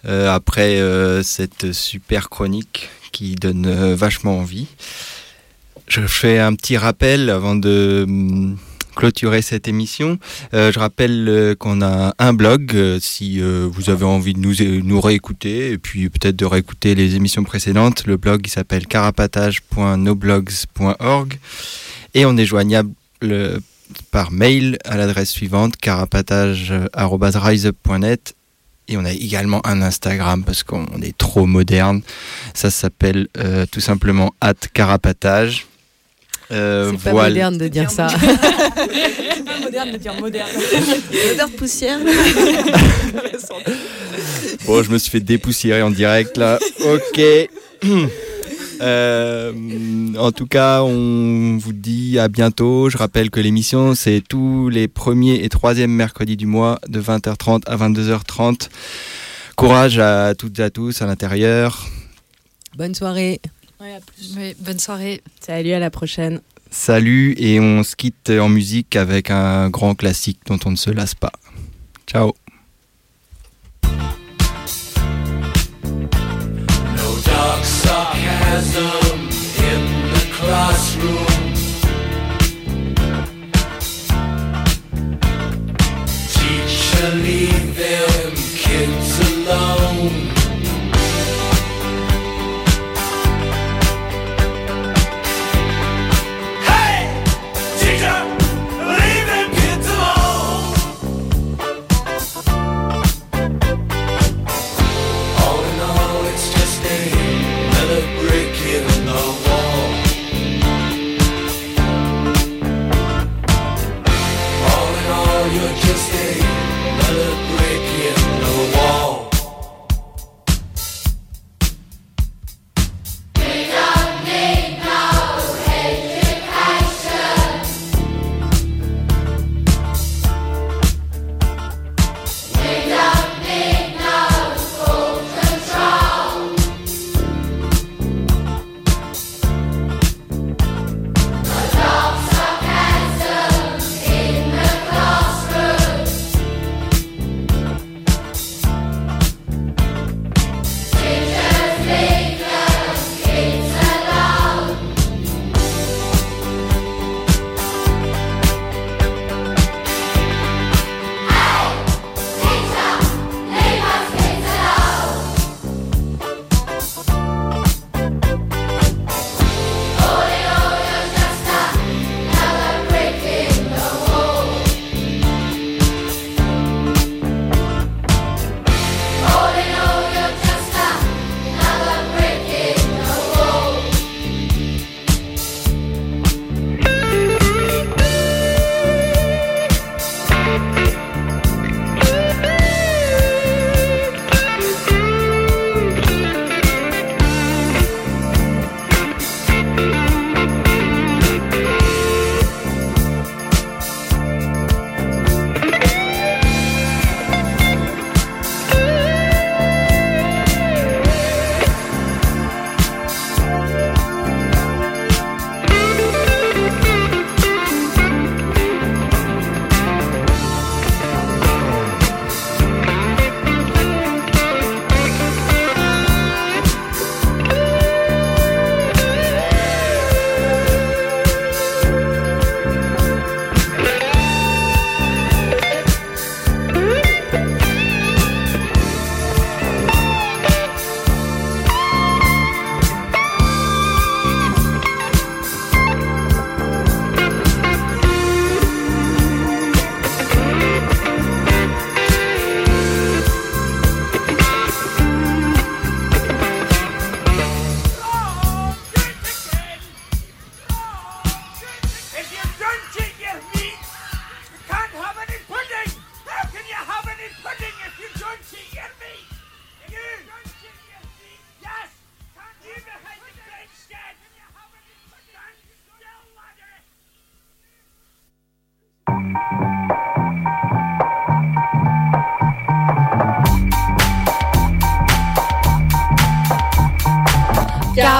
[0.06, 0.80] Euh, après
[1.24, 4.68] cette super chronique qui donne vachement envie.
[5.88, 8.56] Je fais un petit rappel avant de hum,
[8.96, 10.18] clôturer cette émission.
[10.54, 15.00] Euh, je rappelle euh, qu'on a un blog euh, si vous avez envie de nous,
[15.00, 18.06] réécouter et puis peut-être de réécouter les émissions précédentes.
[18.06, 21.38] Le blog s'appelle carapatage.noblogs.org
[22.14, 22.90] et on est joignable
[24.10, 28.34] par mail à l'adresse suivante carapatage.riseup.net
[28.88, 32.02] et on a également un Instagram parce qu'on est trop moderne.
[32.54, 33.26] Ça s'appelle
[33.70, 35.66] tout simplement at carapatage.
[36.52, 37.28] Euh, C'est pas voilà.
[37.30, 38.08] moderne de dire ça.
[38.18, 40.48] C'est pas moderne de dire moderne.
[41.28, 41.98] L'odeur de poussière.
[44.66, 46.58] Bon, je me suis fait dépoussiérer en direct là.
[46.84, 47.20] Ok.
[48.82, 49.52] Euh,
[50.18, 52.90] en tout cas, on vous dit à bientôt.
[52.90, 57.62] Je rappelle que l'émission, c'est tous les premiers et troisièmes mercredis du mois de 20h30
[57.66, 58.68] à 22h30.
[59.56, 61.86] Courage à toutes et à tous à l'intérieur.
[62.76, 63.40] Bonne soirée.
[63.80, 64.34] Ouais, à plus.
[64.36, 65.22] Oui, bonne soirée.
[65.40, 66.40] Salut, à la prochaine.
[66.70, 70.90] Salut et on se quitte en musique avec un grand classique dont on ne se
[70.90, 71.32] lasse pas.
[72.06, 72.34] Ciao.
[73.84, 73.90] No
[77.24, 79.28] dark sarcasm
[79.58, 79.80] in
[80.12, 81.26] the classroom.
[86.32, 89.75] Teacher, leave them kids alone.